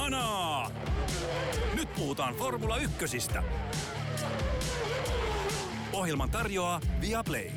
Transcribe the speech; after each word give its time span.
Kanaa! 0.00 0.70
Nyt 1.76 1.88
puhutaan 1.98 2.34
Formula 2.34 2.76
Ykkösistä. 2.76 3.42
Ohjelman 5.92 6.30
tarjoaa 6.30 6.80
Viaplay. 7.00 7.50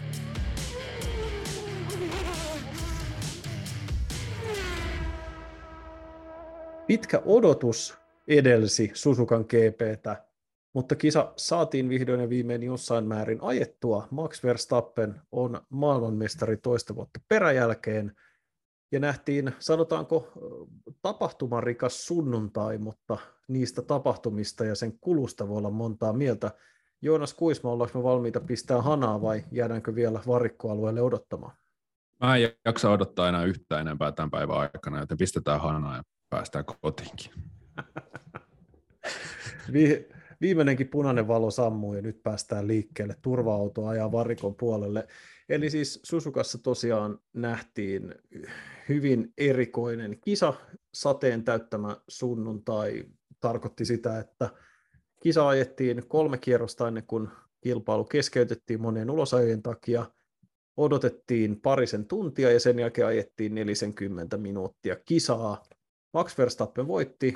Pitkä 6.87 7.21
odotus 7.25 7.97
edelsi 8.27 8.91
Susukan 8.93 9.41
GPtä, 9.41 10.25
mutta 10.73 10.95
kisa 10.95 11.33
saatiin 11.35 11.89
vihdoin 11.89 12.19
ja 12.19 12.29
viimein 12.29 12.63
jossain 12.63 13.05
määrin 13.05 13.39
ajettua. 13.41 14.07
Max 14.11 14.43
Verstappen 14.43 15.21
on 15.31 15.61
maailmanmestari 15.69 16.57
toista 16.57 16.95
vuotta 16.95 17.19
peräjälkeen 17.27 18.15
ja 18.93 18.99
nähtiin, 18.99 19.51
sanotaanko, 19.59 20.31
tapahtumarikas 21.01 22.05
sunnuntai, 22.05 22.77
mutta 22.77 23.17
niistä 23.47 23.81
tapahtumista 23.81 24.65
ja 24.65 24.75
sen 24.75 24.99
kulusta 24.99 25.47
voi 25.47 25.57
olla 25.57 25.69
montaa 25.69 26.13
mieltä. 26.13 26.51
Joonas 27.01 27.33
Kuisma, 27.33 27.71
ollaanko 27.71 27.99
me 27.99 28.03
valmiita 28.03 28.39
pistää 28.39 28.81
hanaa 28.81 29.21
vai 29.21 29.43
jäädäänkö 29.51 29.95
vielä 29.95 30.19
varikkoalueelle 30.27 31.01
odottamaan? 31.01 31.55
Mä 32.19 32.35
en 32.35 32.53
jaksa 32.65 32.89
odottaa 32.89 33.29
enää 33.29 33.45
yhtään 33.45 33.81
enempää 33.81 34.11
tämän 34.11 34.31
päivän 34.31 34.57
aikana, 34.57 34.99
joten 34.99 35.17
pistetään 35.17 35.61
hanaa 35.61 35.95
ja 35.95 36.03
päästään 36.29 36.65
kotiinkin. 36.81 37.31
Vi- 39.73 40.09
viimeinenkin 40.41 40.87
punainen 40.87 41.27
valo 41.27 41.51
sammuu 41.51 41.93
ja 41.93 42.01
nyt 42.01 42.23
päästään 42.23 42.67
liikkeelle. 42.67 43.15
Turva-auto 43.21 43.87
ajaa 43.87 44.11
varikon 44.11 44.55
puolelle. 44.55 45.07
Eli 45.49 45.69
siis 45.69 45.99
Susukassa 46.03 46.57
tosiaan 46.57 47.19
nähtiin 47.33 48.15
hyvin 48.89 49.33
erikoinen 49.37 50.17
kisa, 50.21 50.53
sateen 50.93 51.43
täyttämä 51.43 51.97
sunnuntai 52.07 53.03
tarkoitti 53.39 53.85
sitä, 53.85 54.19
että 54.19 54.49
kisa 55.21 55.47
ajettiin 55.47 56.07
kolme 56.07 56.37
kierrosta 56.37 56.87
ennen 56.87 57.07
kuin 57.07 57.27
kilpailu 57.61 58.03
keskeytettiin 58.03 58.81
monien 58.81 59.09
ulosajien 59.09 59.61
takia, 59.63 60.05
odotettiin 60.77 61.61
parisen 61.61 62.05
tuntia 62.05 62.51
ja 62.51 62.59
sen 62.59 62.79
jälkeen 62.79 63.07
ajettiin 63.07 63.55
40 63.55 64.37
minuuttia 64.37 64.95
kisaa. 65.05 65.63
Max 66.13 66.37
Verstappen 66.37 66.87
voitti 66.87 67.33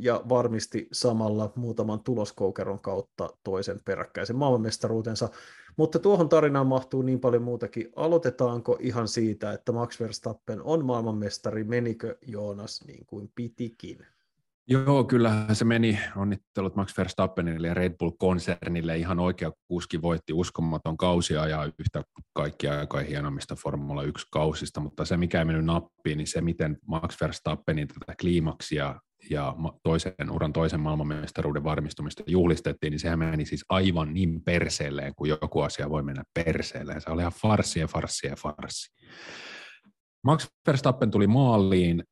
ja 0.00 0.22
varmisti 0.28 0.88
samalla 0.92 1.52
muutaman 1.56 2.04
tuloskoukeron 2.04 2.80
kautta 2.80 3.30
toisen 3.44 3.80
peräkkäisen 3.84 4.36
maailmanmestaruutensa. 4.36 5.28
Mutta 5.76 5.98
tuohon 5.98 6.28
tarinaan 6.28 6.66
mahtuu 6.66 7.02
niin 7.02 7.20
paljon 7.20 7.42
muutakin. 7.42 7.92
Aloitetaanko 7.96 8.76
ihan 8.80 9.08
siitä, 9.08 9.52
että 9.52 9.72
Max 9.72 10.00
Verstappen 10.00 10.62
on 10.62 10.84
maailmanmestari, 10.84 11.64
menikö 11.64 12.16
Joonas 12.26 12.84
niin 12.86 13.06
kuin 13.06 13.32
pitikin? 13.34 14.06
Joo, 14.66 15.04
kyllähän 15.04 15.56
se 15.56 15.64
meni. 15.64 15.98
Onnittelut 16.16 16.76
Max 16.76 16.98
Verstappenille 16.98 17.68
ja 17.68 17.74
Red 17.74 17.94
Bull-konsernille. 17.98 18.98
Ihan 18.98 19.18
oikea 19.18 19.52
kuski 19.68 20.02
voitti 20.02 20.32
uskomaton 20.32 20.96
kausi 20.96 21.34
ja 21.34 21.64
yhtä 21.78 22.02
kaikkia 22.32 22.78
aika 22.78 22.98
hienommista 22.98 23.54
Formula 23.56 24.02
1-kausista, 24.02 24.80
mutta 24.80 25.04
se 25.04 25.16
mikä 25.16 25.38
ei 25.38 25.44
mennyt 25.44 25.64
nappiin, 25.64 26.18
niin 26.18 26.26
se 26.26 26.40
miten 26.40 26.78
Max 26.86 27.20
Verstappenin 27.20 27.88
tätä 27.88 28.14
kliimaksia 28.20 29.00
ja 29.30 29.56
toisen 29.82 30.30
uran 30.30 30.52
toisen 30.52 30.80
maailmanmestaruuden 30.80 31.64
varmistumista 31.64 32.22
juhlistettiin, 32.26 32.90
niin 32.90 33.00
sehän 33.00 33.18
meni 33.18 33.46
siis 33.46 33.64
aivan 33.68 34.14
niin 34.14 34.42
perseelleen, 34.42 35.14
kuin 35.14 35.28
joku 35.28 35.60
asia 35.60 35.90
voi 35.90 36.02
mennä 36.02 36.22
perseelleen. 36.34 37.00
Se 37.00 37.10
oli 37.10 37.20
ihan 37.20 37.32
farssi 37.32 37.80
ja 37.80 37.86
farssi 37.86 38.26
ja 38.26 38.36
farssi. 38.36 38.92
Max 40.24 40.46
Verstappen 40.66 41.10
tuli 41.10 41.26
maaliin 41.26 42.04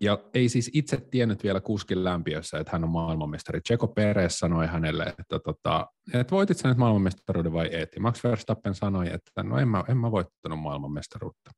ja 0.00 0.18
ei 0.34 0.48
siis 0.48 0.70
itse 0.74 0.96
tiennyt 1.10 1.42
vielä 1.42 1.60
kuskin 1.60 2.04
lämpiössä, 2.04 2.58
että 2.58 2.72
hän 2.72 2.84
on 2.84 2.90
maailmanmestari. 2.90 3.60
Checo 3.60 3.88
Perez 3.88 4.34
sanoi 4.34 4.66
hänelle, 4.66 5.04
että, 5.04 5.38
tota, 5.44 5.86
että 6.14 6.30
voitit 6.30 6.58
sä 6.58 6.68
nyt 6.68 6.78
maailmanmestaruuden 6.78 7.52
vai 7.52 7.68
et? 7.72 7.88
Max 8.00 8.24
Verstappen 8.24 8.74
sanoi, 8.74 9.06
että 9.06 9.42
no 9.42 9.58
en 9.58 9.68
mä, 9.68 9.84
en 9.88 9.96
mä 9.96 10.10
voittanut 10.10 10.58
maailmanmestaruutta. 10.58 11.50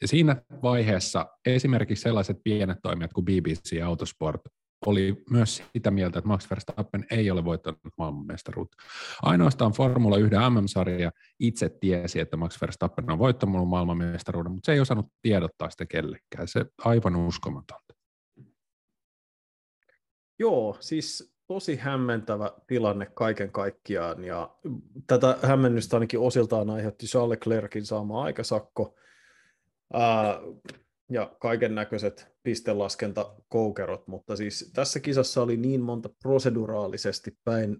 Ja 0.00 0.08
siinä 0.08 0.36
vaiheessa 0.62 1.26
esimerkiksi 1.46 2.02
sellaiset 2.02 2.40
pienet 2.44 2.78
toimijat 2.82 3.12
kuin 3.12 3.24
BBC 3.24 3.82
Autosport 3.84 4.40
oli 4.86 5.24
myös 5.30 5.62
sitä 5.72 5.90
mieltä, 5.90 6.18
että 6.18 6.28
Max 6.28 6.50
Verstappen 6.50 7.06
ei 7.10 7.30
ole 7.30 7.44
voittanut 7.44 7.80
maailmanmestaruutta. 7.98 8.76
Ainoastaan 9.22 9.72
Formula 9.72 10.16
1 10.16 10.34
MM-sarja 10.50 11.12
itse 11.40 11.68
tiesi, 11.68 12.20
että 12.20 12.36
Max 12.36 12.60
Verstappen 12.60 13.10
on 13.10 13.18
voittanut 13.18 13.68
maailmanmestaruuden, 13.68 14.52
mutta 14.52 14.66
se 14.66 14.72
ei 14.72 14.80
osannut 14.80 15.06
tiedottaa 15.22 15.70
sitä 15.70 15.86
kellekään. 15.86 16.48
Se 16.48 16.66
aivan 16.78 17.16
uskomatonta. 17.16 17.94
Joo, 20.38 20.76
siis 20.80 21.34
tosi 21.46 21.76
hämmentävä 21.76 22.52
tilanne 22.66 23.06
kaiken 23.14 23.52
kaikkiaan, 23.52 24.24
ja 24.24 24.56
tätä 25.06 25.38
hämmennystä 25.42 25.96
ainakin 25.96 26.20
osiltaan 26.20 26.70
aiheutti 26.70 27.06
Charles 27.06 27.30
Leclerkin 27.30 27.86
saama 27.86 28.22
aikasakko, 28.22 28.94
ää, 29.92 30.40
ja 31.10 31.36
kaiken 31.40 31.74
näköiset 31.74 32.28
pistelaskentakoukerot, 32.42 34.08
mutta 34.08 34.36
siis 34.36 34.70
tässä 34.74 35.00
kisassa 35.00 35.42
oli 35.42 35.56
niin 35.56 35.80
monta 35.80 36.08
proseduraalisesti 36.22 37.38
päin 37.44 37.76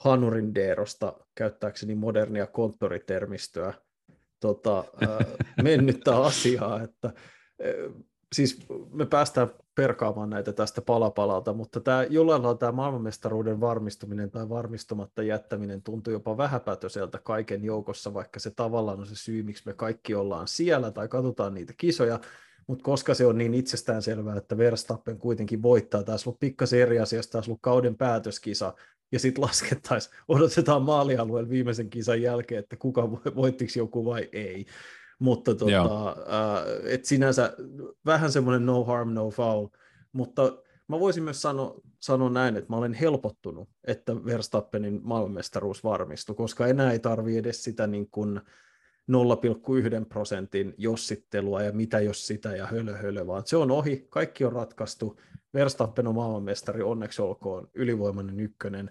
hanurin 0.00 0.54
deerosta, 0.54 1.12
käyttääkseni 1.34 1.94
modernia 1.94 2.46
konttoritermistöä, 2.46 3.74
tota, 4.40 4.84
ää, 5.08 5.18
mennyttä 5.62 6.16
asiaa, 6.16 6.82
että 6.82 7.12
siis 8.34 8.66
me 8.92 9.06
päästään 9.06 9.50
perkaamaan 9.74 10.30
näitä 10.30 10.52
tästä 10.52 10.82
palapalalta, 10.82 11.52
mutta 11.52 11.80
tämä, 11.80 12.04
jollain 12.10 12.42
lailla 12.42 12.58
tämä 12.58 12.72
maailmanmestaruuden 12.72 13.60
varmistuminen 13.60 14.30
tai 14.30 14.48
varmistumatta 14.48 15.22
jättäminen 15.22 15.82
tuntuu 15.82 16.12
jopa 16.12 16.36
vähäpätöseltä 16.36 17.18
kaiken 17.18 17.64
joukossa, 17.64 18.14
vaikka 18.14 18.40
se 18.40 18.50
tavallaan 18.50 19.00
on 19.00 19.06
se 19.06 19.16
syy, 19.16 19.42
miksi 19.42 19.62
me 19.66 19.74
kaikki 19.74 20.14
ollaan 20.14 20.48
siellä 20.48 20.90
tai 20.90 21.08
katsotaan 21.08 21.54
niitä 21.54 21.72
kisoja, 21.76 22.20
mutta 22.66 22.84
koska 22.84 23.14
se 23.14 23.26
on 23.26 23.38
niin 23.38 23.54
itsestään 23.54 24.02
selvää, 24.02 24.36
että 24.36 24.58
Verstappen 24.58 25.18
kuitenkin 25.18 25.62
voittaa, 25.62 26.02
tässä 26.02 26.30
on 26.30 26.36
pikkasen 26.40 26.80
eri 26.80 26.98
asiasta, 26.98 27.38
tässä 27.38 27.52
on 27.52 27.58
päätöskisa, 27.58 27.96
päätöskisa, 27.98 28.74
ja 29.12 29.18
sitten 29.18 29.44
laskettaisiin, 29.44 30.14
odotetaan 30.28 30.82
maalialueen 30.82 31.50
viimeisen 31.50 31.90
kisan 31.90 32.22
jälkeen, 32.22 32.58
että 32.58 32.76
kuka 32.76 33.10
voittiko 33.10 33.72
joku 33.76 34.04
vai 34.04 34.28
ei. 34.32 34.66
Mutta 35.24 35.54
tota, 35.54 36.08
äh, 36.08 36.92
et 36.92 37.04
sinänsä 37.04 37.52
vähän 38.06 38.32
semmoinen 38.32 38.66
no 38.66 38.84
harm, 38.84 39.14
no 39.14 39.30
foul, 39.30 39.68
mutta 40.12 40.42
mä 40.88 41.00
voisin 41.00 41.22
myös 41.22 41.42
sanoa, 41.42 41.80
sanoa 42.00 42.30
näin, 42.30 42.56
että 42.56 42.72
mä 42.72 42.76
olen 42.76 42.94
helpottunut, 42.94 43.68
että 43.84 44.24
Verstappenin 44.24 45.00
maailmanmestaruus 45.02 45.84
varmistui, 45.84 46.36
koska 46.36 46.66
enää 46.66 46.92
ei 46.92 46.98
tarvi 46.98 47.36
edes 47.36 47.64
sitä 47.64 47.86
niin 47.86 48.10
kuin 48.10 48.40
0,1 49.12 50.06
prosentin 50.08 50.74
jossittelua 50.78 51.62
ja 51.62 51.72
mitä 51.72 52.00
jos 52.00 52.26
sitä 52.26 52.56
ja 52.56 52.66
hölö 52.66 52.96
hölö, 52.96 53.26
vaan 53.26 53.42
se 53.46 53.56
on 53.56 53.70
ohi, 53.70 54.06
kaikki 54.10 54.44
on 54.44 54.52
ratkaistu, 54.52 55.20
Verstappen 55.54 56.06
on 56.06 56.14
maailmanmestari, 56.14 56.82
onneksi 56.82 57.22
olkoon, 57.22 57.68
ylivoimainen 57.74 58.40
ykkönen, 58.40 58.90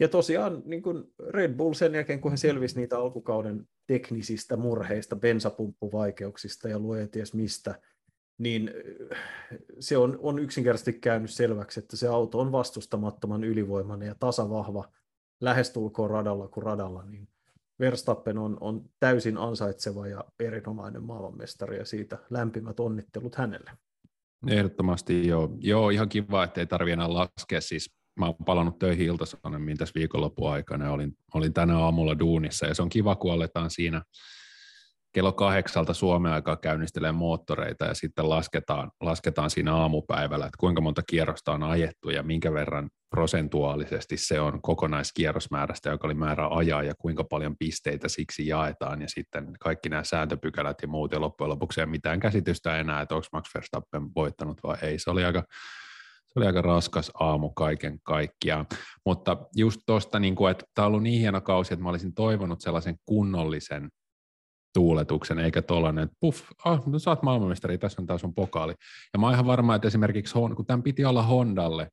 ja 0.00 0.08
tosiaan 0.08 0.62
niin 0.64 0.82
kuin 0.82 1.04
Red 1.28 1.54
Bull 1.54 1.74
sen 1.74 1.94
jälkeen, 1.94 2.20
kun 2.20 2.30
he 2.30 2.36
selvisi 2.36 2.76
niitä 2.76 2.98
alkukauden 2.98 3.68
teknisistä 3.86 4.56
murheista, 4.56 5.16
bensapumppuvaikeuksista 5.16 6.68
ja 6.68 6.78
luoja 6.78 7.08
ties 7.08 7.34
mistä, 7.34 7.80
niin 8.38 8.70
äh, 9.12 9.18
se 9.78 9.96
on, 9.96 10.18
on 10.22 10.38
yksinkertaisesti 10.38 10.92
käynyt 10.92 11.30
selväksi, 11.30 11.80
että 11.80 11.96
se 11.96 12.08
auto 12.08 12.40
on 12.40 12.52
vastustamattoman 12.52 13.44
ylivoimainen 13.44 14.06
ja 14.06 14.14
tasavahva 14.20 14.92
lähestulkoon 15.40 16.10
radalla 16.10 16.48
kuin 16.48 16.64
radalla, 16.64 17.04
niin 17.04 17.28
Verstappen 17.80 18.38
on, 18.38 18.56
on 18.60 18.90
täysin 19.00 19.38
ansaitseva 19.38 20.06
ja 20.06 20.24
erinomainen 20.40 21.02
maailmanmestari 21.02 21.76
ja 21.76 21.84
siitä 21.84 22.18
lämpimät 22.30 22.80
onnittelut 22.80 23.34
hänelle. 23.34 23.70
Ehdottomasti 24.46 25.26
joo. 25.26 25.56
Joo, 25.60 25.90
ihan 25.90 26.08
kiva, 26.08 26.44
että 26.44 26.60
ei 26.60 26.66
tarvitse 26.66 26.92
enää 26.92 27.12
laskea 27.12 27.60
siis 27.60 27.97
mä 28.18 28.26
oon 28.26 28.34
palannut 28.46 28.78
töihin 28.78 29.06
iltasanommiin 29.06 29.76
tässä 29.76 29.94
viikonlopun 29.94 30.52
aikana 30.52 30.84
ja 30.84 30.90
olin, 30.90 31.12
olin 31.34 31.52
tänä 31.52 31.78
aamulla 31.78 32.18
duunissa 32.18 32.66
ja 32.66 32.74
se 32.74 32.82
on 32.82 32.88
kiva, 32.88 33.16
kun 33.16 33.32
aletaan 33.32 33.70
siinä 33.70 34.02
kello 35.12 35.32
kahdeksalta 35.32 35.94
Suomen 35.94 36.32
aikaa 36.32 36.56
käynnistelee 36.56 37.12
moottoreita 37.12 37.84
ja 37.84 37.94
sitten 37.94 38.28
lasketaan, 38.28 38.90
lasketaan 39.00 39.50
siinä 39.50 39.74
aamupäivällä, 39.74 40.46
että 40.46 40.58
kuinka 40.60 40.80
monta 40.80 41.02
kierrosta 41.02 41.52
on 41.52 41.62
ajettu 41.62 42.10
ja 42.10 42.22
minkä 42.22 42.52
verran 42.52 42.90
prosentuaalisesti 43.10 44.16
se 44.16 44.40
on 44.40 44.62
kokonaiskierrosmäärästä, 44.62 45.90
joka 45.90 46.06
oli 46.06 46.14
määrä 46.14 46.48
ajaa 46.50 46.82
ja 46.82 46.94
kuinka 46.98 47.24
paljon 47.24 47.56
pisteitä 47.58 48.08
siksi 48.08 48.46
jaetaan 48.46 49.02
ja 49.02 49.08
sitten 49.08 49.52
kaikki 49.60 49.88
nämä 49.88 50.04
sääntöpykälät 50.04 50.76
ja 50.82 50.88
muut 50.88 51.12
ja 51.12 51.20
loppujen 51.20 51.50
lopuksi 51.50 51.80
ei 51.80 51.86
mitään 51.86 52.20
käsitystä 52.20 52.78
enää, 52.78 53.00
että 53.00 53.14
onko 53.14 53.26
Max 53.32 53.54
Verstappen 53.54 54.02
voittanut 54.14 54.60
vai 54.62 54.76
ei. 54.82 54.98
Se 54.98 55.10
oli 55.10 55.24
aika 55.24 55.44
se 56.28 56.38
oli 56.38 56.46
aika 56.46 56.62
raskas 56.62 57.10
aamu 57.20 57.50
kaiken 57.50 58.00
kaikkiaan. 58.02 58.66
Mutta 59.06 59.36
just 59.56 59.80
tuosta, 59.86 60.18
niin 60.18 60.48
että 60.50 60.64
tämä 60.74 60.86
on 60.86 60.88
ollut 60.88 61.02
niin 61.02 61.20
hieno 61.20 61.40
kausi, 61.40 61.74
että 61.74 61.82
mä 61.82 61.88
olisin 61.90 62.14
toivonut 62.14 62.60
sellaisen 62.60 62.96
kunnollisen 63.06 63.88
tuuletuksen, 64.74 65.38
eikä 65.38 65.62
tollainen, 65.62 66.04
että 66.04 66.16
puff, 66.20 66.42
ah, 66.64 66.86
no 66.86 66.98
sä 66.98 67.10
oot 67.10 67.22
maailmanmestari, 67.22 67.78
tässä 67.78 68.02
on 68.02 68.06
taas 68.06 68.20
sun 68.20 68.34
pokaali. 68.34 68.74
Ja 69.12 69.18
mä 69.18 69.26
oon 69.26 69.34
ihan 69.34 69.46
varma, 69.46 69.74
että 69.74 69.88
esimerkiksi, 69.88 70.34
kun 70.56 70.66
tämän 70.66 70.82
piti 70.82 71.04
olla 71.04 71.22
Hondalle, 71.22 71.88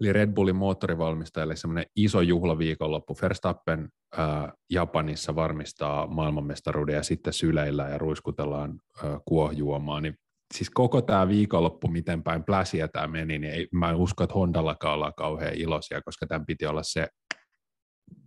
eli 0.00 0.12
Red 0.12 0.32
Bullin 0.32 0.56
moottorivalmistajalle 0.56 1.56
semmoinen 1.56 1.84
iso 1.96 2.20
juhlaviikonloppu. 2.20 3.16
Verstappen 3.22 3.88
ää, 4.16 4.52
Japanissa 4.70 5.34
varmistaa 5.34 6.06
maailmanmestaruuden 6.06 6.94
ja 6.94 7.02
sitten 7.02 7.32
syleillä 7.32 7.88
ja 7.88 7.98
ruiskutellaan 7.98 8.80
ää, 9.04 9.20
kuohjuomaan, 9.24 10.02
niin 10.02 10.16
siis 10.54 10.70
koko 10.70 11.02
tämä 11.02 11.28
viikonloppu, 11.28 11.88
miten 11.88 12.22
päin 12.22 12.44
pläsiä 12.44 12.88
tämä 12.88 13.06
meni, 13.06 13.38
niin 13.38 13.52
ei, 13.52 13.68
mä 13.72 13.90
en 13.90 13.96
usko, 13.96 14.24
että 14.24 14.34
Hondallakaan 14.34 14.94
ollaan 14.94 15.14
kauhean 15.16 15.54
iloisia, 15.54 16.02
koska 16.02 16.26
tämän 16.26 16.46
piti 16.46 16.66
olla 16.66 16.82
se 16.82 17.06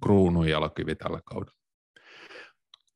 kruununjalokivi 0.03 0.95
tällä 0.95 1.19
kaudella. 1.25 1.57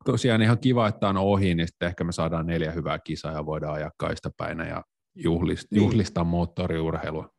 Tosiaan 0.06 0.42
ihan 0.42 0.60
kiva, 0.60 0.88
että 0.88 1.10
on 1.10 1.18
ohi, 1.18 1.56
niin 1.56 1.68
sitten 1.68 1.88
ehkä 1.88 2.04
me 2.04 2.12
saadaan 2.12 2.46
neljä 2.46 2.72
hyvää 2.72 3.00
kisaa 3.00 3.32
ja 3.32 3.46
voidaan 3.46 3.74
ajaa 3.74 3.92
kaistapäinä 3.98 4.68
ja 4.68 4.84
juhlist, 5.16 5.68
niin. 5.72 5.84
juhlistaa 5.84 6.24
moottoriurheilua. 6.24 7.30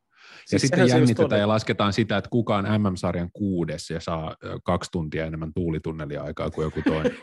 Siis 0.46 0.52
ja 0.62 0.68
sitten 0.68 0.88
jännitetään 0.88 1.40
ja 1.40 1.48
lasketaan 1.48 1.92
sitä, 1.92 2.16
että 2.16 2.30
kuka 2.30 2.56
on 2.56 2.64
MM-sarjan 2.64 3.30
kuudes 3.32 3.90
ja 3.90 4.00
saa 4.00 4.36
kaksi 4.64 4.90
tuntia 4.92 5.26
enemmän 5.26 5.52
tuulitunnelia 5.54 6.22
aikaa 6.22 6.50
kuin 6.50 6.64
joku 6.64 6.80
toinen. 6.82 7.16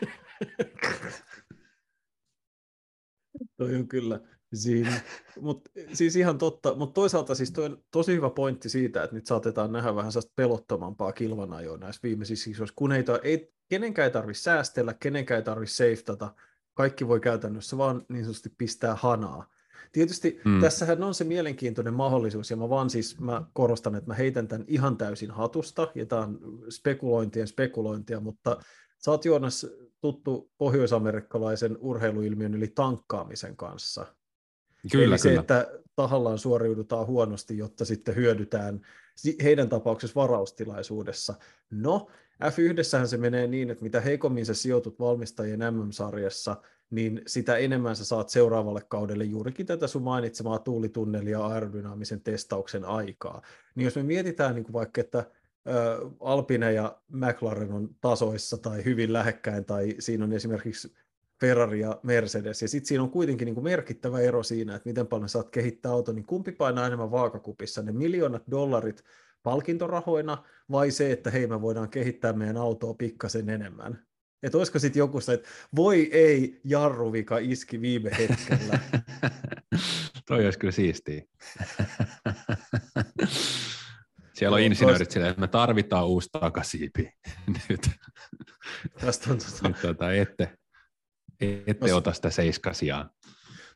Toi 3.56 3.74
on 3.74 3.88
kyllä 3.88 4.20
siinä. 4.54 5.00
Mut, 5.40 5.68
siis 5.92 6.16
ihan 6.16 6.38
totta, 6.38 6.74
mutta 6.74 6.94
toisaalta 6.94 7.34
siis 7.34 7.52
toi 7.52 7.64
on 7.64 7.82
tosi 7.90 8.12
hyvä 8.12 8.30
pointti 8.30 8.68
siitä, 8.68 9.02
että 9.02 9.16
nyt 9.16 9.26
saatetaan 9.26 9.72
nähdä 9.72 9.94
vähän 9.94 10.12
sellaista 10.12 10.32
pelottomampaa 10.36 11.12
kilvanajoa 11.12 11.76
näissä 11.76 12.00
viimeisissä 12.02 12.50
kisoissa, 12.50 12.74
kun 12.76 12.92
ei, 12.92 13.04
ei, 13.22 13.52
kenenkään 13.68 14.06
ei 14.06 14.12
tarvitse 14.12 14.42
säästellä, 14.42 14.94
kenenkään 14.94 15.38
ei 15.38 15.44
tarvitse 15.44 15.76
seiftata, 15.76 16.34
kaikki 16.74 17.08
voi 17.08 17.20
käytännössä 17.20 17.78
vaan 17.78 18.02
niin 18.08 18.24
sanotusti 18.24 18.54
pistää 18.58 18.94
hanaa. 18.94 19.46
Tietysti 19.92 20.40
mm. 20.44 20.60
tässähän 20.60 21.02
on 21.02 21.14
se 21.14 21.24
mielenkiintoinen 21.24 21.94
mahdollisuus, 21.94 22.50
ja 22.50 22.56
mä 22.56 22.68
vaan 22.68 22.90
siis 22.90 23.20
mä 23.20 23.42
korostan, 23.52 23.94
että 23.94 24.08
mä 24.08 24.14
heitän 24.14 24.48
tämän 24.48 24.64
ihan 24.68 24.96
täysin 24.96 25.30
hatusta, 25.30 25.92
ja 25.94 26.06
tämä 26.06 26.22
on 26.22 26.38
spekulointien 26.68 27.46
spekulointia, 27.46 28.20
mutta 28.20 28.60
sä 28.98 29.10
oot 29.10 29.24
Joonas 29.24 29.66
tuttu 30.00 30.50
pohjoisamerikkalaisen 30.58 31.78
urheiluilmiön 31.80 32.54
eli 32.54 32.68
tankkaamisen 32.68 33.56
kanssa. 33.56 34.06
Kyllä, 34.92 35.04
eli 35.04 35.18
se, 35.18 35.28
kyllä. 35.28 35.40
että 35.40 35.70
tahallaan 35.96 36.38
suoriudutaan 36.38 37.06
huonosti, 37.06 37.58
jotta 37.58 37.84
sitten 37.84 38.16
hyödytään 38.16 38.80
heidän 39.42 39.68
tapauksessa 39.68 40.20
varaustilaisuudessa. 40.20 41.34
No, 41.70 42.06
F1 42.44 43.06
se 43.06 43.16
menee 43.16 43.46
niin, 43.46 43.70
että 43.70 43.84
mitä 43.84 44.00
heikommin 44.00 44.46
sä 44.46 44.54
sijoitut 44.54 44.98
valmistajien 44.98 45.60
MM-sarjassa, 45.74 46.56
niin 46.90 47.22
sitä 47.26 47.56
enemmän 47.56 47.96
sä 47.96 48.04
saat 48.04 48.28
seuraavalle 48.28 48.82
kaudelle 48.88 49.24
juurikin 49.24 49.66
tätä 49.66 49.86
sun 49.86 50.02
mainitsemaa 50.02 50.58
tuulitunnelia 50.58 51.46
aerodynaamisen 51.46 52.20
testauksen 52.20 52.84
aikaa. 52.84 53.42
Niin 53.74 53.84
jos 53.84 53.96
me 53.96 54.02
mietitään 54.02 54.54
niin 54.54 54.64
kuin 54.64 54.72
vaikka, 54.72 55.00
että 55.00 55.24
Alpine 56.20 56.72
ja 56.72 56.98
McLaren 57.08 57.72
on 57.72 57.88
tasoissa 58.00 58.58
tai 58.58 58.84
hyvin 58.84 59.12
lähekkäin, 59.12 59.64
tai 59.64 59.94
siinä 59.98 60.24
on 60.24 60.32
esimerkiksi 60.32 60.94
Ferrari 61.40 61.80
ja 61.80 62.00
Mercedes, 62.02 62.62
ja 62.62 62.68
sitten 62.68 62.88
siinä 62.88 63.02
on 63.02 63.10
kuitenkin 63.10 63.46
niin 63.46 63.54
kuin 63.54 63.64
merkittävä 63.64 64.20
ero 64.20 64.42
siinä, 64.42 64.74
että 64.74 64.88
miten 64.88 65.06
paljon 65.06 65.28
saat 65.28 65.50
kehittää 65.50 65.92
auto, 65.92 66.12
niin 66.12 66.26
kumpi 66.26 66.52
painaa 66.52 66.86
enemmän 66.86 67.10
vaakakupissa, 67.10 67.82
ne 67.82 67.92
miljoonat 67.92 68.42
dollarit 68.50 69.04
palkintorahoina, 69.42 70.44
vai 70.70 70.90
se, 70.90 71.12
että 71.12 71.30
hei, 71.30 71.46
me 71.46 71.60
voidaan 71.60 71.90
kehittää 71.90 72.32
meidän 72.32 72.56
autoa 72.56 72.94
pikkasen 72.94 73.48
enemmän. 73.48 74.06
Että 74.42 74.58
olisiko 74.58 74.78
sitten 74.78 75.00
joku 75.00 75.20
se, 75.20 75.32
että 75.32 75.48
voi 75.76 76.10
ei, 76.12 76.60
jarruvika 76.64 77.38
iski 77.38 77.80
viime 77.80 78.10
hetkellä. 78.10 78.78
Toi 80.28 80.44
olisi 80.44 80.58
kyllä 80.58 80.72
siistiä. 80.72 81.22
Siellä 84.34 84.54
on 84.54 84.60
insinöörit 84.60 85.10
silleen, 85.10 85.30
että 85.30 85.40
me 85.40 85.48
tarvitaan 85.48 86.06
uusi 86.06 86.28
takasiipi 86.32 87.12
nyt. 87.68 87.90
Tästä 89.00 89.30
on 89.30 89.38
tota... 89.38 89.68
nyt 89.68 89.80
tota, 89.82 90.12
ette, 90.12 90.58
ette 91.40 91.88
mä... 91.88 91.96
ota 91.96 92.12
sitä 92.12 92.30
seiskasiaan. 92.30 93.10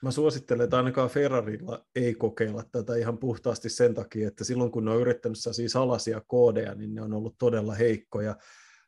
Mä 0.02 0.10
suosittelen, 0.10 0.64
että 0.64 0.76
ainakaan 0.76 1.10
Ferrarilla 1.10 1.86
ei 1.96 2.14
kokeilla 2.14 2.64
tätä 2.72 2.96
ihan 2.96 3.18
puhtaasti 3.18 3.68
sen 3.68 3.94
takia, 3.94 4.28
että 4.28 4.44
silloin 4.44 4.70
kun 4.70 4.84
ne 4.84 4.90
on 4.90 5.00
yrittänyt 5.00 5.38
siis 5.38 5.72
salaisia 5.72 6.20
koodeja, 6.26 6.74
niin 6.74 6.94
ne 6.94 7.02
on 7.02 7.14
ollut 7.14 7.34
todella 7.38 7.74
heikkoja. 7.74 8.36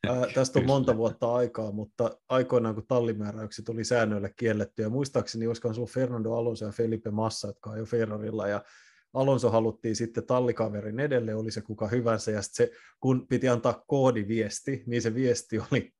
Ää, 0.09 0.27
tästä 0.35 0.59
on 0.59 0.67
monta 0.67 0.97
vuotta 0.97 1.35
aikaa, 1.35 1.73
mutta 1.73 2.19
aikoinaan 2.29 2.75
kun 2.75 2.87
tallimääräykset 2.89 3.65
tuli 3.65 3.85
säännöille 3.85 4.33
kielletty, 4.37 4.83
ja 4.83 4.89
muistaakseni 4.89 5.47
olisikohan 5.47 5.75
sulla 5.75 5.91
Fernando 5.93 6.33
Alonso 6.33 6.65
ja 6.65 6.73
Felipe 6.73 7.11
Massa, 7.11 7.49
jotka 7.49 7.71
on 7.71 7.79
jo 7.79 7.85
Ferrarilla, 7.85 8.49
ja 8.49 8.65
Alonso 9.15 9.51
haluttiin 9.51 9.97
sitten 9.97 10.27
tallikaverin 10.27 11.01
edelle, 11.01 11.35
oli 11.35 11.51
se 11.51 11.61
kuka 11.61 11.89
hyvänsä, 11.89 12.31
ja 12.31 12.43
se, 12.43 12.71
kun 13.01 13.27
piti 13.29 13.49
antaa 13.49 13.85
koodiviesti, 13.87 14.83
niin 14.87 15.03
se 15.03 15.15
viesti 15.15 15.59
oli, 15.59 15.93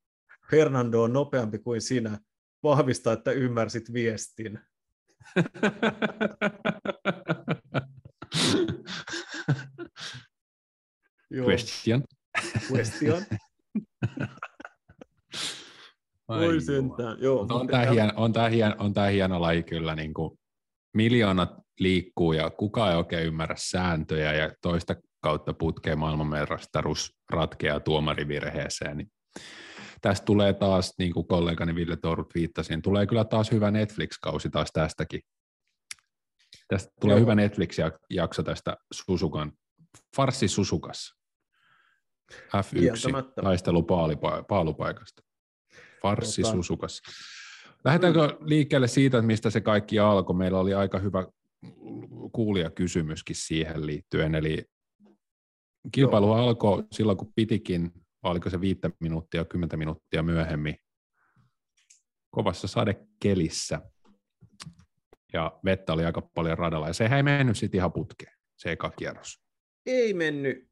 Fernando 0.49 1.01
on 1.01 1.13
nopeampi 1.13 1.59
kuin 1.59 1.81
sinä, 1.81 2.19
vahvista, 2.63 3.13
että 3.13 3.31
ymmärsit 3.31 3.93
viestin. 3.93 4.59
Question. 11.33 12.03
Question. 12.71 13.23
Voi 16.27 16.61
sentään, 16.61 17.17
joo. 17.19 17.47
On 17.49 17.67
tämä 17.67 17.85
hieno, 17.85 18.13
on 18.15 18.33
hieno, 18.51 18.75
on 18.79 18.93
hieno 19.11 19.41
laji 19.41 19.63
kyllä, 19.63 19.95
niin 19.95 20.13
kuin 20.13 20.39
miljoonat 20.93 21.49
liikkuu 21.79 22.33
ja 22.33 22.49
kukaan 22.49 22.91
ei 22.91 22.97
oikein 22.97 23.27
ymmärrä 23.27 23.55
sääntöjä 23.57 24.33
ja 24.33 24.51
toista 24.61 24.95
kautta 25.21 25.53
putkee 25.53 25.95
maailmanmestaruus 25.95 27.17
ratkeaa 27.29 27.79
tuomarivirheeseen. 27.79 28.97
Niin 28.97 29.11
tästä 30.01 30.25
tulee 30.25 30.53
taas, 30.53 30.93
niin 30.97 31.13
kuin 31.13 31.27
kollegani 31.27 31.75
Ville 31.75 31.97
Torut 31.97 32.35
viittasi, 32.35 32.69
niin 32.69 32.81
tulee 32.81 33.07
kyllä 33.07 33.25
taas 33.25 33.51
hyvä 33.51 33.71
Netflix-kausi 33.71 34.49
taas 34.49 34.69
tästäkin. 34.73 35.21
Tästä 36.67 36.93
tulee 37.01 37.15
Joo. 37.15 37.21
hyvä 37.21 37.35
Netflix-jakso 37.35 38.43
tästä 38.43 38.77
Susukan, 38.91 39.51
Farsi 40.15 40.47
Susukas. 40.47 41.13
F1, 42.33 43.41
taistelu 43.43 43.83
paalupaikasta. 44.47 45.21
Farsi 46.01 46.41
tota... 46.41 46.53
Susukas. 46.53 47.01
Lähdetäänkö 47.85 48.37
liikkeelle 48.39 48.87
siitä, 48.87 49.21
mistä 49.21 49.49
se 49.49 49.61
kaikki 49.61 49.99
alkoi? 49.99 50.35
Meillä 50.35 50.59
oli 50.59 50.73
aika 50.73 50.99
hyvä 50.99 51.27
kuulijakysymyskin 52.31 53.35
siihen 53.35 53.85
liittyen, 53.85 54.35
eli 54.35 54.65
kilpailu 55.91 56.25
Joo. 56.25 56.35
alkoi 56.35 56.83
silloin, 56.91 57.17
kun 57.17 57.33
pitikin, 57.35 57.91
oliko 58.23 58.49
se 58.49 58.61
viittä 58.61 58.89
minuuttia, 58.99 59.45
kymmentä 59.45 59.77
minuuttia 59.77 60.23
myöhemmin, 60.23 60.75
kovassa 62.29 62.67
sadekelissä, 62.67 63.81
ja 65.33 65.59
vettä 65.65 65.93
oli 65.93 66.05
aika 66.05 66.21
paljon 66.21 66.57
radalla, 66.57 66.87
ja 66.87 66.93
se 66.93 67.09
ei 67.15 67.23
mennyt 67.23 67.57
sitten 67.57 67.77
ihan 67.77 67.93
putkeen, 67.93 68.33
se 68.55 68.71
eka 68.71 68.89
kierros. 68.89 69.47
Ei 69.85 70.13
mennyt. 70.13 70.67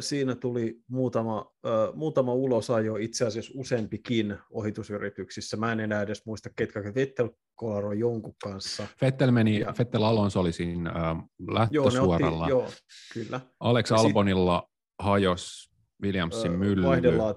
Siinä 0.00 0.34
tuli 0.34 0.80
muutama, 0.88 1.52
muutama 1.94 2.34
ulosajo, 2.34 2.96
itse 2.96 3.26
asiassa 3.26 3.52
useampikin 3.56 4.38
ohitusyrityksissä. 4.50 5.56
Mä 5.56 5.72
en 5.72 5.80
enää 5.80 6.02
edes 6.02 6.26
muista, 6.26 6.50
ketkä 6.56 6.82
Vettel 6.94 7.30
kolaroi 7.54 7.98
jonkun 7.98 8.34
kanssa. 8.44 8.86
Vettel 9.00 9.30
meni, 9.30 9.60
ja... 9.60 9.74
Vettel 9.78 10.02
Alonso 10.02 10.40
oli 10.40 10.52
siinä 10.52 10.90
äh, 10.90 11.16
lähtösuoralla. 11.50 12.48
Joo, 12.48 12.62
otti, 12.62 12.74
joo, 12.74 13.24
kyllä. 13.24 13.40
Alex 13.60 13.92
Albonilla 13.92 14.62
sit... 14.64 14.94
hajos 14.98 15.73
Williamsin 16.02 16.52
mylly, 16.52 16.82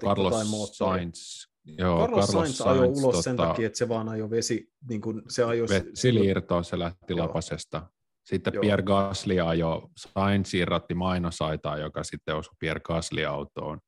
Carlos 0.04 0.78
Sainz. 0.78 1.48
Joo, 1.64 1.98
Carlos, 1.98 2.26
Carlos 2.26 2.32
Sainz, 2.32 2.56
Sainz 2.56 2.76
ajoi 2.76 2.86
ulos 2.88 3.02
tota, 3.02 3.22
sen 3.22 3.36
takia, 3.36 3.66
että 3.66 3.78
se 3.78 3.88
vaan 3.88 4.08
ajoi 4.08 4.30
vesi, 4.30 4.72
niin 4.88 5.00
kuin 5.00 5.22
se 5.28 5.44
ajoi... 5.44 5.68
Vesiliirtoon 5.68 6.64
se 6.64 6.78
lähti 6.78 6.98
joo. 7.08 7.18
lapasesta. 7.18 7.86
Sitten 8.24 8.54
Joo. 8.54 8.60
Pierre 8.60 8.82
Gasly 8.82 9.40
ajoi, 9.40 9.88
Sainz 9.96 10.54
irrotti 10.54 10.94
mainosaitaa, 10.94 11.78
joka 11.78 12.04
sitten 12.04 12.36
osui 12.36 12.54
Pierre 12.58 12.80
Gasly-autoon. 12.80 13.78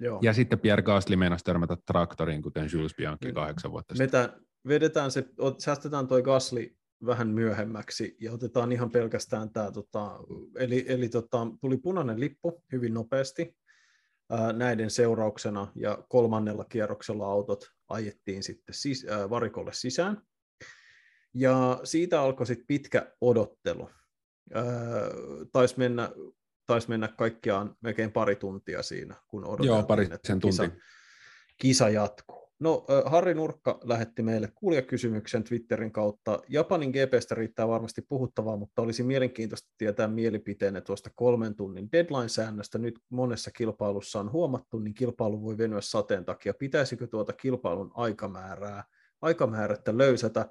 Joo. 0.00 0.18
Ja 0.22 0.32
sitten 0.32 0.58
Pierre 0.58 0.82
Gasly 0.82 1.16
meinasi 1.16 1.44
törmätä 1.44 1.76
traktoriin, 1.86 2.42
kuten 2.42 2.68
Jules 2.72 2.94
Bianchi 2.96 3.32
kahdeksan 3.32 3.72
vuotta 3.72 3.94
sitten. 3.94 4.20
Metä, 4.20 4.38
vedetään 4.68 5.10
se, 5.10 5.24
säästetään 5.58 6.06
toi 6.08 6.22
Gasly 6.22 6.76
vähän 7.06 7.28
myöhemmäksi 7.28 8.16
ja 8.20 8.32
otetaan 8.32 8.72
ihan 8.72 8.90
pelkästään 8.90 9.52
tämä, 9.52 9.70
tota, 9.72 10.18
eli, 10.58 10.84
eli 10.88 11.08
tota, 11.08 11.46
tuli 11.60 11.76
punainen 11.76 12.20
lippu 12.20 12.62
hyvin 12.72 12.94
nopeasti 12.94 13.56
ää, 14.30 14.52
näiden 14.52 14.90
seurauksena 14.90 15.72
ja 15.74 15.98
kolmannella 16.08 16.64
kierroksella 16.64 17.26
autot 17.26 17.70
ajettiin 17.88 18.42
sitten 18.42 18.74
sis, 18.74 19.06
ää, 19.08 19.30
varikolle 19.30 19.72
sisään 19.72 20.22
ja 21.34 21.80
siitä 21.84 22.22
alkoi 22.22 22.46
sitten 22.46 22.66
pitkä 22.66 23.12
odottelu. 23.20 23.90
Taisi 25.52 25.78
mennä, 25.78 26.10
tais 26.66 26.88
mennä 26.88 27.08
kaikkiaan 27.08 27.76
melkein 27.80 28.12
pari 28.12 28.36
tuntia 28.36 28.82
siinä, 28.82 29.14
kun 29.28 29.44
odoteltiin, 29.44 29.68
Joo, 29.68 29.82
pari 29.82 30.08
että 30.12 30.36
kisa, 30.42 30.70
kisa 31.58 31.88
jatkuu. 31.88 32.45
No, 32.60 32.84
Harri 33.04 33.34
Nurkka 33.34 33.80
lähetti 33.84 34.22
meille 34.22 34.48
kuulijakysymyksen 34.54 35.44
Twitterin 35.44 35.92
kautta. 35.92 36.42
Japanin 36.48 36.90
GPstä 36.90 37.34
riittää 37.34 37.68
varmasti 37.68 38.02
puhuttavaa, 38.08 38.56
mutta 38.56 38.82
olisi 38.82 39.02
mielenkiintoista 39.02 39.68
tietää 39.78 40.08
mielipiteenne 40.08 40.80
tuosta 40.80 41.10
kolmen 41.14 41.54
tunnin 41.54 41.88
deadline-säännöstä. 41.92 42.78
Nyt 42.78 42.98
monessa 43.10 43.50
kilpailussa 43.50 44.20
on 44.20 44.32
huomattu, 44.32 44.78
niin 44.78 44.94
kilpailu 44.94 45.42
voi 45.42 45.58
venyä 45.58 45.80
sateen 45.80 46.24
takia. 46.24 46.54
Pitäisikö 46.54 47.06
tuota 47.06 47.32
kilpailun 47.32 47.90
aikamäärää, 47.94 48.84
aikamäärättä 49.22 49.98
löysätä? 49.98 50.50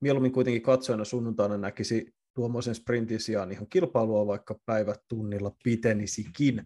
Mieluummin 0.00 0.32
kuitenkin 0.32 0.62
katsojana 0.62 1.04
sunnuntaina 1.04 1.58
näkisi 1.58 2.14
tuommoisen 2.34 2.74
sprintin 2.74 3.20
sijaan 3.20 3.52
ihan 3.52 3.66
kilpailua, 3.70 4.26
vaikka 4.26 4.58
päivät 4.66 5.00
tunnilla 5.08 5.52
pitenisikin. 5.64 6.64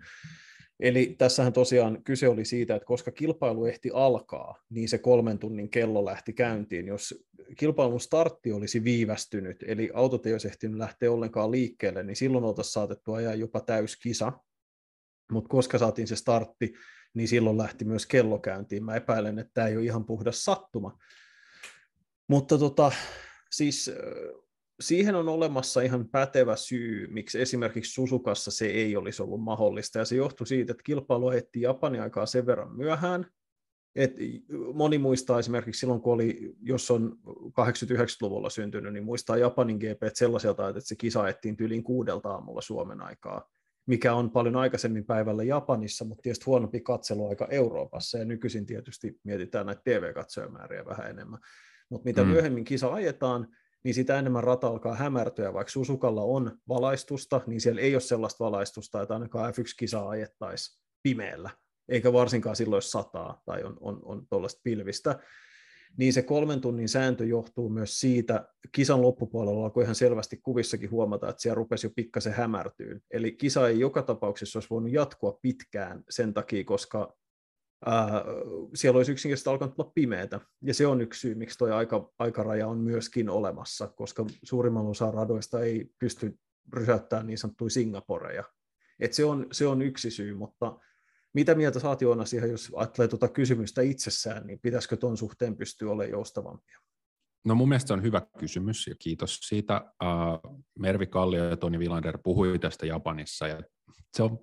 Eli 0.81 1.15
tässähän 1.19 1.53
tosiaan 1.53 2.05
kyse 2.05 2.29
oli 2.29 2.45
siitä, 2.45 2.75
että 2.75 2.87
koska 2.87 3.11
kilpailu 3.11 3.65
ehti 3.65 3.91
alkaa, 3.93 4.63
niin 4.71 4.89
se 4.89 4.99
kolmen 4.99 5.39
tunnin 5.39 5.71
kello 5.71 6.05
lähti 6.05 6.33
käyntiin. 6.33 6.87
Jos 6.87 7.25
kilpailun 7.59 8.01
startti 8.01 8.53
olisi 8.53 8.85
viivästynyt, 8.85 9.65
eli 9.67 9.91
autot 9.95 10.27
ei 10.27 10.33
olisi 10.33 10.49
ehtinyt 10.49 10.79
lähteä 10.79 11.13
ollenkaan 11.13 11.51
liikkeelle, 11.51 12.03
niin 12.03 12.17
silloin 12.17 12.45
oltaisiin 12.45 12.73
saatettu 12.73 13.13
ajaa 13.13 13.35
jopa 13.35 13.61
täyskisa. 13.61 14.33
Mutta 15.33 15.49
koska 15.49 15.79
saatiin 15.79 16.09
se 16.09 16.17
startti, 16.17 16.73
niin 17.15 17.29
silloin 17.29 17.59
lähti 17.59 17.85
myös 17.85 18.07
kello 18.07 18.39
käyntiin. 18.39 18.85
Mä 18.85 18.97
epäilen, 18.97 19.39
että 19.39 19.51
tämä 19.55 19.67
ei 19.67 19.77
ole 19.77 19.85
ihan 19.85 20.05
puhdas 20.05 20.45
sattuma. 20.45 20.99
Mutta 22.29 22.59
tota, 22.59 22.93
siis 23.51 23.91
siihen 24.81 25.15
on 25.15 25.29
olemassa 25.29 25.81
ihan 25.81 26.09
pätevä 26.09 26.57
syy, 26.57 27.07
miksi 27.07 27.41
esimerkiksi 27.41 27.93
Susukassa 27.93 28.51
se 28.51 28.67
ei 28.67 28.97
olisi 28.97 29.23
ollut 29.23 29.43
mahdollista, 29.43 29.99
ja 29.99 30.05
se 30.05 30.17
johtui 30.17 30.47
siitä, 30.47 30.73
että 30.73 30.83
kilpailu 30.83 31.31
ehti 31.31 31.61
Japanin 31.61 32.03
aikaa 32.03 32.27
sen 32.27 32.47
verran 32.47 32.77
myöhään, 32.77 33.27
et 33.97 34.13
moni 34.75 34.99
muistaa 34.99 35.39
esimerkiksi 35.39 35.79
silloin, 35.79 36.01
kun 36.01 36.13
oli, 36.13 36.55
jos 36.63 36.91
on 36.91 37.19
89-luvulla 37.49 38.51
syntynyt, 38.51 38.93
niin 38.93 39.05
muistaa 39.05 39.37
Japanin 39.37 39.77
GP 39.77 40.03
sellaiselta, 40.15 40.69
että 40.69 40.81
se 40.81 40.97
kisa 40.97 41.29
ettiin 41.29 41.57
tyyliin 41.57 41.85
kuudelta 41.85 42.31
aamulla 42.31 42.61
Suomen 42.61 43.03
aikaa, 43.03 43.51
mikä 43.87 44.15
on 44.15 44.31
paljon 44.31 44.57
aikaisemmin 44.57 45.05
päivällä 45.05 45.45
Japanissa, 45.45 46.05
mutta 46.05 46.23
tietysti 46.23 46.45
huonompi 46.45 46.81
katseluaika 46.81 47.47
Euroopassa, 47.51 48.19
ja 48.19 48.25
nykyisin 48.25 48.67
tietysti 48.67 49.21
mietitään 49.25 49.67
näitä 49.67 49.83
TV-katsojamääriä 49.85 50.85
vähän 50.85 51.11
enemmän. 51.11 51.41
Mutta 51.91 52.05
mitä 52.05 52.23
mm. 52.23 52.29
myöhemmin 52.29 52.65
kisa 52.65 52.93
ajetaan, 52.93 53.49
niin 53.85 53.95
sitä 53.95 54.19
enemmän 54.19 54.45
rata 54.45 54.67
alkaa 54.67 54.95
hämärtyä. 54.95 55.53
Vaikka 55.53 55.71
Susukalla 55.71 56.23
on 56.23 56.59
valaistusta, 56.69 57.41
niin 57.47 57.61
siellä 57.61 57.81
ei 57.81 57.95
ole 57.95 58.01
sellaista 58.01 58.45
valaistusta, 58.45 59.03
että 59.03 59.15
ainakaan 59.15 59.55
F1-kisaa 59.55 60.09
ajettaisiin 60.09 60.81
pimeällä, 61.03 61.51
eikä 61.89 62.13
varsinkaan 62.13 62.57
silloin, 62.57 62.77
jos 62.77 62.91
sataa 62.91 63.43
tai 63.45 63.65
on, 63.65 63.77
on, 63.81 64.01
on 64.05 64.27
tuollaista 64.27 64.61
pilvistä. 64.65 65.19
Niin 65.97 66.13
se 66.13 66.23
kolmen 66.23 66.61
tunnin 66.61 66.89
sääntö 66.89 67.27
johtuu 67.27 67.69
myös 67.69 68.01
siitä, 68.01 68.49
kisan 68.73 69.03
loppupuolella 69.03 69.71
kun 69.71 69.83
ihan 69.83 69.95
selvästi 69.95 70.37
kuvissakin 70.37 70.91
huomata, 70.91 71.29
että 71.29 71.43
siellä 71.43 71.55
rupesi 71.55 71.87
jo 71.87 71.91
pikkasen 71.97 72.33
hämärtyyn. 72.33 73.01
Eli 73.11 73.33
kisa 73.33 73.69
ei 73.69 73.81
joka 73.81 74.03
tapauksessa 74.03 74.57
olisi 74.57 74.71
voinut 74.71 74.93
jatkua 74.93 75.39
pitkään 75.43 76.05
sen 76.11 76.35
takia, 76.35 76.65
koska 76.65 77.17
siellä 78.75 78.97
olisi 78.97 79.13
yksinkertaisesti 79.13 79.51
alkanut 79.51 79.75
olla 79.79 79.93
pimeätä. 79.95 80.41
Ja 80.63 80.75
se 80.75 80.87
on 80.87 81.01
yksi 81.01 81.21
syy, 81.21 81.35
miksi 81.35 81.59
tuo 81.59 81.75
aika, 81.75 82.13
aikaraja 82.19 82.69
on 82.69 82.79
myöskin 82.79 83.31
olemassa, 83.31 83.89
koska 83.89 84.27
suurimman 84.43 84.87
osa 84.87 85.11
radoista 85.11 85.61
ei 85.61 85.91
pysty 85.99 86.39
rysäyttämään 86.73 87.27
niin 87.27 87.39
sanottuja 87.39 87.71
Singaporeja. 87.71 88.45
Et 89.01 89.13
se, 89.13 89.25
on, 89.25 89.47
se 89.53 89.67
on 89.67 89.83
yksi 89.83 90.11
syy, 90.11 90.35
mutta 90.35 90.79
mitä 91.33 91.55
mieltä 91.55 91.81
saat 91.81 92.03
Joona 92.03 92.25
siihen, 92.25 92.51
jos 92.51 92.73
ajattelee 92.77 93.09
tuota 93.09 93.29
kysymystä 93.29 93.83
itsessään, 93.83 94.47
niin 94.47 94.61
pitäisikö 94.61 94.97
tuon 94.97 95.17
suhteen 95.17 95.57
pystyä 95.57 95.91
olemaan 95.91 96.11
joustavampia? 96.11 96.79
No 97.45 97.55
mun 97.55 97.69
mielestä 97.69 97.95
on 97.95 98.03
hyvä 98.03 98.23
kysymys 98.39 98.87
ja 98.87 98.95
kiitos 98.99 99.39
siitä. 99.43 99.93
Uh, 100.03 100.63
Mervi 100.79 101.07
Kallio 101.07 101.45
ja 101.45 101.57
Toni 101.57 101.79
Vilander 101.79 102.19
puhui 102.19 102.59
tästä 102.59 102.87
Japanissa 102.87 103.49
ja 103.49 103.63
se 104.13 104.23
on 104.23 104.39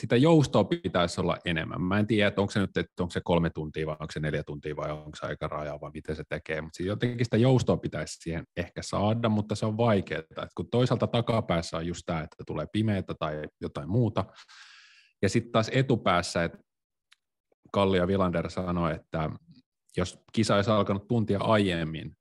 sitä 0.00 0.16
joustoa 0.16 0.64
pitäisi 0.64 1.20
olla 1.20 1.36
enemmän. 1.44 1.82
Mä 1.82 1.98
en 1.98 2.06
tiedä, 2.06 2.28
että 2.28 2.40
onko 2.40 2.50
se 2.50 2.60
nyt 2.60 2.76
että 2.76 3.02
onko 3.02 3.10
se 3.10 3.20
kolme 3.24 3.50
tuntia 3.50 3.86
vai 3.86 3.96
onko 4.00 4.12
se 4.12 4.20
neljä 4.20 4.42
tuntia 4.42 4.76
vai 4.76 4.90
onko 4.90 5.16
se 5.20 5.26
aika 5.26 5.48
raja 5.48 5.78
vai 5.80 5.90
miten 5.94 6.16
se 6.16 6.24
tekee, 6.28 6.60
mutta 6.60 6.82
jotenkin 6.82 7.26
sitä 7.26 7.36
joustoa 7.36 7.76
pitäisi 7.76 8.16
siihen 8.20 8.44
ehkä 8.56 8.82
saada, 8.82 9.28
mutta 9.28 9.54
se 9.54 9.66
on 9.66 9.76
vaikeaa, 9.76 10.20
että 10.20 10.48
kun 10.56 10.70
toisaalta 10.70 11.06
takapäässä 11.06 11.76
on 11.76 11.86
just 11.86 12.02
tämä, 12.06 12.20
että 12.20 12.44
tulee 12.46 12.66
pimeätä 12.72 13.14
tai 13.18 13.42
jotain 13.60 13.90
muuta, 13.90 14.24
ja 15.22 15.28
sitten 15.28 15.52
taas 15.52 15.70
etupäässä, 15.72 16.44
että 16.44 16.58
Kalli 17.72 17.96
ja 17.96 18.06
Vilander 18.06 18.50
sanoi, 18.50 18.94
että 18.94 19.30
jos 19.96 20.18
kisa 20.32 20.56
olisi 20.56 20.70
alkanut 20.70 21.08
tuntia 21.08 21.38
aiemmin, 21.40 22.16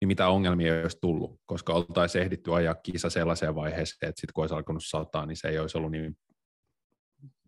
niin 0.00 0.08
mitä 0.08 0.28
ongelmia 0.28 0.74
ei 0.76 0.82
olisi 0.82 0.98
tullut, 1.00 1.40
koska 1.46 1.72
oltaisiin 1.72 2.24
ehditty 2.24 2.54
ajaa 2.54 2.74
kisa 2.74 3.10
sellaiseen 3.10 3.54
vaiheeseen, 3.54 4.08
että 4.08 4.20
sitten 4.20 4.32
kun 4.34 4.42
olisi 4.42 4.54
alkanut 4.54 4.84
sataa, 4.86 5.26
niin 5.26 5.36
se 5.36 5.48
ei 5.48 5.58
olisi 5.58 5.78
ollut 5.78 5.90
niin 5.90 6.16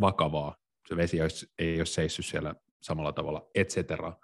vakavaa. 0.01 0.57
Se 0.89 0.97
vesi 0.97 1.23
olisi, 1.23 1.47
ei 1.59 1.81
olisi 1.81 1.93
seissyt 1.93 2.27
siellä 2.27 2.55
samalla 2.83 3.13
tavalla, 3.13 3.51
et 3.55 3.69
cetera. 3.69 4.17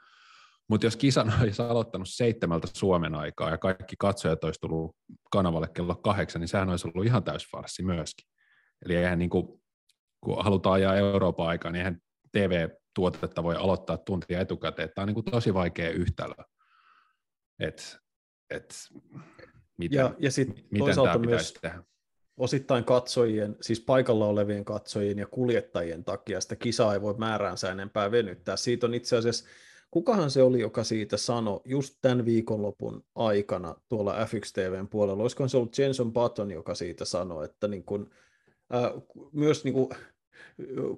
Mutta 0.68 0.86
jos 0.86 0.96
kisan 0.96 1.32
olisi 1.42 1.62
aloittanut 1.62 2.08
seitsemältä 2.08 2.68
Suomen 2.74 3.14
aikaa 3.14 3.50
ja 3.50 3.58
kaikki 3.58 3.96
katsojat 3.98 4.44
olisi 4.44 4.60
tullut 4.60 4.96
kanavalle 5.30 5.68
kello 5.68 5.94
kahdeksan, 5.94 6.40
niin 6.40 6.48
sehän 6.48 6.70
olisi 6.70 6.88
ollut 6.88 7.06
ihan 7.06 7.24
täysfarssi 7.24 7.82
myöskin. 7.82 8.28
Eli 8.84 8.96
eihän 8.96 9.18
niin 9.18 9.30
kuin, 9.30 9.62
kun 10.20 10.44
halutaan 10.44 10.74
ajaa 10.74 10.96
Euroopan 10.96 11.46
aikaa, 11.46 11.70
niin 11.70 11.78
eihän 11.78 12.00
TV-tuotetta 12.32 13.42
voi 13.42 13.56
aloittaa 13.56 13.96
tuntia 13.96 14.40
etukäteen. 14.40 14.90
Tämä 14.94 15.02
on 15.02 15.06
niin 15.06 15.14
kuin 15.14 15.24
tosi 15.24 15.54
vaikea 15.54 15.90
yhtälö. 15.90 16.34
Et, 17.60 17.98
et, 18.50 18.74
miten, 19.78 19.96
ja, 19.96 20.14
ja 20.18 20.30
sit 20.30 20.48
miten 20.70 20.94
tämä 20.94 21.18
myös, 21.18 21.54
tehdä? 21.62 21.82
Osittain 22.36 22.84
katsojien, 22.84 23.56
siis 23.60 23.80
paikalla 23.80 24.26
olevien 24.26 24.64
katsojien 24.64 25.18
ja 25.18 25.26
kuljettajien 25.26 26.04
takia 26.04 26.40
sitä 26.40 26.56
kisaa 26.56 26.94
ei 26.94 27.02
voi 27.02 27.14
määräänsä 27.18 27.72
enempää 27.72 28.10
venyttää. 28.10 28.56
Siitä 28.56 28.86
on 28.86 28.94
itse 28.94 29.16
asiassa, 29.16 29.44
kukahan 29.90 30.30
se 30.30 30.42
oli, 30.42 30.60
joka 30.60 30.84
siitä 30.84 31.16
sanoi 31.16 31.60
just 31.64 31.94
tämän 32.02 32.24
viikonlopun 32.24 33.04
aikana 33.14 33.74
tuolla 33.88 34.24
F1 34.24 34.52
TVn 34.52 34.88
puolella, 34.88 35.22
olisiko 35.22 35.48
se 35.48 35.56
ollut 35.56 35.78
Jenson 35.78 36.12
Button, 36.12 36.50
joka 36.50 36.74
siitä 36.74 37.04
sanoi, 37.04 37.44
että 37.44 37.68
niin 37.68 37.84
kun, 37.84 38.10
äh, 38.74 39.02
myös 39.32 39.64
niin 39.64 39.74
kun, 39.74 39.88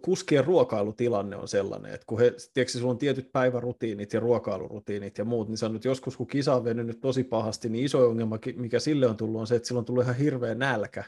kuskien 0.03 0.45
ruokailutilanne 0.45 1.37
on 1.37 1.49
sellainen, 1.49 1.95
että 1.95 2.05
kun 2.07 2.21
he, 2.21 2.35
tiedätkö, 2.55 2.79
sulla 2.79 2.91
on 2.91 2.99
tietyt 2.99 3.33
päivärutiinit 3.33 4.13
ja 4.13 4.21
ruokailurutiinit 4.21 5.19
ja 5.19 5.25
muut, 5.25 5.49
niin 5.49 5.59
sanot, 5.59 5.85
joskus 5.85 6.17
kun 6.17 6.27
kisa 6.27 6.55
on 6.55 6.65
venynyt 6.65 7.01
tosi 7.01 7.25
pahasti, 7.25 7.69
niin 7.69 7.85
iso 7.85 8.09
ongelma, 8.09 8.39
mikä 8.57 8.79
sille 8.79 9.07
on 9.07 9.17
tullut, 9.17 9.41
on 9.41 9.47
se, 9.47 9.57
että 9.57 9.69
sillä 9.69 9.79
on 9.79 9.85
tullut 9.85 10.05
ihan 10.05 10.17
hirveä 10.17 10.55
nälkä 10.55 11.05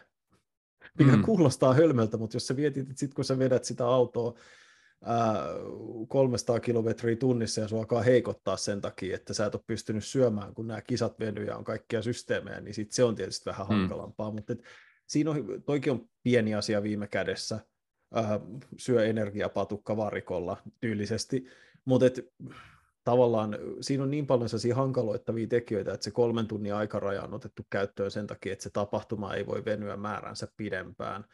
mikä 0.99 1.16
mm. 1.16 1.22
kuulostaa 1.22 1.75
hölmöltä, 1.75 2.16
mutta 2.16 2.37
jos 2.37 2.46
sä 2.46 2.56
vietit, 2.56 2.90
että 2.90 3.00
sit 3.00 3.14
kun 3.14 3.25
sä 3.25 3.38
vedät 3.38 3.64
sitä 3.64 3.87
autoa 3.87 4.34
ää, 5.04 5.44
300 6.08 6.60
kilometriä 6.60 7.16
tunnissa 7.16 7.60
ja 7.60 7.68
sua 7.68 7.78
alkaa 7.78 8.02
heikottaa 8.02 8.56
sen 8.56 8.80
takia, 8.80 9.14
että 9.14 9.34
sä 9.34 9.46
et 9.46 9.54
ole 9.54 9.62
pystynyt 9.66 10.04
syömään, 10.04 10.54
kun 10.54 10.66
nämä 10.66 10.80
kisat 10.80 11.18
venyy 11.20 11.44
ja 11.44 11.56
on 11.56 11.64
kaikkia 11.64 12.02
systeemejä, 12.02 12.60
niin 12.60 12.75
sit 12.75 12.92
se 12.92 13.04
on 13.04 13.14
tietysti 13.14 13.50
vähän 13.50 13.66
mm. 13.66 13.75
hankalampaa, 13.75 14.30
mutta 14.30 14.52
et, 14.52 14.62
siinä 15.06 15.30
on, 15.30 15.62
toikin 15.66 15.92
on 15.92 16.08
pieni 16.22 16.54
asia 16.54 16.82
viime 16.82 17.06
kädessä, 17.06 17.60
ää, 18.14 18.40
syö 18.76 19.06
energiapatukka 19.06 19.96
varikolla 19.96 20.56
tyylisesti, 20.80 21.46
mutta 21.84 22.06
tavallaan 23.04 23.59
siinä 23.80 24.02
on 24.02 24.11
niin 24.11 24.26
paljon 24.26 24.49
sellaisia 24.49 24.75
hankaloittavia 24.75 25.47
tekijöitä, 25.47 25.92
että 25.92 26.04
se 26.04 26.11
kolmen 26.11 26.47
tunnin 26.47 26.75
aikaraja 26.75 27.23
on 27.23 27.35
otettu 27.35 27.66
käyttöön 27.71 28.11
sen 28.11 28.26
takia, 28.26 28.52
että 28.52 28.62
se 28.62 28.71
tapahtuma 28.71 29.35
ei 29.35 29.47
voi 29.47 29.64
venyä 29.64 29.97
määränsä 29.97 30.49
pidempään. 30.57 31.25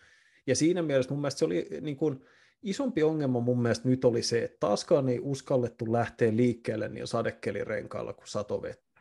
Ja 0.46 0.56
siinä 0.56 0.82
mielessä 0.82 1.12
mun 1.12 1.20
mielestä 1.20 1.38
se 1.38 1.44
oli 1.44 1.68
niin 1.80 1.96
kuin, 1.96 2.25
isompi 2.62 3.02
ongelma 3.02 3.40
mun 3.40 3.62
mielestä 3.62 3.88
nyt 3.88 4.04
oli 4.04 4.23
se, 4.23 4.44
että 4.44 4.56
taaskaan 4.61 5.08
ei 5.08 5.20
uskallettu 5.23 5.92
lähteä 5.92 6.37
liikkeelle 6.37 6.88
niin 6.88 7.06
sadekelirenkailla 7.06 8.12
kuin 8.12 8.28
satovettä. 8.28 9.00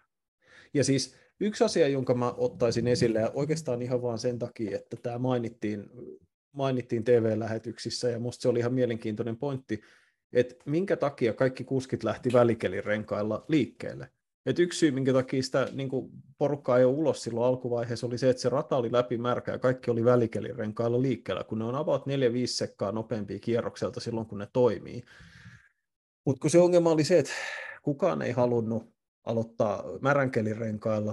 Ja 0.74 0.84
siis 0.84 1.16
yksi 1.40 1.64
asia, 1.64 1.88
jonka 1.88 2.14
mä 2.14 2.32
ottaisin 2.32 2.88
esille, 2.88 3.20
ja 3.20 3.32
oikeastaan 3.34 3.82
ihan 3.82 4.02
vaan 4.02 4.20
sen 4.20 4.40
takia, 4.40 4.76
että 4.76 4.98
tämä 5.04 5.18
mainittiin, 5.18 5.90
mainittiin 6.52 7.04
TV-lähetyksissä, 7.04 8.10
ja 8.10 8.20
musta 8.20 8.42
se 8.42 8.50
oli 8.50 8.60
ihan 8.60 8.74
mielenkiintoinen 8.74 9.38
pointti, 9.38 9.82
että 10.36 10.56
minkä 10.66 10.96
takia 10.96 11.34
kaikki 11.34 11.64
kuskit 11.64 12.04
lähti 12.04 12.34
välikelirenkailla 12.34 13.46
liikkeelle. 13.48 14.10
Et 14.46 14.60
yksi 14.60 14.80
syy, 14.80 14.92
minkä 14.92 15.14
takia 15.14 15.44
sitä 15.44 15.68
niin 15.72 15.90
porukkaa 16.38 16.78
ei 16.78 16.86
ulos 16.86 17.24
silloin 17.24 17.48
alkuvaiheessa, 17.48 18.08
oli 18.08 18.18
se, 18.18 18.30
että 18.30 18.42
se 18.42 18.50
rata 18.50 18.78
oli 18.78 18.92
läpi 18.92 19.18
märkä 19.18 19.52
ja 19.52 19.60
kaikki 19.60 19.92
oli 19.92 20.06
välikelirenkailla 20.06 21.02
liikkeellä, 21.02 21.44
kun 21.44 21.60
ne 21.60 21.66
on 21.66 21.76
about 21.76 22.02
4-5 22.02 22.08
sekkaa 22.46 22.92
nopeampia 22.92 23.40
kierrokselta 23.40 24.00
silloin, 24.00 24.28
kun 24.28 24.38
ne 24.38 24.48
toimii. 24.54 25.04
Mutta 26.26 26.42
kun 26.42 26.50
se 26.50 26.60
ongelma 26.60 26.90
oli 26.90 27.04
se, 27.04 27.20
että 27.20 27.32
kukaan 27.82 28.22
ei 28.22 28.32
halunnut 28.32 28.95
aloittaa 29.26 29.84
märänkelin 30.02 30.60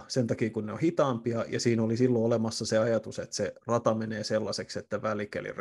sen 0.09 0.27
takia, 0.27 0.51
kun 0.51 0.67
ne 0.67 0.73
on 0.73 0.79
hitaampia, 0.79 1.45
ja 1.49 1.61
siinä 1.61 1.83
oli 1.83 1.97
silloin 1.97 2.25
olemassa 2.25 2.67
se 2.67 2.79
ajatus, 2.79 3.19
että 3.19 3.37
se 3.37 3.55
rata 3.67 3.95
menee 3.95 4.25
sellaiseksi, 4.25 4.79
että 4.79 5.03
välikelin 5.03 5.57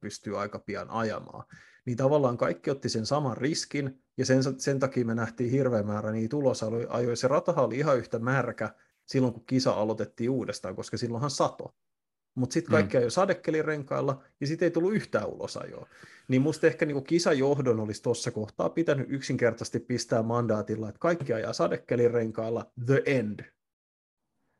pystyy 0.00 0.40
aika 0.40 0.58
pian 0.58 0.90
ajamaan. 0.90 1.44
Niin 1.86 1.96
tavallaan 1.96 2.36
kaikki 2.36 2.70
otti 2.70 2.88
sen 2.88 3.06
saman 3.06 3.36
riskin, 3.36 4.02
ja 4.16 4.26
sen, 4.26 4.42
sen 4.60 4.78
takia 4.78 5.04
me 5.04 5.14
nähtiin 5.14 5.50
hirveän 5.50 5.86
määrä 5.86 6.12
niitä 6.12 6.36
ulosajoja. 6.36 7.16
Se 7.16 7.28
ratahan 7.28 7.64
oli 7.64 7.78
ihan 7.78 7.98
yhtä 7.98 8.18
märkä 8.18 8.74
silloin, 9.06 9.34
kun 9.34 9.46
kisa 9.46 9.72
aloitettiin 9.72 10.30
uudestaan, 10.30 10.76
koska 10.76 10.96
silloinhan 10.96 11.30
sato 11.30 11.74
mutta 12.34 12.54
sitten 12.54 12.70
kaikki 12.70 12.96
mm. 12.96 12.98
ajoi 12.98 13.10
sadekelirenkailla 13.10 14.22
ja 14.40 14.46
sitten 14.46 14.66
ei 14.66 14.70
tullut 14.70 14.94
yhtään 14.94 15.28
ulosajoa. 15.28 15.88
Niin 16.28 16.42
musta 16.42 16.66
ehkä 16.66 16.86
niinku 16.86 17.02
kisajohdon 17.02 17.80
olisi 17.80 18.02
tuossa 18.02 18.30
kohtaa 18.30 18.68
pitänyt 18.68 19.06
yksinkertaisesti 19.10 19.80
pistää 19.80 20.22
mandaatilla, 20.22 20.88
että 20.88 20.98
kaikki 20.98 21.32
ajaa 21.32 21.52
sadekelirenkailla 21.52 22.72
the 22.86 23.02
end, 23.06 23.40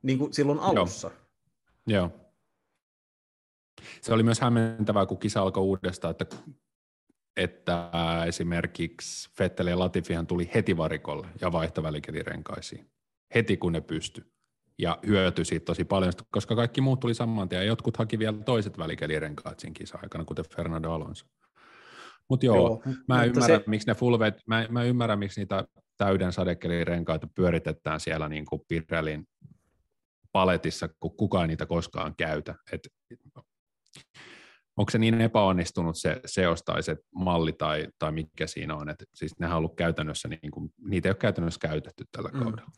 niin 0.02 0.18
kuin 0.18 0.32
silloin 0.32 0.58
alussa. 0.58 1.10
Joo. 1.86 2.00
Joo. 2.00 2.10
Se 4.00 4.12
oli 4.12 4.22
myös 4.22 4.40
hämmentävää, 4.40 5.06
kun 5.06 5.18
kisa 5.18 5.40
alkoi 5.40 5.62
uudestaan, 5.62 6.14
että, 6.20 6.36
että 7.36 7.90
esimerkiksi 8.26 9.30
Fettel 9.30 9.66
ja 9.66 9.78
Latifihan 9.78 10.26
tuli 10.26 10.50
heti 10.54 10.76
varikolle 10.76 11.26
ja 11.40 11.52
vaihtovälikelirenkaisiin. 11.52 12.90
Heti 13.34 13.56
kun 13.56 13.72
ne 13.72 13.80
pysty 13.80 14.33
ja 14.78 14.98
hyötyi 15.06 15.44
siitä 15.44 15.64
tosi 15.64 15.84
paljon, 15.84 16.12
koska 16.30 16.56
kaikki 16.56 16.80
muut 16.80 17.00
tuli 17.00 17.14
saman 17.14 17.48
tien, 17.48 17.60
ja 17.60 17.66
jotkut 17.66 17.96
haki 17.96 18.18
vielä 18.18 18.38
toiset 18.44 18.78
välikelirenkaat 18.78 19.60
siinä 19.60 19.74
kisa-aikana, 19.74 20.24
kuten 20.24 20.44
Fernando 20.56 20.90
Alonso. 20.92 21.26
Mutta 22.28 22.46
joo, 22.46 22.56
joo, 22.56 22.82
mä 23.08 23.24
ymmärrän, 23.24 23.60
se... 23.60 23.64
miksi 23.66 23.86
ne 23.86 23.94
full 23.94 24.18
vet, 24.18 24.34
mä, 24.46 24.66
mä 24.70 24.82
ymmärrän, 24.82 25.18
miksi 25.18 25.40
niitä 25.40 25.64
täyden 25.96 26.32
sadekelirenkaita 26.32 27.28
pyöritetään 27.34 28.00
siellä 28.00 28.28
niin 28.28 28.44
kuin 28.44 28.62
Pirellin 28.68 29.28
paletissa, 30.32 30.88
kun 31.00 31.16
kukaan 31.16 31.48
niitä 31.48 31.66
koskaan 31.66 32.14
käytä. 32.16 32.54
Et, 32.72 32.88
onko 34.76 34.90
se 34.90 34.98
niin 34.98 35.20
epäonnistunut 35.20 35.96
se 35.98 36.20
seos 36.26 36.62
tai 36.62 36.82
se 36.82 36.96
malli 37.14 37.52
tai, 37.52 37.88
tai 37.98 38.12
mikä 38.12 38.46
siinä 38.46 38.76
on, 38.76 38.88
että 38.88 39.04
siis 39.14 39.38
nehän 39.38 39.56
on 39.56 39.58
ollut 39.58 39.76
käytännössä, 39.76 40.28
niin 40.28 40.50
kuin, 40.50 40.70
niitä 40.88 41.08
ei 41.08 41.10
ole 41.10 41.16
käytännössä 41.16 41.68
käytetty 41.68 42.04
tällä 42.12 42.30
mm. 42.32 42.40
kaudella. 42.40 42.70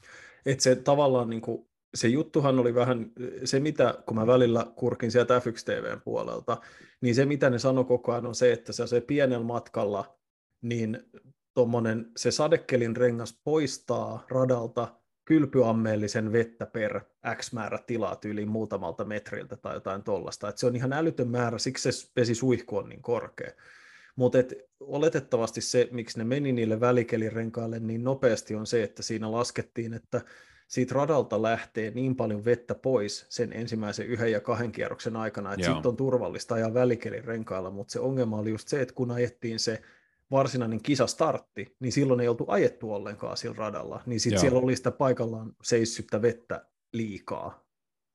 Et 0.46 0.60
se 0.60 0.76
tavallaan 0.76 1.30
niin 1.30 1.42
kuin 1.42 1.68
se 1.96 2.08
juttuhan 2.08 2.58
oli 2.58 2.74
vähän 2.74 3.10
se, 3.44 3.60
mitä 3.60 3.94
kun 4.06 4.16
mä 4.16 4.26
välillä 4.26 4.66
kurkin 4.76 5.10
sieltä 5.10 5.38
F1 5.38 5.64
TVn 5.64 6.00
puolelta, 6.04 6.56
niin 7.00 7.14
se, 7.14 7.26
mitä 7.26 7.50
ne 7.50 7.58
sanoi 7.58 7.84
koko 7.84 8.12
ajan, 8.12 8.26
on 8.26 8.34
se, 8.34 8.52
että 8.52 8.72
se, 8.72 8.86
se 8.86 9.00
pienellä 9.00 9.46
matkalla, 9.46 10.18
niin 10.62 11.02
tommonen, 11.54 12.10
se 12.16 12.30
sadekelin 12.30 12.96
rengas 12.96 13.40
poistaa 13.44 14.26
radalta 14.30 15.00
kylpyammeellisen 15.24 16.32
vettä 16.32 16.66
per 16.66 17.00
X 17.36 17.52
määrä 17.52 17.78
tilaa 17.86 18.16
tyyliin 18.16 18.48
muutamalta 18.48 19.04
metriltä 19.04 19.56
tai 19.56 19.74
jotain 19.74 20.02
tollasta. 20.02 20.48
Et 20.48 20.58
se 20.58 20.66
on 20.66 20.76
ihan 20.76 20.92
älytön 20.92 21.28
määrä, 21.28 21.58
siksi 21.58 21.92
se 21.92 22.10
vesisuihku 22.16 22.76
on 22.76 22.88
niin 22.88 23.02
korkea. 23.02 23.50
Mutta 24.16 24.38
oletettavasti 24.80 25.60
se, 25.60 25.88
miksi 25.90 26.18
ne 26.18 26.24
meni 26.24 26.52
niille 26.52 26.80
välikelirenkaille 26.80 27.78
niin 27.78 28.04
nopeasti, 28.04 28.54
on 28.54 28.66
se, 28.66 28.82
että 28.82 29.02
siinä 29.02 29.32
laskettiin, 29.32 29.94
että 29.94 30.20
siitä 30.66 30.94
radalta 30.94 31.42
lähtee 31.42 31.90
niin 31.90 32.16
paljon 32.16 32.44
vettä 32.44 32.74
pois 32.74 33.26
sen 33.28 33.52
ensimmäisen 33.52 34.06
yhden 34.06 34.32
ja 34.32 34.40
kahden 34.40 34.72
kierroksen 34.72 35.16
aikana, 35.16 35.52
että 35.54 35.66
sitten 35.66 35.88
on 35.88 35.96
turvallista 35.96 36.54
ajaa 36.54 36.74
välikelin 36.74 37.24
renkailla, 37.24 37.70
mutta 37.70 37.92
se 37.92 38.00
ongelma 38.00 38.38
oli 38.38 38.50
just 38.50 38.68
se, 38.68 38.80
että 38.80 38.94
kun 38.94 39.10
ajettiin 39.10 39.58
se 39.58 39.82
varsinainen 40.30 40.82
kisastartti, 40.82 41.76
niin 41.80 41.92
silloin 41.92 42.20
ei 42.20 42.28
oltu 42.28 42.44
ajettu 42.48 42.92
ollenkaan 42.92 43.36
sillä 43.36 43.56
radalla, 43.58 44.02
niin 44.06 44.20
sitten 44.20 44.40
siellä 44.40 44.58
oli 44.58 44.76
sitä 44.76 44.90
paikallaan 44.90 45.52
seissyttä 45.62 46.22
vettä 46.22 46.66
liikaa. 46.92 47.66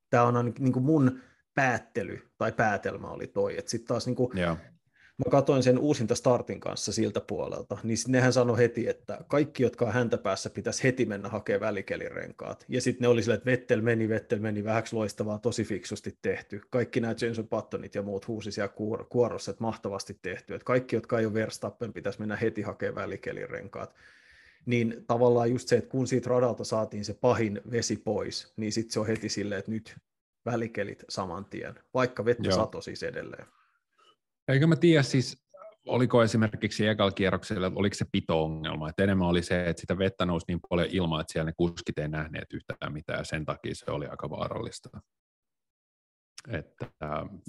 Tämä 0.09 0.23
on 0.23 0.53
niin 0.59 0.73
kuin 0.73 0.85
mun 0.85 1.19
päättely 1.55 2.31
tai 2.37 2.51
päätelmä 2.51 3.07
oli 3.07 3.27
toi, 3.27 3.57
että 3.57 3.71
sitten 3.71 3.87
taas 3.87 4.05
niin 4.05 4.15
kuin 4.15 4.31
mä 5.17 5.31
katsoin 5.31 5.63
sen 5.63 5.79
uusinta 5.79 6.15
startin 6.15 6.59
kanssa 6.59 6.93
siltä 6.93 7.21
puolelta, 7.21 7.77
niin 7.83 7.97
nehän 8.07 8.33
sanoi 8.33 8.57
heti, 8.57 8.87
että 8.87 9.19
kaikki, 9.27 9.63
jotka 9.63 9.85
on 9.85 9.93
häntä 9.93 10.17
päässä, 10.17 10.49
pitäisi 10.49 10.83
heti 10.83 11.05
mennä 11.05 11.29
hakemaan 11.29 11.61
välikelirenkaat. 11.61 12.65
Ja 12.67 12.81
sitten 12.81 13.01
ne 13.01 13.07
oli 13.07 13.23
sille, 13.23 13.35
että 13.35 13.51
Vettel 13.51 13.81
meni, 13.81 14.09
Vettel 14.09 14.39
meni, 14.39 14.63
vähäksi 14.63 14.95
loistavaa, 14.95 15.39
tosi 15.39 15.63
fiksusti 15.63 16.17
tehty. 16.21 16.61
Kaikki 16.69 16.99
nämä 16.99 17.15
Jenson 17.21 17.47
Pattonit 17.47 17.95
ja 17.95 18.01
muut 18.01 18.27
huusi 18.27 18.51
siellä 18.51 18.73
kuor- 18.73 19.05
kuorossa, 19.09 19.51
että 19.51 19.63
mahtavasti 19.63 20.19
tehty. 20.21 20.55
Että 20.55 20.65
kaikki, 20.65 20.95
jotka 20.95 21.19
ei 21.19 21.25
ole 21.25 21.33
Verstappen, 21.33 21.93
pitäisi 21.93 22.19
mennä 22.19 22.35
heti 22.35 22.61
hakemaan 22.61 22.95
välikelirenkaat. 22.95 23.95
Niin 24.65 25.03
tavallaan 25.07 25.51
just 25.51 25.67
se, 25.67 25.77
että 25.77 25.89
kun 25.89 26.07
siitä 26.07 26.29
radalta 26.29 26.63
saatiin 26.63 27.05
se 27.05 27.13
pahin 27.13 27.61
vesi 27.71 27.95
pois, 27.95 28.53
niin 28.57 28.71
sitten 28.71 28.93
se 28.93 28.99
on 28.99 29.07
heti 29.07 29.29
silleen, 29.29 29.59
että 29.59 29.71
nyt 29.71 29.95
välikelit 30.45 31.03
saman 31.09 31.45
tien, 31.45 31.75
vaikka 31.93 32.25
vettä 32.25 32.51
sato 32.51 32.81
siis 32.81 33.03
edelleen. 33.03 33.45
Eikö 34.51 34.67
mä 34.67 34.75
tiedä 34.75 35.03
siis, 35.03 35.43
oliko 35.87 36.23
esimerkiksi 36.23 36.87
ekalla 36.87 37.11
kierroksella, 37.11 37.71
oliko 37.75 37.93
se 37.93 38.05
pito-ongelma, 38.11 38.89
että 38.89 39.03
enemmän 39.03 39.27
oli 39.27 39.43
se, 39.43 39.69
että 39.69 39.81
sitä 39.81 39.97
vettä 39.97 40.25
nousi 40.25 40.45
niin 40.47 40.59
paljon 40.69 40.87
ilmaa, 40.91 41.21
että 41.21 41.33
siellä 41.33 41.49
ne 41.49 41.53
kuskit 41.57 41.99
ei 41.99 42.07
nähneet 42.07 42.53
yhtään 42.53 42.93
mitään, 42.93 43.19
ja 43.19 43.23
sen 43.23 43.45
takia 43.45 43.75
se 43.75 43.91
oli 43.91 44.07
aika 44.07 44.29
vaarallista. 44.29 44.89
Että 46.47 46.91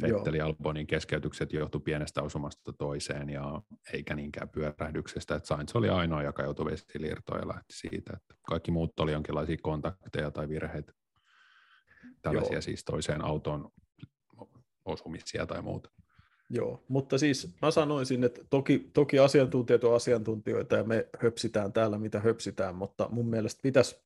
Vettel 0.02 0.34
ja 0.34 0.46
Albonin 0.46 0.86
keskeytykset 0.86 1.52
johtu 1.52 1.80
pienestä 1.80 2.22
osumasta 2.22 2.72
toiseen, 2.72 3.30
ja 3.30 3.62
eikä 3.92 4.14
niinkään 4.14 4.48
pyörähdyksestä, 4.48 5.34
että 5.34 5.46
Sainz 5.46 5.74
oli 5.74 5.88
ainoa, 5.88 6.22
joka 6.22 6.42
joutui 6.42 6.70
vesiliirtoon 6.70 7.40
ja 7.40 7.48
lähti 7.48 7.72
siitä, 7.72 8.12
että 8.16 8.34
kaikki 8.46 8.70
muut 8.70 9.00
oli 9.00 9.12
jonkinlaisia 9.12 9.56
kontakteja 9.62 10.30
tai 10.30 10.48
virheitä, 10.48 10.92
tällaisia 12.22 12.54
Joo. 12.54 12.62
siis 12.62 12.84
toiseen 12.84 13.24
autoon 13.24 13.70
osumisia 14.84 15.46
tai 15.46 15.62
muuta. 15.62 15.90
Joo, 16.54 16.84
mutta 16.88 17.18
siis 17.18 17.48
mä 17.62 17.70
sanoisin, 17.70 18.24
että 18.24 18.40
toki, 18.50 18.90
toki 18.92 19.18
asiantuntijat 19.18 19.84
on 19.84 19.94
asiantuntijoita 19.94 20.76
ja 20.76 20.84
me 20.84 21.08
höpsitään 21.18 21.72
täällä 21.72 21.98
mitä 21.98 22.20
höpsitään, 22.20 22.74
mutta 22.74 23.08
mun 23.10 23.26
mielestä 23.26 23.60
pitäisi 23.62 23.96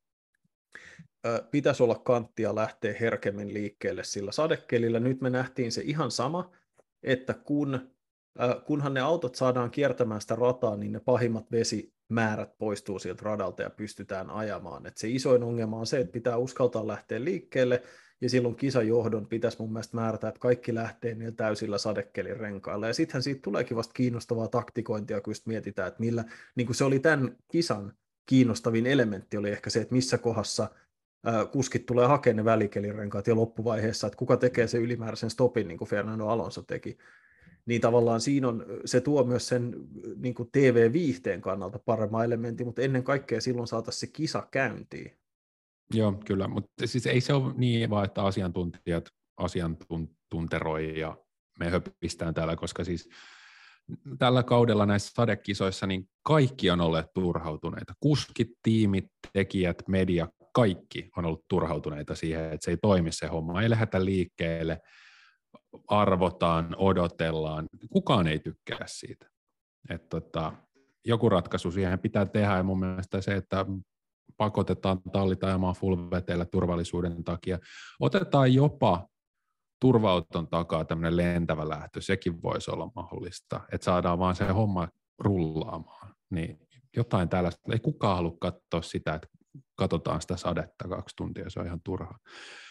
pitäisi 1.51 1.83
olla 1.83 1.95
kanttia 1.95 2.55
lähteä 2.55 2.95
herkemmin 3.01 3.55
liikkeelle 3.55 4.05
sillä 4.05 4.33
sadekelillä. 4.33 5.01
Nyt 5.01 5.21
me 5.21 5.31
nähtiin 5.31 5.73
se 5.73 5.83
ihan 5.85 6.11
sama, 6.11 6.51
että 7.03 7.35
kun, 7.35 7.91
kunhan 8.67 8.95
ne 8.95 9.01
autot 9.01 9.35
saadaan 9.35 9.71
kiertämään 9.71 10.21
sitä 10.21 10.35
rataa, 10.35 10.77
niin 10.77 10.93
ne 10.93 11.01
pahimmat 11.01 11.53
vesimäärät 11.53 12.59
poistuu 12.59 12.99
sieltä 12.99 13.23
radalta 13.25 13.63
ja 13.63 13.71
pystytään 13.71 14.31
ajamaan. 14.31 14.87
Et 14.87 14.97
se 14.97 15.09
isoin 15.09 15.43
ongelma 15.43 15.79
on 15.79 15.87
se, 15.87 15.99
että 15.99 16.13
pitää 16.13 16.37
uskaltaa 16.37 16.87
lähteä 16.87 17.25
liikkeelle, 17.25 17.83
ja 18.21 18.31
silloin 18.31 18.57
kisajohdon 18.57 19.27
pitäisi 19.27 19.57
mun 19.61 19.73
mielestä 19.73 19.97
määrätä, 19.97 20.29
että 20.29 20.41
kaikki 20.41 20.75
lähtee 20.75 21.15
niillä 21.15 21.33
täysillä 21.33 21.79
sadekelin 21.79 22.37
renkailla. 22.37 22.87
Ja 22.87 22.95
sittenhän 22.95 23.23
siitä 23.23 23.43
tuleekin 23.43 23.77
vasta 23.77 23.95
kiinnostavaa 23.95 24.49
taktikointia, 24.49 25.21
kun 25.21 25.31
just 25.31 25.47
mietitään, 25.47 25.89
että 25.89 26.01
millä, 26.01 26.25
niin 26.55 26.67
kuin 26.67 26.77
se 26.77 26.85
oli 26.85 26.99
tämän 26.99 27.37
kisan 27.49 27.93
kiinnostavin 28.27 28.87
elementti, 28.87 29.37
oli 29.37 29.51
ehkä 29.51 29.71
se, 29.71 29.81
että 29.81 29.95
missä 29.95 30.19
kohdassa 30.19 30.71
kuskit 31.53 31.87
tulee 31.87 32.07
hakemaan 32.07 32.37
ne 32.37 32.45
välikelirenkaat 32.45 33.27
ja 33.27 33.37
loppuvaiheessa, 33.37 34.07
että 34.07 34.17
kuka 34.17 34.37
tekee 34.37 34.67
se 34.67 34.79
ylimääräisen 34.79 35.31
stopin, 35.31 35.69
niin 35.69 35.79
kuin 35.79 35.89
Fernando 35.89 36.27
Alonso 36.27 36.63
teki. 36.63 36.99
Niin 37.67 37.81
tavallaan 37.81 38.21
siinä 38.21 38.49
on, 38.49 38.67
se 38.85 39.01
tuo 39.01 39.25
myös 39.25 39.49
sen 39.49 39.75
niin 40.17 40.35
TV-viihteen 40.53 41.41
kannalta 41.41 41.79
paremman 41.79 42.25
elementin, 42.25 42.67
mutta 42.67 42.83
ennen 42.83 43.03
kaikkea 43.03 43.41
silloin 43.41 43.69
saataisiin 43.69 44.01
se 44.01 44.07
kisa 44.07 44.49
käyntiin. 44.51 45.17
Joo, 45.95 46.13
kyllä, 46.13 46.49
mutta 46.49 46.87
siis 46.87 47.07
ei 47.07 47.21
se 47.21 47.33
ole 47.33 47.55
niin 47.57 47.91
vaan, 47.91 48.05
että 48.05 48.23
asiantuntijat 48.23 49.05
asiantunteroi 49.37 50.99
ja 50.99 51.17
me 51.59 51.71
höpistään 51.71 52.35
täällä, 52.35 52.57
koska 52.57 52.85
siis 52.85 53.09
tällä 54.19 54.43
kaudella 54.43 54.87
näissä 54.87 55.13
sadekisoissa 55.15 55.87
niin 55.87 56.09
kaikki 56.23 56.71
on 56.71 56.81
olleet 56.81 57.07
turhautuneita. 57.15 57.93
Kuskit, 58.01 58.49
tiimit, 58.63 59.05
tekijät, 59.33 59.83
media, 59.89 60.29
kaikki 60.53 61.11
on 61.17 61.25
ollut 61.25 61.45
turhautuneita 61.49 62.15
siihen, 62.15 62.45
että 62.45 62.65
se 62.65 62.71
ei 62.71 62.77
toimi 62.77 63.13
se 63.13 63.27
homma. 63.27 63.63
Ei 63.63 63.71
lähdetä 63.71 64.05
liikkeelle, 64.05 64.81
arvotaan, 65.89 66.77
odotellaan. 66.79 67.69
Kukaan 67.91 68.27
ei 68.27 68.39
tykkää 68.39 68.85
siitä. 68.87 69.27
että 69.91 70.09
tota, 70.09 70.53
joku 71.05 71.29
ratkaisu 71.29 71.71
siihen 71.71 71.99
pitää 71.99 72.27
tehdä 72.27 72.57
ja 72.57 72.63
mun 72.63 72.81
mielestä 72.81 73.21
se, 73.21 73.35
että 73.35 73.67
pakotetaan 74.37 75.03
tallit 75.13 75.45
ajamaan 75.45 75.75
full 75.75 75.97
turvallisuuden 76.51 77.25
takia. 77.25 77.59
Otetaan 78.01 78.55
jopa 78.55 79.09
turvauton 79.81 80.49
takaa 80.49 80.85
tämmöinen 80.85 81.17
lentävä 81.17 81.69
lähtö, 81.69 82.01
sekin 82.01 82.43
voisi 82.43 82.71
olla 82.71 82.91
mahdollista, 82.95 83.61
että 83.73 83.85
saadaan 83.85 84.19
vaan 84.19 84.35
se 84.35 84.45
homma 84.45 84.89
rullaamaan. 85.19 86.15
Niin 86.31 86.59
jotain 86.97 87.29
tällaista, 87.29 87.73
ei 87.73 87.79
kukaan 87.79 88.17
halua 88.17 88.37
katsoa 88.41 88.83
sitä, 88.83 89.15
että 89.15 89.29
katsotaan 89.75 90.21
sitä 90.21 90.37
sadetta 90.37 90.89
kaksi 90.89 91.17
tuntia, 91.17 91.51
se 91.51 91.61
on 91.61 91.67
ihan 91.67 91.81
turhaa. 91.85 92.19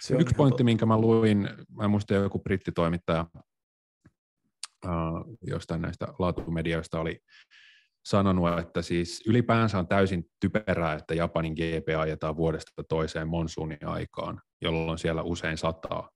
Se 0.01 0.15
on 0.15 0.21
Yksi 0.21 0.35
pointti, 0.35 0.51
totta. 0.53 0.63
minkä 0.63 0.85
mä 0.85 0.97
luin, 0.97 1.49
mä 1.69 1.83
en 1.83 1.89
muista 1.89 2.13
joku 2.13 2.39
brittitoimittaja 2.39 3.25
uh, 4.85 5.37
jostain 5.41 5.81
näistä 5.81 6.07
laatumedioista 6.19 6.99
oli 6.99 7.19
sanonut, 8.05 8.59
että 8.59 8.81
siis 8.81 9.23
ylipäänsä 9.27 9.79
on 9.79 9.87
täysin 9.87 10.25
typerää, 10.39 10.93
että 10.93 11.15
Japanin 11.15 11.53
GP 11.53 11.99
ajetaan 11.99 12.35
vuodesta 12.35 12.83
toiseen 12.89 13.27
monsuunin 13.27 13.87
aikaan, 13.87 14.41
jolloin 14.61 14.97
siellä 14.97 15.21
usein 15.21 15.57
sataa. 15.57 16.09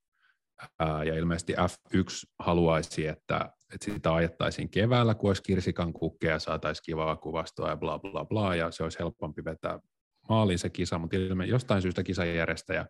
Ja 0.80 1.16
ilmeisesti 1.16 1.54
F1 1.54 2.32
haluaisi, 2.40 3.08
että, 3.08 3.50
että 3.74 3.86
sitä 3.86 4.14
ajettaisiin 4.14 4.70
keväällä, 4.70 5.16
kun 5.16 5.30
olisi 5.30 5.44
kirsikan 5.44 5.94
kukkeja, 5.94 6.40
saataisiin 6.40 6.84
kivaa 6.86 7.16
kuvastoa 7.16 7.70
ja 7.70 7.78
bla 7.78 8.00
bla 8.00 8.26
bla, 8.26 8.56
ja 8.56 8.72
se 8.72 8.84
olisi 8.84 9.00
helpompi 9.00 9.46
vetää 9.46 9.80
maaliin 10.30 10.60
se 10.60 10.70
kisa, 10.70 10.98
mutta 10.98 11.18
ilmeisesti 11.18 11.52
jostain 11.52 11.82
syystä 11.82 12.04
kisajärjestäjä 12.04 12.86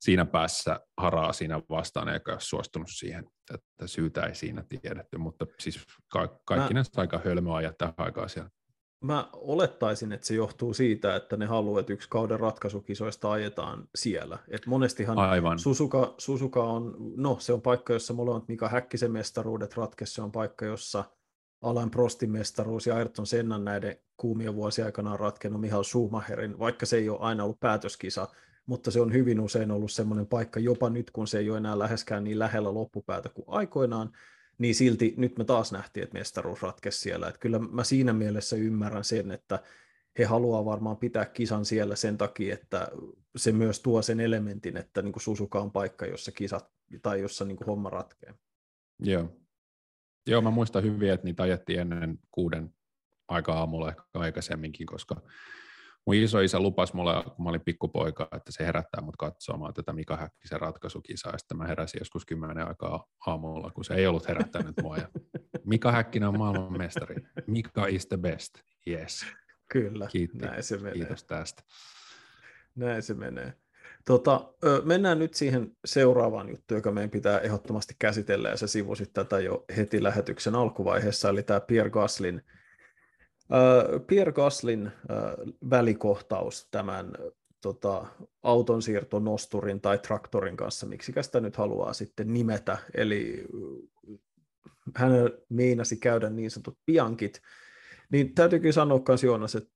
siinä 0.00 0.24
päässä 0.24 0.80
haraa 0.96 1.32
siinä 1.32 1.62
vastaan, 1.70 2.08
eikä 2.08 2.32
ole 2.32 2.40
suostunut 2.40 2.88
siihen, 2.90 3.24
että 3.54 3.86
syytä 3.86 4.22
ei 4.22 4.34
siinä 4.34 4.64
tiedetty, 4.68 5.18
mutta 5.18 5.46
siis 5.60 5.86
ka- 6.12 6.40
kaikki 6.44 6.74
Mä... 6.74 6.82
aika 6.96 7.20
hölmöä 7.24 7.54
ajat 7.54 7.78
tähän 7.78 7.94
aikaan 7.96 8.28
siellä. 8.28 8.50
Mä 9.04 9.28
olettaisin, 9.32 10.12
että 10.12 10.26
se 10.26 10.34
johtuu 10.34 10.74
siitä, 10.74 11.16
että 11.16 11.36
ne 11.36 11.46
haluavat, 11.46 11.80
että 11.80 11.92
yksi 11.92 12.08
kauden 12.08 12.40
ratkaisukisoista 12.40 13.32
ajetaan 13.32 13.88
siellä. 13.94 14.38
Et 14.48 14.66
monestihan 14.66 15.18
Aivan. 15.18 15.58
Susuka, 15.58 16.14
Susuka 16.18 16.64
on, 16.64 16.96
no 17.16 17.36
se 17.38 17.52
on 17.52 17.62
paikka, 17.62 17.92
jossa 17.92 18.14
molemmat 18.14 18.48
Mika 18.48 18.68
Häkkisen 18.68 19.12
mestaruudet 19.12 19.76
ratkesi, 19.76 20.14
se 20.14 20.22
on 20.22 20.32
paikka, 20.32 20.64
jossa 20.64 21.04
Alain 21.62 21.90
Prostin 21.90 22.30
mestaruus 22.30 22.86
ja 22.86 22.96
Ayrton 22.96 23.26
Sennan 23.26 23.64
näiden 23.64 23.96
kuumien 24.16 24.54
vuosien 24.54 24.86
aikana 24.86 25.12
on 25.12 25.20
ratkennut 25.20 25.60
Mihail 25.60 25.82
Schumacherin, 25.82 26.58
vaikka 26.58 26.86
se 26.86 26.96
ei 26.96 27.08
ole 27.08 27.18
aina 27.20 27.44
ollut 27.44 27.60
päätöskisa, 27.60 28.28
mutta 28.66 28.90
se 28.90 29.00
on 29.00 29.12
hyvin 29.12 29.40
usein 29.40 29.70
ollut 29.70 29.92
semmoinen 29.92 30.26
paikka, 30.26 30.60
jopa 30.60 30.90
nyt 30.90 31.10
kun 31.10 31.26
se 31.26 31.38
ei 31.38 31.50
ole 31.50 31.58
enää 31.58 31.78
läheskään 31.78 32.24
niin 32.24 32.38
lähellä 32.38 32.74
loppupäätä 32.74 33.28
kuin 33.28 33.44
aikoinaan, 33.48 34.12
niin 34.58 34.74
silti 34.74 35.14
nyt 35.16 35.38
me 35.38 35.44
taas 35.44 35.72
nähtiin, 35.72 36.04
että 36.04 36.18
mestaruus 36.18 36.62
ratkesi 36.62 37.00
siellä. 37.00 37.28
Että 37.28 37.38
kyllä 37.38 37.58
mä 37.58 37.84
siinä 37.84 38.12
mielessä 38.12 38.56
ymmärrän 38.56 39.04
sen, 39.04 39.30
että 39.30 39.62
he 40.18 40.24
haluaa 40.24 40.64
varmaan 40.64 40.96
pitää 40.96 41.24
kisan 41.24 41.64
siellä 41.64 41.96
sen 41.96 42.18
takia, 42.18 42.54
että 42.54 42.88
se 43.36 43.52
myös 43.52 43.80
tuo 43.80 44.02
sen 44.02 44.20
elementin, 44.20 44.76
että 44.76 45.02
niin 45.02 45.12
kuin 45.12 45.22
Susuka 45.22 45.60
on 45.60 45.70
paikka, 45.70 46.06
jossa 46.06 46.32
kisat 46.32 46.70
tai 47.02 47.20
jossa 47.20 47.44
niin 47.44 47.56
kuin 47.56 47.66
homma 47.66 47.90
ratkee. 47.90 48.34
Joo. 48.98 49.36
Joo, 50.26 50.40
mä 50.40 50.50
muistan 50.50 50.82
hyvin, 50.82 51.10
että 51.10 51.24
niitä 51.24 51.42
ajettiin 51.42 51.80
ennen 51.80 52.18
kuuden 52.30 52.74
aika 53.28 53.52
aamulla 53.52 53.88
ehkä 53.88 54.02
aikaisemminkin, 54.14 54.86
koska 54.86 55.22
mun 56.06 56.16
isä 56.44 56.60
lupasi 56.60 56.96
mulle, 56.96 57.22
kun 57.24 57.44
mä 57.44 57.50
olin 57.50 57.60
pikkupoika, 57.64 58.28
että 58.36 58.52
se 58.52 58.66
herättää 58.66 59.00
mut 59.00 59.16
katsomaan 59.16 59.74
tätä 59.74 59.92
Mika 59.92 60.16
Häkkisen 60.16 60.60
ratkaisukisaa, 60.60 61.38
sitten 61.38 61.56
mä 61.56 61.66
heräsin 61.66 61.98
joskus 61.98 62.26
kymmenen 62.26 62.68
aikaa 62.68 63.06
aamulla, 63.26 63.70
kun 63.70 63.84
se 63.84 63.94
ei 63.94 64.06
ollut 64.06 64.28
herättänyt 64.28 64.74
mua. 64.82 64.96
Ja 64.96 65.08
Mika 65.64 65.92
Häkkinen 65.92 66.28
on 66.28 66.38
maailmanmestari. 66.38 67.16
Mika 67.46 67.86
is 67.86 68.06
the 68.06 68.16
best. 68.16 68.54
Yes. 68.88 69.26
Kyllä, 69.68 70.06
Kiitti. 70.06 70.38
näin 70.38 70.62
se 70.62 70.76
menee. 70.76 70.92
Kiitos 70.92 71.24
tästä. 71.24 71.62
Näin 72.74 73.02
se 73.02 73.14
menee. 73.14 73.54
Tota, 74.04 74.52
mennään 74.84 75.18
nyt 75.18 75.34
siihen 75.34 75.76
seuraavaan 75.84 76.48
juttuun, 76.48 76.78
joka 76.78 76.92
meidän 76.92 77.10
pitää 77.10 77.38
ehdottomasti 77.38 77.94
käsitellä, 77.98 78.48
ja 78.48 78.56
se 78.56 78.66
sivusit 78.66 79.12
tätä 79.12 79.40
jo 79.40 79.64
heti 79.76 80.02
lähetyksen 80.02 80.54
alkuvaiheessa, 80.54 81.28
eli 81.28 81.42
tämä 81.42 81.60
Pierre 81.60 81.90
Gaslin 81.90 82.42
Pierre 84.06 84.32
Gaslin 84.32 84.86
äh, 84.86 84.92
välikohtaus 85.70 86.68
tämän 86.70 87.12
tota, 87.60 88.06
auton 88.42 88.82
siirtonosturin 88.82 89.80
tai 89.80 89.98
traktorin 89.98 90.56
kanssa, 90.56 90.86
miksi 90.86 91.12
sitä 91.20 91.40
nyt 91.40 91.56
haluaa 91.56 91.92
sitten 91.92 92.32
nimetä. 92.34 92.78
Eli 92.94 93.46
hän 94.96 95.12
meinasi 95.48 95.96
käydä 95.96 96.30
niin 96.30 96.50
sanotut 96.50 96.78
piankit. 96.86 97.42
Niin 98.12 98.34
täytyykin 98.34 98.72
sanoa 98.72 99.02
myös 99.08 99.24
Joonas, 99.24 99.54
että 99.54 99.70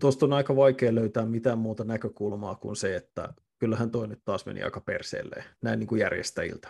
tuosta 0.00 0.26
on 0.26 0.32
aika 0.32 0.56
vaikea 0.56 0.94
löytää 0.94 1.26
mitään 1.26 1.58
muuta 1.58 1.84
näkökulmaa 1.84 2.54
kuin 2.54 2.76
se, 2.76 2.96
että 2.96 3.34
kyllähän 3.58 3.90
toi 3.90 4.08
nyt 4.08 4.20
taas 4.24 4.46
meni 4.46 4.62
aika 4.62 4.80
perseelle, 4.80 5.44
näin 5.62 5.78
niin 5.78 5.86
kuin 5.86 6.00
järjestäjiltä. 6.00 6.68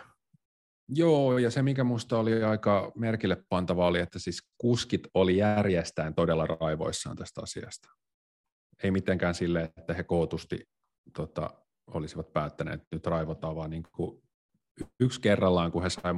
Joo, 0.89 1.37
ja 1.37 1.51
se 1.51 1.61
mikä 1.61 1.83
minusta 1.83 2.19
oli 2.19 2.43
aika 2.43 2.91
merkille 2.95 3.43
pantava 3.49 3.87
oli, 3.87 3.99
että 3.99 4.19
siis 4.19 4.41
kuskit 4.57 5.01
oli 5.13 5.37
järjestään 5.37 6.15
todella 6.15 6.45
raivoissaan 6.45 7.15
tästä 7.15 7.41
asiasta. 7.41 7.89
Ei 8.83 8.91
mitenkään 8.91 9.35
sille, 9.35 9.71
että 9.77 9.93
he 9.93 10.03
kootusti 10.03 10.69
tota, 11.13 11.49
olisivat 11.87 12.33
päättäneet, 12.33 12.81
että 12.81 12.95
nyt 12.95 13.07
raivotaan, 13.07 13.55
vaan 13.55 13.69
niin 13.69 13.83
kuin 13.95 14.24
yksi 14.99 15.21
kerrallaan, 15.21 15.71
kun 15.71 15.83
he 15.83 15.89
sai 15.89 16.13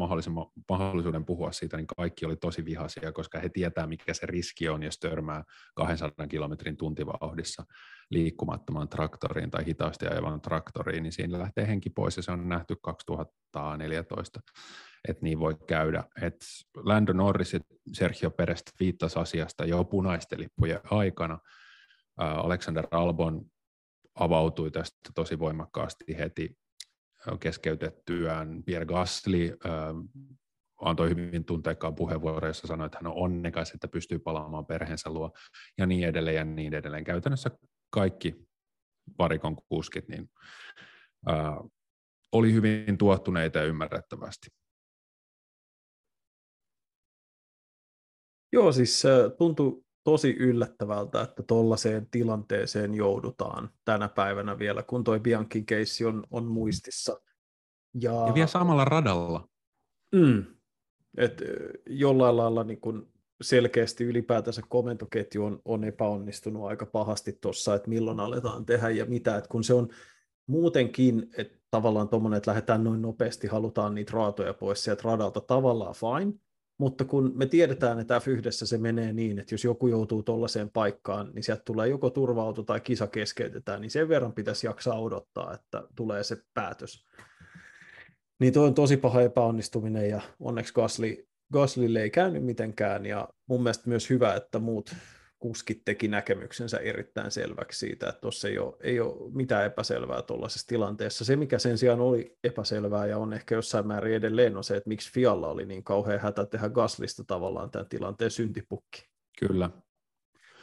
mahdollisuuden 0.70 1.26
puhua 1.26 1.52
siitä, 1.52 1.78
niin 1.78 1.88
kaikki 1.98 2.26
oli 2.26 2.36
tosi 2.36 2.66
vihaisia, 2.66 3.12
koska 3.12 3.40
he 3.40 3.50
tietää, 3.50 3.88
mikä 3.88 4.14
se 4.14 4.26
riski 4.26 4.70
on, 4.70 4.84
jos 4.84 5.00
törmää 5.00 5.44
200 5.76 6.28
kilometrin 6.28 6.78
tuntivauhdissa 6.78 7.64
liikkumattomaan 8.10 8.90
traktoriin 8.90 9.52
tai 9.52 9.66
hitaasti 9.66 10.08
ajavan 10.08 10.42
traktoriin, 10.42 11.04
niin 11.04 11.14
siinä 11.14 11.40
lähtee 11.40 11.68
henki 11.68 11.90
pois 11.90 12.18
ja 12.18 12.24
se 12.24 12.32
on 12.32 12.50
nähty 12.50 12.76
2014, 12.82 14.40
että 15.08 15.24
niin 15.24 15.40
voi 15.40 15.56
käydä. 15.68 16.04
Et 16.22 16.36
Lando 16.76 17.14
Norris 17.14 17.54
ja 17.54 17.60
Sergio 17.94 18.32
Perez 18.32 18.62
viittasi 18.80 19.20
asiasta 19.20 19.66
jo 19.66 19.84
punaisten 19.84 20.40
lippujen 20.40 20.80
aikana. 20.92 21.40
Alexander 22.18 22.88
Albon 22.92 23.42
avautui 24.16 24.72
tästä 24.72 24.98
tosi 25.16 25.40
voimakkaasti 25.40 26.18
heti 26.18 26.58
keskeytettyään. 27.40 28.64
Pierre 28.64 28.86
Gasly 28.86 29.58
antoi 30.82 31.10
hyvin 31.10 31.46
tunteikkaan 31.46 31.96
puheenvuoron, 31.96 32.50
jossa 32.50 32.68
sanoi, 32.68 32.86
että 32.86 32.98
hän 32.98 33.08
on 33.08 33.18
onnekas, 33.18 33.72
että 33.72 33.88
pystyy 33.88 34.20
palaamaan 34.20 34.66
perheensä 34.66 35.10
luo 35.10 35.32
ja 35.78 35.86
niin 35.86 36.08
edelleen 36.08 36.36
ja 36.36 36.46
niin 36.46 36.74
edelleen. 36.74 37.04
Käytännössä 37.04 37.52
kaikki 37.90 38.36
varikon 39.18 39.58
kuskit 39.70 40.08
niin, 40.08 40.30
ää, 41.28 41.58
oli 42.32 42.54
hyvin 42.54 42.98
tuottuneita 42.98 43.60
ja 43.60 43.66
ymmärrettävästi. 43.66 44.48
Joo, 48.54 48.72
siis 48.72 49.04
tuntui 49.38 49.87
tosi 50.08 50.36
yllättävältä, 50.40 51.22
että 51.22 51.44
tuollaiseen 51.44 52.08
tilanteeseen 52.12 52.94
joudutaan 52.94 53.70
tänä 53.86 54.10
päivänä 54.10 54.60
vielä, 54.60 54.84
kun 54.84 55.04
toi 55.04 55.20
Biankin 55.20 55.66
keissi 55.66 56.06
on, 56.06 56.24
on 56.32 56.46
muistissa. 56.46 57.22
Ja, 57.94 58.28
ja 58.28 58.34
vielä 58.34 58.48
samalla 58.48 58.86
radalla. 58.86 59.48
Mm, 60.16 60.46
et 61.18 61.42
jollain 61.90 62.38
lailla 62.38 62.64
niin 62.64 62.82
kun 62.82 63.12
selkeästi 63.42 64.04
ylipäätänsä 64.04 64.62
komentoketju 64.70 65.46
on, 65.46 65.62
on 65.66 65.84
epäonnistunut 65.84 66.68
aika 66.68 66.86
pahasti 66.86 67.38
tuossa, 67.42 67.76
että 67.76 67.90
milloin 67.90 68.20
aletaan 68.20 68.66
tehdä 68.66 68.90
ja 68.90 69.06
mitä, 69.06 69.38
että 69.38 69.50
kun 69.50 69.64
se 69.64 69.74
on 69.74 69.90
muutenkin, 70.48 71.30
että 71.38 71.58
tavallaan 71.72 72.10
tuommoinen, 72.10 72.38
että 72.38 72.52
lähdetään 72.52 72.84
noin 72.84 73.02
nopeasti, 73.02 73.48
halutaan 73.48 73.96
niitä 73.96 74.12
raatoja 74.14 74.54
pois 74.54 74.84
sieltä 74.84 75.02
radalta, 75.06 75.42
tavallaan 75.42 75.96
fine, 75.96 76.34
mutta 76.78 77.06
kun 77.06 77.32
me 77.36 77.46
tiedetään, 77.46 78.00
että 78.00 78.20
F1 78.20 78.52
se 78.52 78.78
menee 78.78 79.14
niin, 79.14 79.40
että 79.40 79.54
jos 79.54 79.64
joku 79.64 79.88
joutuu 79.88 80.24
tuollaiseen 80.24 80.70
paikkaan, 80.70 81.32
niin 81.34 81.44
sieltä 81.44 81.62
tulee 81.66 81.88
joko 81.88 82.10
turva 82.10 82.54
tai 82.66 82.82
kisa 82.82 83.08
keskeytetään, 83.08 83.82
niin 83.82 83.92
sen 83.92 84.10
verran 84.10 84.34
pitäisi 84.34 84.68
jaksaa 84.68 85.00
odottaa, 85.00 85.54
että 85.54 85.84
tulee 85.96 86.24
se 86.24 86.38
päätös. 86.54 87.06
Niin 88.40 88.54
tuo 88.54 88.66
on 88.66 88.74
tosi 88.74 88.98
paha 88.98 89.22
epäonnistuminen 89.22 90.10
ja 90.10 90.22
onneksi 90.40 90.74
Gasly, 90.74 91.28
Gaslylle 91.54 92.02
ei 92.02 92.10
käynyt 92.10 92.44
mitenkään 92.44 93.06
ja 93.06 93.30
mun 93.50 93.64
mielestä 93.64 93.90
myös 93.90 94.10
hyvä, 94.10 94.36
että 94.36 94.60
muut 94.60 94.96
kuskit 95.48 95.82
teki 95.86 96.08
näkemyksensä 96.08 96.78
erittäin 96.78 97.32
selväksi 97.32 97.80
siitä, 97.80 98.10
että 98.10 98.22
tuossa 98.22 98.48
ei 98.48 98.60
ole, 98.60 98.76
ei 98.82 99.00
ole 99.00 99.32
mitään 99.34 99.66
epäselvää 99.66 100.22
tuollaisessa 100.22 100.68
tilanteessa. 100.68 101.26
Se, 101.26 101.36
mikä 101.36 101.60
sen 101.60 101.78
sijaan 101.78 102.00
oli 102.00 102.38
epäselvää 102.44 103.06
ja 103.06 103.18
on 103.18 103.34
ehkä 103.34 103.56
jossain 103.56 103.88
määrin 103.88 104.16
edelleen, 104.16 104.58
on 104.58 104.64
se, 104.64 104.78
että 104.78 104.88
miksi 104.88 105.12
Fialla 105.14 105.48
oli 105.48 105.66
niin 105.66 105.84
kauhean 105.84 106.20
hätä 106.20 106.46
tehdä 106.46 106.70
Gaslista 106.70 107.24
tavallaan 107.24 107.72
tämän 107.72 107.90
tilanteen 107.90 108.32
syntipukki. 108.32 109.10
Kyllä. 109.40 109.70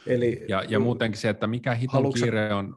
Eli, 0.06 0.44
ja, 0.48 0.64
ja 0.68 0.78
muutenkin 0.78 1.20
se, 1.20 1.28
että 1.28 1.46
mikä 1.46 1.74
hiton 1.74 1.92
haluatko, 1.92 2.20
kiire 2.22 2.54
on... 2.54 2.76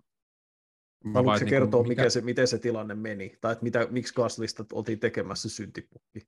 Haluatko 1.14 1.40
niin 1.40 1.50
kertoa, 1.50 1.84
mikä... 1.84 2.02
Mikä 2.02 2.10
se, 2.10 2.22
miten 2.22 2.48
se 2.48 2.60
tilanne 2.60 2.96
meni, 2.96 3.38
tai 3.42 3.52
että 3.52 3.64
mitä, 3.64 3.88
miksi 3.90 4.14
Gaslista 4.14 4.66
oltiin 4.74 5.00
tekemässä 5.00 5.50
syntipukki? 5.50 6.28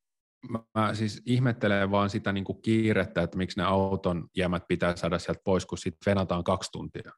Mä 0.75 0.93
siis 0.93 1.21
ihmettelen 1.25 1.91
vaan 1.91 2.09
sitä 2.09 2.31
niin 2.31 2.43
kuin 2.43 2.61
kiirettä, 2.61 3.21
että 3.21 3.37
miksi 3.37 3.59
ne 3.59 3.63
auton 3.63 4.27
jämät 4.37 4.63
pitää 4.67 4.95
saada 4.95 5.19
sieltä 5.19 5.41
pois, 5.43 5.65
kun 5.65 5.77
sitten 5.77 6.11
venataan 6.11 6.43
kaksi 6.43 6.71
tuntia 6.71 7.11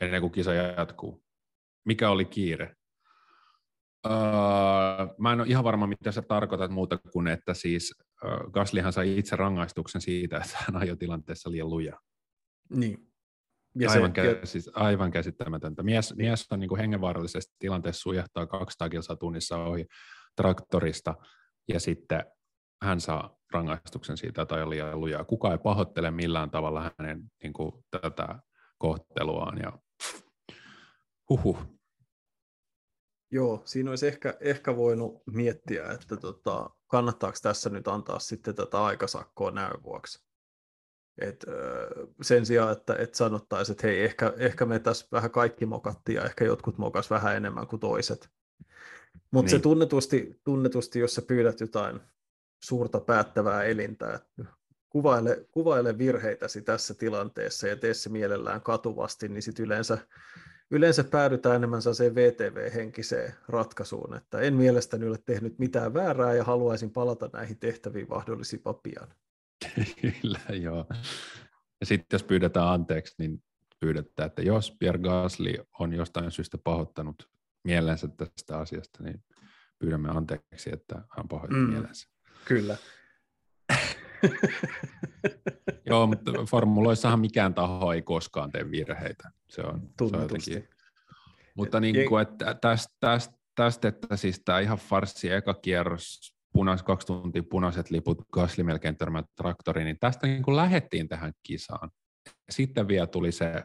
ennen 0.00 0.20
kuin 0.20 0.32
kisa 0.32 0.54
jatkuu. 0.54 1.24
Mikä 1.84 2.10
oli 2.10 2.24
kiire? 2.24 2.76
Öö, 4.06 4.12
mä 5.18 5.32
en 5.32 5.40
ole 5.40 5.48
ihan 5.48 5.64
varma, 5.64 5.86
mitä 5.86 6.12
sä 6.12 6.22
tarkoitat 6.22 6.70
muuta 6.70 6.98
kuin, 6.98 7.28
että 7.28 7.54
siis 7.54 7.94
öö, 8.24 8.50
Gaslihan 8.50 8.92
sai 8.92 9.18
itse 9.18 9.36
rangaistuksen 9.36 10.00
siitä, 10.00 10.36
että 10.36 10.58
hän 10.66 10.82
ajoi 10.82 10.96
tilanteessa 10.96 11.50
liian 11.50 11.70
luja. 11.70 12.00
Niin. 12.70 13.08
Ja 13.78 13.90
aivan, 13.90 14.12
se, 14.14 14.32
kä- 14.32 14.46
siis 14.46 14.70
aivan 14.74 15.10
käsittämätöntä. 15.10 15.82
Mies, 15.82 16.14
mies 16.16 16.46
on 16.50 16.60
niin 16.60 16.68
kuin 16.68 16.80
hengenvaarallisessa 16.80 17.54
tilanteessa 17.58 18.00
sujahtaa 18.00 18.46
200 18.46 18.88
kilsaa 18.88 19.16
tunnissa 19.16 19.56
ohi 19.56 19.86
traktorista– 20.36 21.14
ja 21.68 21.80
sitten 21.80 22.24
hän 22.82 23.00
saa 23.00 23.38
rangaistuksen 23.52 24.16
siitä, 24.16 24.42
että 24.42 24.54
oli 24.54 24.70
liian 24.70 25.00
lujaa. 25.00 25.24
Kuka 25.24 25.52
ei 25.52 25.58
pahoittele 25.58 26.10
millään 26.10 26.50
tavalla 26.50 26.92
hänen 26.98 27.30
niin 27.42 27.52
kuin, 27.52 27.84
tätä 27.90 28.38
kohteluaan. 28.78 29.58
Ja, 29.58 29.78
huhuh. 31.28 31.58
Joo, 33.30 33.62
siinä 33.64 33.90
olisi 33.90 34.06
ehkä, 34.06 34.34
ehkä 34.40 34.76
voinut 34.76 35.22
miettiä, 35.26 35.92
että 35.92 36.16
tota, 36.16 36.70
kannattaako 36.86 37.38
tässä 37.42 37.70
nyt 37.70 37.88
antaa 37.88 38.18
sitten 38.18 38.54
tätä 38.54 38.84
aikasakkoa 38.84 39.50
näyn 39.50 39.82
vuoksi. 39.82 40.26
Et, 41.18 41.44
sen 42.22 42.46
sijaan, 42.46 42.72
että 42.72 42.96
et 42.98 43.14
sanottaisiin, 43.14 43.74
että 43.74 43.86
hei, 43.86 44.04
ehkä, 44.04 44.32
ehkä 44.36 44.66
me 44.66 44.78
tässä 44.78 45.06
vähän 45.12 45.30
kaikki 45.30 45.66
mokattiin 45.66 46.16
ja 46.16 46.24
ehkä 46.24 46.44
jotkut 46.44 46.78
mokas 46.78 47.10
vähän 47.10 47.36
enemmän 47.36 47.66
kuin 47.66 47.80
toiset. 47.80 48.30
Mutta 49.30 49.50
niin. 49.50 49.58
se 49.58 49.62
tunnetusti, 49.62 50.40
tunnetusti, 50.44 50.98
jos 50.98 51.14
sä 51.14 51.22
pyydät 51.22 51.60
jotain 51.60 52.00
suurta 52.64 53.00
päättävää 53.00 53.62
elintä, 53.62 54.14
että 54.14 54.44
kuvaile, 54.90 55.46
kuvaile 55.50 55.98
virheitäsi 55.98 56.62
tässä 56.62 56.94
tilanteessa 56.94 57.68
ja 57.68 57.76
tee 57.76 57.94
se 57.94 58.08
mielellään 58.08 58.60
katuvasti, 58.60 59.28
niin 59.28 59.42
sitten 59.42 59.64
yleensä, 59.64 59.98
yleensä 60.70 61.04
päädytään 61.04 61.56
enemmän 61.56 61.82
se 61.82 62.14
VTV-henkiseen 62.14 63.34
ratkaisuun, 63.48 64.16
että 64.16 64.40
en 64.40 64.54
mielestäni 64.54 65.06
ole 65.06 65.18
tehnyt 65.26 65.58
mitään 65.58 65.94
väärää 65.94 66.34
ja 66.34 66.44
haluaisin 66.44 66.90
palata 66.90 67.30
näihin 67.32 67.58
tehtäviin 67.58 68.08
mahdollisimman 68.08 68.74
pian. 68.82 69.08
Kyllä, 70.00 70.40
joo. 70.62 70.86
Ja 71.80 71.86
sitten 71.86 72.14
jos 72.14 72.22
pyydetään 72.22 72.68
anteeksi, 72.68 73.14
niin 73.18 73.42
pyydetään, 73.80 74.26
että 74.26 74.42
jos 74.42 74.76
Pierre 74.78 75.00
Gasly 75.00 75.54
on 75.78 75.92
jostain 75.92 76.30
syystä 76.30 76.58
pahoittanut 76.58 77.28
mielensä 77.64 78.08
tästä 78.08 78.58
asiasta, 78.58 79.02
niin 79.02 79.24
pyydämme 79.78 80.08
anteeksi, 80.08 80.70
että 80.72 80.94
hän 81.16 81.28
pahoitti 81.28 81.56
mm, 81.56 81.70
mielensä. 81.70 82.08
Kyllä. 82.44 82.76
Joo, 85.86 86.06
mutta 86.06 86.32
formuloissahan 86.50 87.20
mikään 87.20 87.54
taho 87.54 87.92
ei 87.92 88.02
koskaan 88.02 88.50
tee 88.50 88.70
virheitä. 88.70 89.30
Se 89.48 89.62
on, 89.62 89.90
se 89.98 90.16
on 90.16 90.22
jotenkin... 90.22 90.68
Mutta 91.54 91.80
niin 91.80 92.08
kuin, 92.08 92.22
että 92.22 92.54
tästä, 92.54 92.94
tästä, 93.00 93.34
tästä, 93.54 93.88
että 93.88 94.16
siis 94.16 94.42
tämä 94.44 94.60
ihan 94.60 94.78
farsi 94.78 95.32
eka 95.32 95.54
kierros 95.54 96.34
punais, 96.52 96.82
kaksi 96.82 97.06
tuntia 97.06 97.42
punaiset 97.50 97.90
liput, 97.90 98.22
Gasly 98.32 98.64
melkein 98.64 98.96
törmää 98.96 99.22
traktoriin, 99.36 99.84
niin 99.84 99.96
tästä 100.00 100.26
niin 100.26 100.42
kuin 100.42 100.56
lähettiin 100.56 101.08
tähän 101.08 101.32
kisaan. 101.42 101.90
Sitten 102.50 102.88
vielä 102.88 103.06
tuli 103.06 103.32
se, 103.32 103.64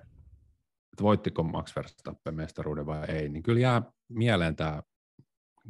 että 0.97 1.03
voittiko 1.03 1.43
Max 1.43 1.75
Verstappen 1.75 2.35
mestaruuden 2.35 2.85
vai 2.85 3.05
ei, 3.07 3.29
niin 3.29 3.43
kyllä 3.43 3.59
jää 3.59 3.81
mieleen 4.09 4.55
tämä 4.55 4.83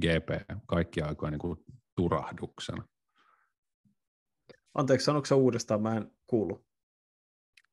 GP 0.02 0.60
kaikki 0.68 1.02
aikoina 1.02 1.32
niin 1.32 1.40
kuin 1.40 1.58
turahduksena. 1.96 2.84
Anteeksi, 4.74 5.06
sanoiko 5.06 5.36
uudestaan? 5.36 5.82
Mä 5.82 5.98
en 5.98 6.12
kuulu. 6.28 6.66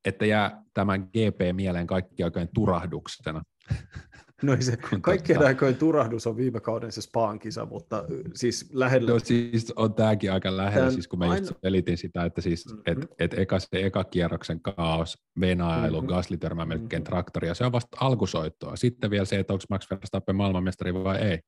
Että 0.05 0.27
jää 0.27 0.63
tämän 0.75 1.03
GP 1.03 1.57
mieleen 1.57 1.87
kaikki 1.87 2.23
aikojen 2.23 2.49
turahduksena. 2.55 3.43
No 4.45 4.57
se 4.61 4.77
kaikkien 5.01 5.39
tota... 5.39 5.49
aikojen 5.49 5.77
turahdus 5.77 6.27
on 6.27 6.37
viime 6.37 6.61
kauden 6.61 6.93
se 6.93 7.03
Spaan 7.03 7.39
kisa, 7.39 7.67
mutta 7.67 8.05
siis 8.35 8.71
lähellä... 8.73 9.13
No 9.13 9.19
siis 9.19 9.73
on 9.77 9.95
tämäkin 9.95 10.33
aika 10.33 10.57
lähellä, 10.57 10.87
Tän 10.87 10.93
siis 10.93 11.09
kun 11.09 11.19
mä 11.19 11.25
aina... 11.25 11.37
just 11.37 11.55
selitin 11.63 11.99
sitä, 11.99 12.25
että 12.25 12.41
siis 12.41 12.67
mm-hmm. 12.67 12.83
et, 12.87 12.99
et 13.19 13.39
eka, 13.39 13.59
se 13.59 13.69
eka 13.73 14.05
kierroksen 14.05 14.61
kaos, 14.61 15.19
venailu, 15.41 15.97
mm-hmm. 15.97 16.15
Gasly 16.15 16.37
törmää 16.37 16.67
melkein 16.67 17.03
mm-hmm. 17.03 17.05
traktoria, 17.05 17.55
se 17.55 17.65
on 17.65 17.73
vasta 17.73 17.97
alkusoittoa. 18.01 18.77
Sitten 18.77 19.11
vielä 19.11 19.25
se, 19.25 19.39
että 19.39 19.53
onko 19.53 19.65
Max 19.71 19.91
Verstappen 19.91 20.37
maailmanmestari 20.37 20.95
vai 20.95 21.19
ei. 21.19 21.39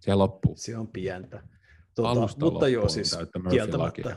Se 0.00 0.14
loppuu. 0.14 0.54
Se 0.56 0.76
on 0.76 0.88
pientä. 0.88 1.42
Tuota, 1.94 2.28
mutta 2.40 2.68
joo, 2.68 2.88
siis 2.88 3.18
kieltämättä. 3.50 4.16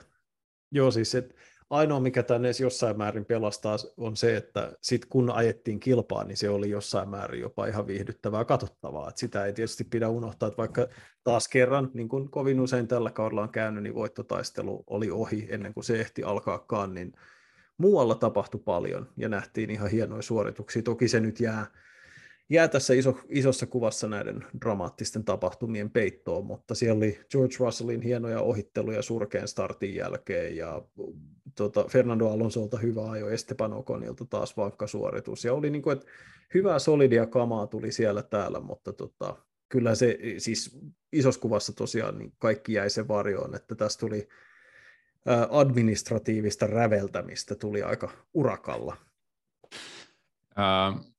Joo, 0.71 0.91
siis 0.91 1.15
että 1.15 1.35
ainoa, 1.69 1.99
mikä 1.99 2.23
tänne 2.23 2.49
jossain 2.61 2.97
määrin 2.97 3.25
pelastaa, 3.25 3.77
on 3.97 4.17
se, 4.17 4.37
että 4.37 4.73
sit 4.81 5.05
kun 5.05 5.31
ajettiin 5.31 5.79
kilpaa, 5.79 6.23
niin 6.23 6.37
se 6.37 6.49
oli 6.49 6.69
jossain 6.69 7.09
määrin 7.09 7.41
jopa 7.41 7.65
ihan 7.65 7.87
viihdyttävää 7.87 8.45
katsottavaa. 8.45 9.09
Et 9.09 9.17
sitä 9.17 9.45
ei 9.45 9.53
tietysti 9.53 9.83
pidä 9.83 10.09
unohtaa, 10.09 10.47
että 10.47 10.57
vaikka 10.57 10.87
taas 11.23 11.47
kerran, 11.47 11.91
niin 11.93 12.09
kuin 12.09 12.29
kovin 12.29 12.59
usein 12.59 12.87
tällä 12.87 13.11
kaudella 13.11 13.41
on 13.41 13.49
käynyt, 13.49 13.83
niin 13.83 13.95
voittotaistelu 13.95 14.83
oli 14.87 15.11
ohi 15.11 15.47
ennen 15.49 15.73
kuin 15.73 15.83
se 15.83 15.99
ehti 15.99 16.23
alkaakaan, 16.23 16.93
niin 16.93 17.13
muualla 17.77 18.15
tapahtui 18.15 18.61
paljon 18.65 19.09
ja 19.17 19.29
nähtiin 19.29 19.69
ihan 19.69 19.89
hienoja 19.89 20.21
suorituksia. 20.21 20.81
Toki 20.81 21.07
se 21.07 21.19
nyt 21.19 21.39
jää 21.39 21.65
jää 22.49 22.67
tässä 22.67 22.93
iso, 22.93 23.17
isossa 23.29 23.65
kuvassa 23.65 24.07
näiden 24.07 24.45
dramaattisten 24.61 25.23
tapahtumien 25.23 25.89
peittoon, 25.89 26.45
mutta 26.45 26.75
siellä 26.75 26.97
oli 26.97 27.19
George 27.31 27.55
Russellin 27.59 28.01
hienoja 28.01 28.41
ohitteluja 28.41 29.01
surkean 29.01 29.47
startin 29.47 29.95
jälkeen 29.95 30.55
ja 30.55 30.81
tota, 31.55 31.85
Fernando 31.89 32.29
Alonsolta 32.29 32.77
hyvä 32.77 33.11
ajo, 33.11 33.29
Esteban 33.29 33.73
Oconilta 33.73 34.25
taas 34.25 34.57
vankka 34.57 34.87
suoritus 34.87 35.45
ja 35.45 35.53
oli 35.53 35.69
niin 35.69 35.81
kuin, 35.81 35.97
että 35.97 36.11
hyvää 36.53 36.79
solidia 36.79 37.25
kamaa 37.25 37.67
tuli 37.67 37.91
siellä 37.91 38.23
täällä, 38.23 38.59
mutta 38.59 38.93
tota, 38.93 39.35
kyllä 39.69 39.95
se 39.95 40.17
siis 40.37 40.79
isossa 41.11 41.41
kuvassa 41.41 41.73
tosiaan 41.73 42.17
niin 42.17 42.33
kaikki 42.39 42.73
jäi 42.73 42.89
sen 42.89 43.07
varjoon, 43.07 43.55
että 43.55 43.75
tässä 43.75 43.99
tuli 43.99 44.27
administratiivista 45.49 46.67
räveltämistä 46.67 47.55
tuli 47.55 47.83
aika 47.83 48.11
urakalla. 48.33 48.97
Uh, 50.57 51.14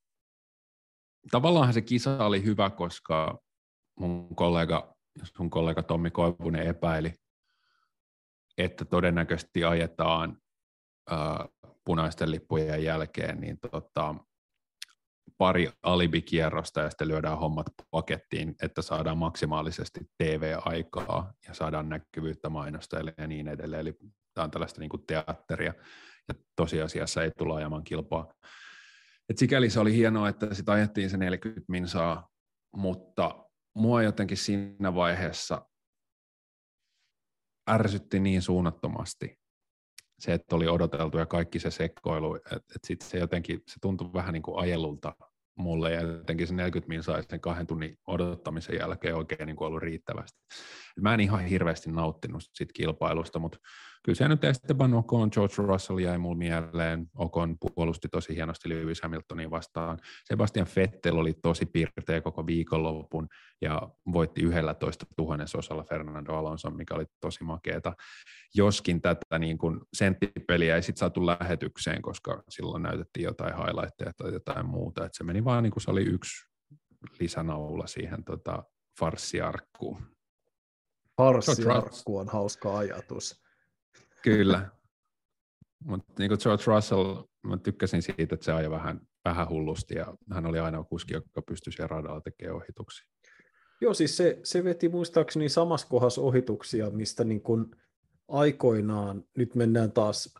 tavallaan 1.30 1.72
se 1.72 1.82
kisa 1.82 2.26
oli 2.26 2.44
hyvä, 2.44 2.70
koska 2.70 3.38
mun 4.00 4.36
kollega, 4.36 4.96
sun 5.36 5.50
kollega 5.50 5.82
Tommi 5.82 6.10
Koivunen 6.10 6.66
epäili, 6.66 7.14
että 8.58 8.84
todennäköisesti 8.84 9.64
ajetaan 9.64 10.38
äh, 11.12 11.18
punaisten 11.84 12.30
lippujen 12.30 12.84
jälkeen 12.84 13.40
niin 13.40 13.58
tota, 13.70 14.14
pari 15.38 15.70
alibikierrosta 15.82 16.80
ja 16.80 16.90
sitten 16.90 17.08
lyödään 17.08 17.38
hommat 17.38 17.66
pakettiin, 17.90 18.54
että 18.62 18.82
saadaan 18.82 19.18
maksimaalisesti 19.18 20.00
TV-aikaa 20.18 21.32
ja 21.48 21.54
saadaan 21.54 21.88
näkyvyyttä 21.88 22.48
mainostajille 22.48 23.14
ja 23.18 23.26
niin 23.26 23.48
edelleen. 23.48 23.80
Eli 23.80 23.94
tämä 24.34 24.44
on 24.44 24.50
tällaista 24.50 24.80
niin 24.80 24.90
kuin 24.90 25.06
teatteria 25.06 25.74
ja 26.28 26.34
tosiasiassa 26.56 27.22
ei 27.22 27.30
tulla 27.38 27.56
ajamaan 27.56 27.84
kilpaa. 27.84 28.32
Et 29.28 29.38
sikäli 29.38 29.70
se 29.70 29.80
oli 29.80 29.94
hienoa, 29.94 30.28
että 30.28 30.54
sitä 30.54 30.72
ajettiin 30.72 31.10
se 31.10 31.16
40 31.16 31.62
minsaa, 31.68 32.28
mutta 32.76 33.46
mua 33.74 34.02
jotenkin 34.02 34.36
siinä 34.36 34.94
vaiheessa 34.94 35.66
ärsytti 37.70 38.20
niin 38.20 38.42
suunnattomasti 38.42 39.38
se, 40.18 40.32
että 40.32 40.56
oli 40.56 40.68
odoteltu 40.68 41.18
ja 41.18 41.26
kaikki 41.26 41.58
se 41.58 41.70
sekoilu, 41.70 42.34
että 42.34 42.56
et 42.56 42.84
sitten 42.84 43.08
se 43.08 43.18
jotenkin, 43.18 43.62
se 43.68 43.74
tuntui 43.80 44.12
vähän 44.12 44.32
niin 44.32 44.42
kuin 44.42 44.58
ajelulta 44.58 45.16
mulle 45.58 45.92
ja 45.92 46.00
jotenkin 46.00 46.46
se 46.46 46.54
40 46.54 46.88
minsaa 46.88 47.22
sen 47.22 47.40
kahden 47.40 47.66
tunnin 47.66 47.98
odottamisen 48.06 48.76
jälkeen 48.78 49.14
oikein 49.14 49.46
niin 49.46 49.56
kuin 49.56 49.66
ollut 49.66 49.82
riittävästi. 49.82 50.38
Mä 51.00 51.14
en 51.14 51.20
ihan 51.20 51.44
hirveästi 51.44 51.90
nauttinut 51.90 52.42
siitä 52.52 52.72
kilpailusta, 52.72 53.38
mutta 53.38 53.58
kyllä 54.06 54.16
se 54.16 54.28
nyt 54.28 54.44
Esteban 54.44 54.94
Ocon, 54.94 55.28
George 55.32 55.54
Russell 55.58 55.98
jäi 55.98 56.18
mulle 56.18 56.38
mieleen. 56.38 57.06
Ocon 57.14 57.56
puolusti 57.58 58.08
tosi 58.08 58.34
hienosti 58.34 58.68
Lewis 58.68 59.02
Hamiltonin 59.02 59.50
vastaan. 59.50 59.98
Sebastian 60.24 60.66
Vettel 60.76 61.16
oli 61.16 61.32
tosi 61.32 61.66
pirteä 61.66 62.20
koko 62.20 62.46
viikonlopun 62.46 63.28
ja 63.60 63.88
voitti 64.12 64.42
11 64.42 65.06
tuhannensosalla 65.16 65.84
Fernando 65.84 66.32
Alonso, 66.32 66.70
mikä 66.70 66.94
oli 66.94 67.04
tosi 67.20 67.44
makeeta. 67.44 67.92
Joskin 68.54 69.00
tätä 69.00 69.38
niin 69.38 69.58
kuin 69.58 69.80
senttipeliä 69.94 70.76
ei 70.76 70.82
sitten 70.82 71.00
saatu 71.00 71.26
lähetykseen, 71.26 72.02
koska 72.02 72.42
silloin 72.48 72.82
näytettiin 72.82 73.24
jotain 73.24 73.56
highlightteja 73.56 74.12
tai 74.16 74.32
jotain 74.32 74.66
muuta. 74.66 75.06
Et 75.06 75.14
se 75.14 75.24
meni 75.24 75.44
vaan 75.44 75.62
niin 75.62 75.72
kuin 75.72 75.82
se 75.82 75.90
oli 75.90 76.02
yksi 76.02 76.48
lisänaula 77.20 77.86
siihen 77.86 78.24
tota, 78.24 78.62
farssiarkkuun. 79.00 80.16
Farssiarkku 81.16 82.18
on 82.18 82.28
hauska 82.28 82.78
ajatus. 82.78 83.45
Kyllä. 84.26 84.70
Mutta 85.84 86.12
niin 86.18 86.28
kuin 86.28 86.38
George 86.42 86.64
Russell, 86.66 87.22
mä 87.46 87.56
tykkäsin 87.56 88.02
siitä, 88.02 88.34
että 88.34 88.44
se 88.44 88.52
ajoi 88.52 88.70
vähän, 88.70 89.00
vähän 89.24 89.48
hullusti 89.48 89.94
ja 89.94 90.14
hän 90.32 90.46
oli 90.46 90.58
ainoa 90.58 90.84
kuski, 90.84 91.14
joka 91.14 91.42
pystyi 91.42 91.72
siellä 91.72 91.96
radalla 91.96 92.20
tekemään 92.20 92.56
ohituksia. 92.56 93.08
Joo, 93.80 93.94
siis 93.94 94.16
se, 94.16 94.40
se 94.44 94.64
veti 94.64 94.88
muistaakseni 94.88 95.48
samassa 95.48 95.86
kohdassa 95.86 96.20
ohituksia, 96.20 96.90
mistä 96.90 97.24
niin 97.24 97.40
kuin 97.40 97.66
aikoinaan, 98.28 99.24
nyt 99.36 99.54
mennään 99.54 99.92
taas 99.92 100.34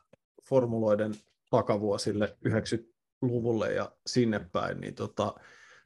formuloiden 0.49 1.15
takavuosille 1.51 2.37
90-luvulle 2.49 3.73
ja 3.73 3.93
sinne 4.07 4.41
päin, 4.53 4.81
niin 4.81 4.95
tota, 4.95 5.35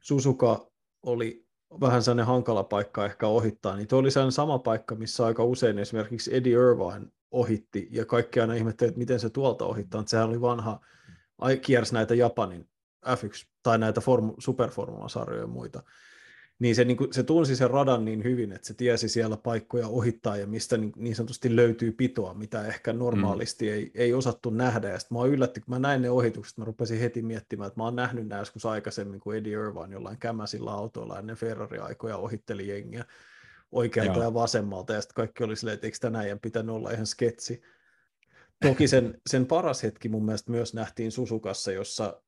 Susuka 0.01 0.71
oli 1.03 1.45
vähän 1.81 2.03
sellainen 2.03 2.25
hankala 2.25 2.63
paikka 2.63 3.05
ehkä 3.05 3.27
ohittaa, 3.27 3.75
niin 3.75 3.87
tuo 3.87 3.99
oli 3.99 4.11
sellainen 4.11 4.31
sama 4.31 4.59
paikka, 4.59 4.95
missä 4.95 5.25
aika 5.25 5.43
usein 5.43 5.79
esimerkiksi 5.79 6.35
Eddie 6.35 6.53
Irvine 6.53 7.11
ohitti, 7.31 7.87
ja 7.91 8.05
kaikki 8.05 8.39
aina 8.39 8.53
ihmettelivät, 8.53 8.91
että 8.91 8.99
miten 8.99 9.19
se 9.19 9.29
tuolta 9.29 9.65
ohittaa, 9.65 10.01
että 10.01 10.11
sehän 10.11 10.29
oli 10.29 10.41
vanha, 10.41 10.79
kiersi 11.61 11.93
näitä 11.93 12.15
Japanin 12.15 12.69
F1, 13.05 13.47
tai 13.63 13.77
näitä 13.77 14.01
formu, 14.01 14.33
superformulasarjoja 14.37 15.41
ja 15.41 15.47
muita. 15.47 15.83
niin 16.59 16.75
se, 16.75 16.85
niin 16.85 16.97
kuin, 16.97 17.13
se 17.13 17.23
tunsi 17.23 17.55
sen 17.55 17.69
radan 17.69 18.05
niin 18.05 18.23
hyvin, 18.23 18.51
että 18.51 18.67
se 18.67 18.73
tiesi 18.73 19.09
siellä 19.09 19.37
paikkoja 19.37 19.87
ohittaa 19.87 20.37
ja 20.37 20.47
mistä 20.47 20.77
niin, 20.77 20.93
niin 20.95 21.15
sanotusti 21.15 21.55
löytyy 21.55 21.91
pitoa, 21.91 22.33
mitä 22.33 22.67
ehkä 22.67 22.93
normaalisti 22.93 23.65
mm. 23.65 23.73
ei, 23.73 23.91
ei 23.95 24.13
osattu 24.13 24.49
nähdä. 24.49 24.89
Ja 24.89 24.99
sitten 24.99 25.17
mä 25.17 25.25
yllätti, 25.25 25.59
kun 25.61 25.73
mä 25.73 25.79
näin 25.79 26.01
ne 26.01 26.09
ohitukset, 26.09 26.57
mä 26.57 26.65
rupesin 26.65 26.99
heti 26.99 27.21
miettimään, 27.21 27.67
että 27.67 27.79
mä 27.79 27.83
oon 27.83 27.95
nähnyt 27.95 28.27
nämä 28.27 28.41
joskus 28.41 28.65
aikaisemmin, 28.65 29.19
kun 29.19 29.35
Eddie 29.35 29.53
Irvine 29.53 29.93
jollain 29.93 30.17
kämäsillä 30.17 30.71
autoilla 30.71 31.19
ennen 31.19 31.35
Ferrari-aikoja 31.35 32.17
ohitteli 32.17 32.67
jengiä 32.67 33.05
oikealta 33.71 34.13
Joo. 34.13 34.23
ja 34.23 34.33
vasemmalta, 34.33 34.93
ja 34.93 35.01
sitten 35.01 35.15
kaikki 35.15 35.43
oli 35.43 35.55
silleen, 35.55 35.73
että 35.73 35.87
eikö 35.87 35.97
tänään 36.01 36.39
pitänyt 36.39 36.75
olla 36.75 36.91
ihan 36.91 37.05
sketsi. 37.05 37.61
Toki 38.61 38.87
sen, 38.87 39.21
sen 39.29 39.45
paras 39.45 39.83
hetki 39.83 40.09
mun 40.09 40.25
mielestä 40.25 40.51
myös 40.51 40.73
nähtiin 40.73 41.11
Susukassa, 41.11 41.71
jossa 41.71 42.21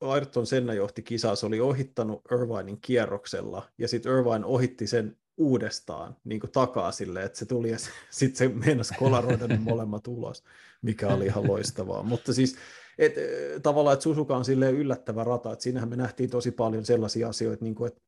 Ayrton 0.00 0.46
Senna 0.46 0.74
johti 0.74 1.02
kisaa, 1.02 1.36
se 1.36 1.46
oli 1.46 1.60
ohittanut 1.60 2.22
Irvinein 2.32 2.78
kierroksella, 2.80 3.68
ja 3.78 3.88
sitten 3.88 4.12
Irvine 4.12 4.44
ohitti 4.44 4.86
sen 4.86 5.16
uudestaan 5.36 6.16
niin 6.24 6.40
kuin 6.40 6.50
takaa 6.50 6.92
silleen, 6.92 7.26
että 7.26 7.38
se 7.38 7.46
tuli 7.46 7.70
ja 7.70 7.76
sitten 8.10 8.36
se 8.36 8.48
meinasi 8.48 8.94
kolaroida 8.94 9.46
ne 9.46 9.58
molemmat 9.58 10.08
ulos, 10.08 10.44
mikä 10.82 11.08
oli 11.08 11.26
ihan 11.26 11.46
loistavaa. 11.46 12.02
Mutta 12.02 12.32
siis 12.32 12.56
et, 12.98 13.14
tavallaan, 13.62 13.94
että 13.94 14.02
Susuka 14.02 14.36
on 14.36 14.44
silleen 14.44 14.74
yllättävä 14.74 15.24
rata, 15.24 15.52
että 15.52 15.62
siinähän 15.62 15.88
me 15.88 15.96
nähtiin 15.96 16.30
tosi 16.30 16.50
paljon 16.50 16.84
sellaisia 16.84 17.28
asioita, 17.28 17.64
niin 17.64 17.74
kuin, 17.74 17.88
että 17.88 18.00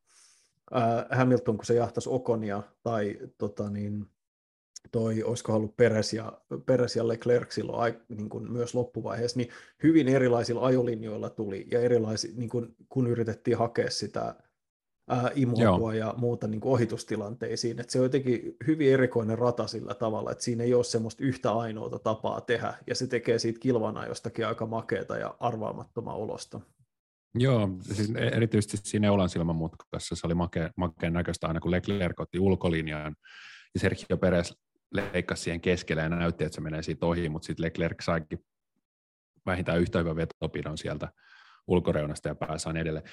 äh, 0.75 1.17
Hamilton, 1.17 1.57
kun 1.57 1.65
se 1.65 1.73
jahtasi 1.73 2.09
Okonia, 2.09 2.63
tai 2.83 3.19
tota, 3.37 3.69
niin, 3.69 4.05
toi, 4.91 5.23
olisiko 5.23 5.53
ollut 5.53 5.77
Peres 5.77 6.13
ja, 6.13 6.41
Peres 6.65 6.95
ja 6.95 7.07
Leclerc 7.07 7.51
silloin 7.51 7.93
niin 8.09 8.29
kuin 8.29 8.51
myös 8.51 8.75
loppuvaiheessa, 8.75 9.39
niin 9.39 9.49
hyvin 9.83 10.07
erilaisilla 10.07 10.65
ajolinjoilla 10.65 11.29
tuli, 11.29 11.67
ja 11.71 11.79
erilaisi, 11.79 12.33
niin 12.35 12.49
kuin, 12.49 12.75
kun 12.89 13.07
yritettiin 13.07 13.57
hakea 13.57 13.89
sitä 13.89 14.35
ää, 15.09 15.31
imoapua 15.35 15.93
ja 15.93 16.13
muuta 16.17 16.47
niin 16.47 16.61
kuin 16.61 16.73
ohitustilanteisiin, 16.73 17.79
että 17.79 17.91
se 17.91 17.99
on 17.99 18.05
jotenkin 18.05 18.55
hyvin 18.67 18.93
erikoinen 18.93 19.37
rata 19.37 19.67
sillä 19.67 19.93
tavalla, 19.93 20.31
että 20.31 20.43
siinä 20.43 20.63
ei 20.63 20.73
ole 20.73 20.83
semmoista 20.83 21.23
yhtä 21.23 21.51
ainoata 21.51 21.99
tapaa 21.99 22.41
tehdä, 22.41 22.73
ja 22.87 22.95
se 22.95 23.07
tekee 23.07 23.39
siitä 23.39 23.59
kilvana 23.59 24.07
jostakin 24.07 24.47
aika 24.47 24.65
makeata 24.65 25.17
ja 25.17 25.35
arvaamattoman 25.39 26.17
ulosta. 26.17 26.59
Joo, 27.35 27.69
siis 27.81 28.11
e- 28.15 28.27
erityisesti 28.27 28.77
siinä 28.89 29.07
Eulan 29.07 29.29
silmämutkassa 29.29 30.15
se 30.15 30.27
oli 30.27 30.35
makea, 30.35 30.69
makeen 30.77 31.13
näköistä 31.13 31.47
aina, 31.47 31.59
kun 31.59 31.71
Leclerc 31.71 32.19
otti 32.19 32.39
ulkolinjaan, 32.39 33.15
ja 33.73 33.79
Sergio 33.79 34.17
Perez 34.17 34.51
leikkasi 34.93 35.43
siihen 35.43 35.61
keskelle 35.61 36.01
ja 36.01 36.09
näytti, 36.09 36.43
että 36.43 36.55
se 36.55 36.61
menee 36.61 36.83
siitä 36.83 37.05
ohi, 37.05 37.29
mutta 37.29 37.45
sitten 37.45 37.65
Leclerc 37.65 38.03
saikin 38.03 38.39
vähintään 39.45 39.79
yhtä 39.79 39.99
hyvän 39.99 40.15
vetopidon 40.15 40.77
sieltä 40.77 41.11
ulkoreunasta 41.67 42.27
ja 42.27 42.35
pääsään 42.35 42.77
edelleen. 42.77 43.05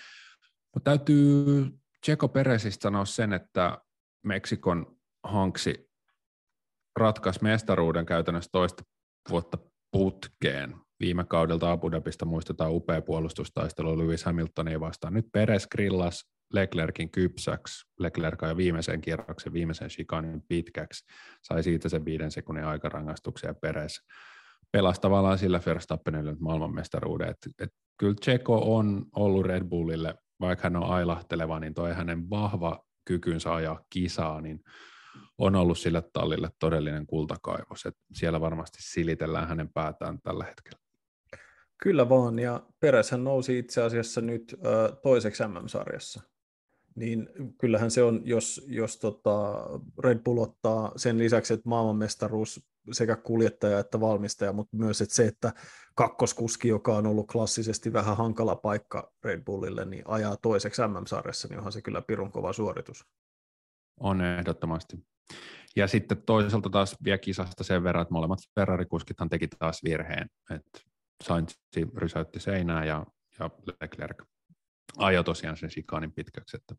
Mutta 0.74 0.90
täytyy 0.90 1.66
Checo 2.06 2.28
Perezistä 2.28 2.82
sanoa 2.82 3.04
sen, 3.04 3.32
että 3.32 3.78
Meksikon 4.24 4.96
hanksi 5.24 5.90
ratkaisi 6.96 7.42
mestaruuden 7.42 8.06
käytännössä 8.06 8.50
toista 8.52 8.82
vuotta 9.30 9.58
putkeen. 9.90 10.74
Viime 11.00 11.24
kaudelta 11.24 11.72
Abu 11.72 11.90
Dhabista 11.90 12.24
muistetaan 12.24 12.72
upea 12.72 13.02
puolustustaistelu 13.02 13.98
Lewis 13.98 14.24
Hamiltonia 14.24 14.80
vastaan. 14.80 15.14
Nyt 15.14 15.26
Perez 15.32 15.66
grillas 15.66 16.24
Leclerkin 16.52 17.10
kypsäksi. 17.10 17.86
Leclerc 17.98 18.42
ja 18.42 18.56
viimeisen 18.56 19.00
kierroksen, 19.00 19.52
viimeisen 19.52 19.88
chikanin 19.88 20.42
pitkäksi. 20.48 21.04
Sai 21.42 21.62
siitä 21.62 21.88
sen 21.88 22.04
viiden 22.04 22.30
sekunnin 22.30 22.64
aikarangaistuksen 22.64 23.48
ja 23.48 23.54
Perez 23.54 23.98
pelasi 24.72 25.00
tavallaan 25.00 25.38
sillä 25.38 25.60
Verstappenille 25.66 26.36
maailmanmestaruuden. 26.38 27.28
Et, 27.28 27.36
et 27.62 27.70
kyllä 27.98 28.14
Checo 28.24 28.76
on 28.76 29.06
ollut 29.16 29.46
Red 29.46 29.64
Bullille, 29.64 30.14
vaikka 30.40 30.62
hän 30.62 30.76
on 30.76 30.90
ailahteleva, 30.90 31.60
niin 31.60 31.74
toi 31.74 31.94
hänen 31.94 32.30
vahva 32.30 32.84
kykynsä 33.04 33.54
ajaa 33.54 33.80
kisaa, 33.90 34.40
niin 34.40 34.60
on 35.38 35.56
ollut 35.56 35.78
sille 35.78 36.02
tallille 36.12 36.50
todellinen 36.58 37.06
kultakaivos. 37.06 37.86
Et 37.86 37.94
siellä 38.12 38.40
varmasti 38.40 38.78
silitellään 38.80 39.48
hänen 39.48 39.72
päätään 39.72 40.18
tällä 40.22 40.44
hetkellä. 40.44 40.89
Kyllä 41.82 42.08
vaan, 42.08 42.38
ja 42.38 42.66
Pereshän 42.80 43.24
nousi 43.24 43.58
itse 43.58 43.82
asiassa 43.82 44.20
nyt 44.20 44.56
ö, 44.64 44.96
toiseksi 45.02 45.42
MM-sarjassa 45.42 46.22
niin 46.94 47.28
kyllähän 47.58 47.90
se 47.90 48.02
on, 48.02 48.20
jos, 48.24 48.64
jos 48.68 48.98
tota 48.98 49.64
Red 49.98 50.18
Bull 50.18 50.38
ottaa 50.38 50.92
sen 50.96 51.18
lisäksi, 51.18 51.54
että 51.54 51.68
maailmanmestaruus 51.68 52.66
sekä 52.92 53.16
kuljettaja 53.16 53.78
että 53.78 54.00
valmistaja, 54.00 54.52
mutta 54.52 54.76
myös 54.76 55.00
että 55.00 55.14
se, 55.14 55.26
että 55.26 55.52
kakkoskuski, 55.94 56.68
joka 56.68 56.96
on 56.96 57.06
ollut 57.06 57.26
klassisesti 57.32 57.92
vähän 57.92 58.16
hankala 58.16 58.56
paikka 58.56 59.12
Red 59.24 59.44
Bullille, 59.44 59.84
niin 59.84 60.02
ajaa 60.06 60.36
toiseksi 60.36 60.82
MM-sarjassa, 60.82 61.48
niin 61.48 61.58
onhan 61.58 61.72
se 61.72 61.82
kyllä 61.82 62.02
pirun 62.02 62.32
kova 62.32 62.52
suoritus. 62.52 63.04
On 64.00 64.20
ehdottomasti. 64.20 64.96
Ja 65.76 65.86
sitten 65.86 66.22
toisaalta 66.22 66.70
taas 66.70 66.96
vielä 67.04 67.18
kisasta 67.18 67.64
sen 67.64 67.82
verran, 67.82 68.02
että 68.02 68.14
molemmat 68.14 68.38
Ferrari-kuskithan 68.54 69.28
teki 69.28 69.48
taas 69.48 69.80
virheen, 69.84 70.28
että 70.50 70.80
Sainz 71.24 71.54
rysäytti 71.96 72.40
seinää 72.40 72.84
ja, 72.84 73.06
ja 73.40 73.50
Leclerc 73.80 74.22
ajo 74.96 75.22
tosiaan 75.22 75.56
sen 75.56 75.70
sikaanin 75.70 76.12
pitkäksi. 76.12 76.56
Että 76.56 76.74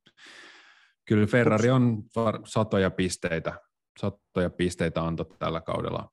kyllä 1.05 1.27
Ferrari 1.27 1.69
on 1.69 2.03
satoja 2.45 2.91
pisteitä, 2.91 3.59
satoja 3.99 4.49
pisteitä 4.49 5.03
antoi 5.03 5.25
tällä 5.39 5.61
kaudella 5.61 6.09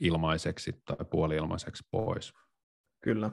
ilmaiseksi 0.00 0.72
tai 0.84 1.06
puoli-ilmaiseksi 1.10 1.84
pois. 1.90 2.32
Kyllä. 3.02 3.30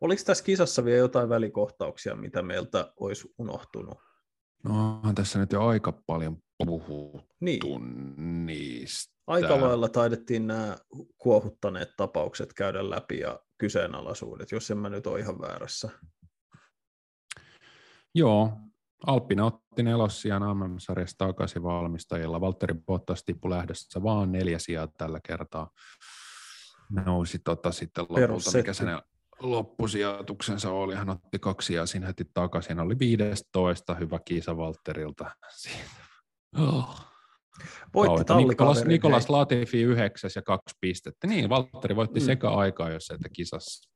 Oliko 0.00 0.22
tässä 0.26 0.44
kisassa 0.44 0.84
vielä 0.84 0.98
jotain 0.98 1.28
välikohtauksia, 1.28 2.16
mitä 2.16 2.42
meiltä 2.42 2.92
olisi 3.00 3.34
unohtunut? 3.38 3.98
No, 4.64 5.00
tässä 5.14 5.38
nyt 5.38 5.52
jo 5.52 5.66
aika 5.66 5.92
paljon 6.06 6.36
puhuttu 6.58 7.34
niin. 7.40 8.46
niistä. 8.46 9.19
Aika 9.30 9.60
lailla 9.60 9.88
taidettiin 9.88 10.46
nämä 10.46 10.76
kuohuttaneet 11.18 11.96
tapaukset 11.96 12.54
käydä 12.54 12.90
läpi 12.90 13.18
ja 13.18 13.40
kyseenalaisuudet, 13.58 14.52
jos 14.52 14.70
en 14.70 14.78
mä 14.78 14.88
nyt 14.88 15.06
ole 15.06 15.20
ihan 15.20 15.40
väärässä. 15.40 15.90
Joo, 18.14 18.52
Alppina 19.06 19.44
otti 19.44 19.82
nelossijan 19.82 20.42
MM-sarjasta 20.42 21.26
takaisin 21.26 21.62
valmistajilla. 21.62 22.40
Valtteri 22.40 22.74
Bottas 22.74 23.24
tippu 23.24 23.50
lähdössä 23.50 24.02
vaan 24.02 24.32
neljä 24.32 24.58
sijaa 24.58 24.86
tällä 24.86 25.20
kertaa. 25.24 25.70
Nousi 27.04 27.38
tota 27.38 27.72
sitten 27.72 28.06
lopulta, 28.08 28.50
mikä 28.56 28.72
sen 28.72 29.02
loppusijoituksensa 29.40 30.70
oli. 30.70 30.94
Hän 30.94 31.10
otti 31.10 31.38
kaksi 31.38 31.74
ja 31.74 31.86
siinä 31.86 32.06
heti 32.06 32.24
takaisin. 32.34 32.80
Oli 32.80 32.98
15 32.98 33.94
hyvä 33.94 34.18
kiisa 34.24 34.56
Valtterilta. 34.56 35.30
Oh. 36.58 37.09
Voitti 37.94 38.34
Nikolas, 38.34 38.84
Nikolas 38.84 39.28
Latifi 39.28 39.82
yhdeksäs 39.82 40.36
ja 40.36 40.42
kaksi 40.42 40.76
pistettä. 40.80 41.26
Niin, 41.26 41.48
Valtteri 41.48 41.96
voitti 41.96 42.20
mm. 42.20 42.26
sekä 42.26 42.50
aikaa, 42.50 42.90
jos 42.90 43.10
että 43.10 43.28
kisassa. 43.32 43.90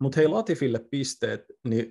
Mutta 0.00 0.16
hei, 0.16 0.28
Latifille 0.28 0.78
pisteet, 0.90 1.44
niin 1.68 1.88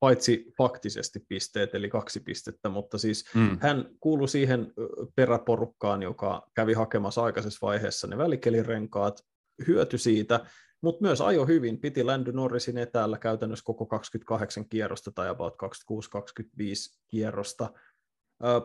paitsi 0.00 0.52
faktisesti 0.58 1.20
pisteet, 1.28 1.74
eli 1.74 1.88
kaksi 1.88 2.20
pistettä, 2.20 2.68
mutta 2.68 2.98
siis 2.98 3.24
mm. 3.34 3.58
hän 3.60 3.88
kuului 4.00 4.28
siihen 4.28 4.72
peräporukkaan, 5.14 6.02
joka 6.02 6.48
kävi 6.54 6.72
hakemassa 6.72 7.24
aikaisessa 7.24 7.66
vaiheessa 7.66 8.06
ne 8.06 8.18
välikelirenkaat, 8.18 9.22
hyöty 9.66 9.98
siitä, 9.98 10.46
mutta 10.80 11.02
myös 11.02 11.20
ajo 11.20 11.46
hyvin, 11.46 11.80
piti 11.80 12.04
Landy 12.04 12.32
Norrisin 12.32 12.78
etäällä 12.78 13.18
käytännössä 13.18 13.64
koko 13.64 13.86
28 13.86 14.68
kierrosta 14.68 15.10
tai 15.10 15.28
about 15.28 15.54
26-25 15.54 16.98
kierrosta, 17.08 17.70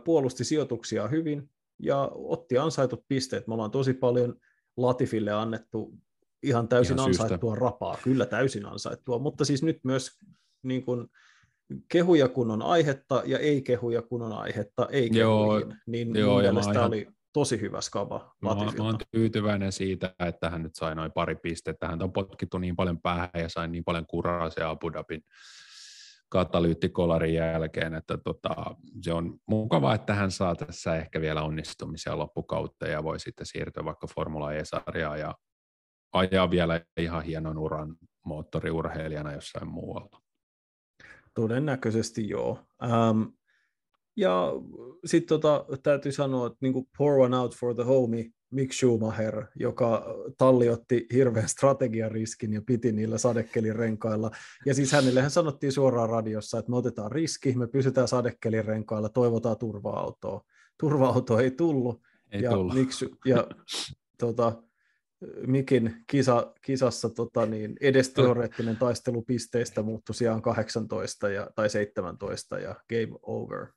puolusti 0.04 0.44
sijoituksia 0.44 1.08
hyvin, 1.08 1.50
ja 1.80 2.12
otti 2.14 2.58
ansaitut 2.58 3.06
pisteet. 3.08 3.48
Me 3.48 3.54
ollaan 3.54 3.72
tosi 3.72 3.94
paljon 3.94 4.36
Latifille 4.78 5.32
annettu 5.32 5.94
ihan 6.44 6.68
täysin 6.68 6.96
ihan 6.96 7.08
ansaittua 7.10 7.52
syystä. 7.52 7.66
rapaa, 7.66 7.98
kyllä 8.04 8.26
täysin 8.26 8.66
ansaittua, 8.66 9.20
mutta 9.20 9.46
siis 9.46 9.64
nyt 9.64 9.80
myös 9.84 10.12
niin 10.64 10.86
kuin, 10.86 11.08
kehuja 11.88 12.28
kun 12.28 12.52
on 12.52 12.62
aihetta 12.62 13.24
ja 13.26 13.40
ei 13.40 13.62
kehuja 13.62 14.02
kun 14.02 14.22
on 14.22 14.34
aihetta, 14.34 14.88
ei 14.92 15.10
joo, 15.14 15.62
niin 15.88 16.16
joo, 16.16 16.34
mun 16.34 16.42
mielestä 16.42 16.86
oli 16.86 17.08
tosi 17.34 17.62
hyvä 17.62 17.82
skava 17.82 18.36
Latifilta. 18.42 18.78
Mä, 18.78 18.84
mä 18.84 18.86
oon 18.86 18.98
tyytyväinen 19.12 19.72
siitä, 19.72 20.16
että 20.20 20.50
hän 20.50 20.64
nyt 20.64 20.76
sai 20.76 20.96
noin 20.96 21.12
pari 21.12 21.36
pistettä. 21.36 21.88
Hän 21.88 22.04
on 22.04 22.14
potkittu 22.14 22.58
niin 22.58 22.76
paljon 22.76 23.02
päähän 23.02 23.30
ja 23.34 23.50
sai 23.50 23.68
niin 23.68 23.84
paljon 23.84 24.06
kuraa 24.06 24.50
se 24.50 24.64
Abu 24.64 24.94
Dhabin 24.94 25.24
katalyyttikolarin 26.34 27.34
jälkeen, 27.34 27.94
että 27.94 28.18
tota, 28.18 28.56
se 29.02 29.14
on 29.14 29.40
mukava, 29.48 29.96
että 29.96 30.14
hän 30.14 30.32
saa 30.32 30.56
tässä 30.56 30.96
ehkä 30.96 31.22
vielä 31.22 31.44
onnistumisia 31.44 32.18
loppukautta 32.18 32.88
ja 32.88 33.04
voi 33.04 33.20
sitten 33.20 33.46
siirtyä 33.46 33.86
vaikka 33.86 34.08
Formula 34.16 34.54
E-sarjaan 34.54 35.20
ja 35.20 35.36
ajaa 36.14 36.52
vielä 36.52 36.82
ihan 36.98 37.24
hienon 37.24 37.58
uran 37.58 37.96
moottoriurheilijana 38.26 39.34
jossain 39.34 39.68
muualla. 39.68 40.22
Todennäköisesti 41.34 42.30
joo. 42.30 42.60
Ähm, 42.84 43.22
ja 44.18 44.52
sitten 45.06 45.40
tota, 45.40 45.66
täytyy 45.84 46.12
sanoa, 46.12 46.48
että 46.48 46.58
niinku 46.62 46.90
pour 46.98 47.20
one 47.20 47.38
out 47.38 47.56
for 47.56 47.76
the 47.76 47.84
homie 47.84 48.30
Mick 48.54 48.74
Schumacher, 48.74 49.46
joka 49.56 50.16
talli 50.38 50.70
otti 50.70 51.08
hirveän 51.14 51.50
strategiariskin 51.50 52.54
ja 52.54 52.62
piti 52.66 52.92
niillä 52.92 53.18
sadekelirenkailla. 53.18 54.32
Ja 54.66 54.74
siis 54.74 54.92
hänelle 54.92 55.30
sanottiin 55.30 55.72
suoraan 55.72 56.10
radiossa, 56.10 56.60
että 56.60 56.72
me 56.72 56.78
otetaan 56.78 57.12
riski, 57.12 57.54
me 57.56 57.68
pysytään 57.68 58.08
sadekelirenkailla, 58.08 59.10
toivotaan 59.10 59.58
turva-autoa. 59.58 60.46
Turva-auto 60.80 61.40
ei 61.40 61.52
tullut. 61.52 62.02
Ei 62.32 62.42
ja, 62.42 62.52
tullut. 62.52 62.74
Miksi, 62.74 63.10
ja 63.26 63.48
tota, 64.18 64.64
Mikin 65.48 66.04
kisa, 66.08 66.54
kisassa 66.62 67.10
tota, 67.10 67.46
niin 67.46 67.76
edes 67.82 68.10
teoreettinen 68.10 68.78
taistelu 68.78 69.22
pisteistä 69.22 69.82
muuttui 69.82 70.16
sijaan 70.16 70.42
18 70.42 71.30
ja, 71.30 71.50
tai 71.56 71.70
17 71.70 72.60
ja 72.60 72.76
game 72.90 73.20
over. 73.22 73.68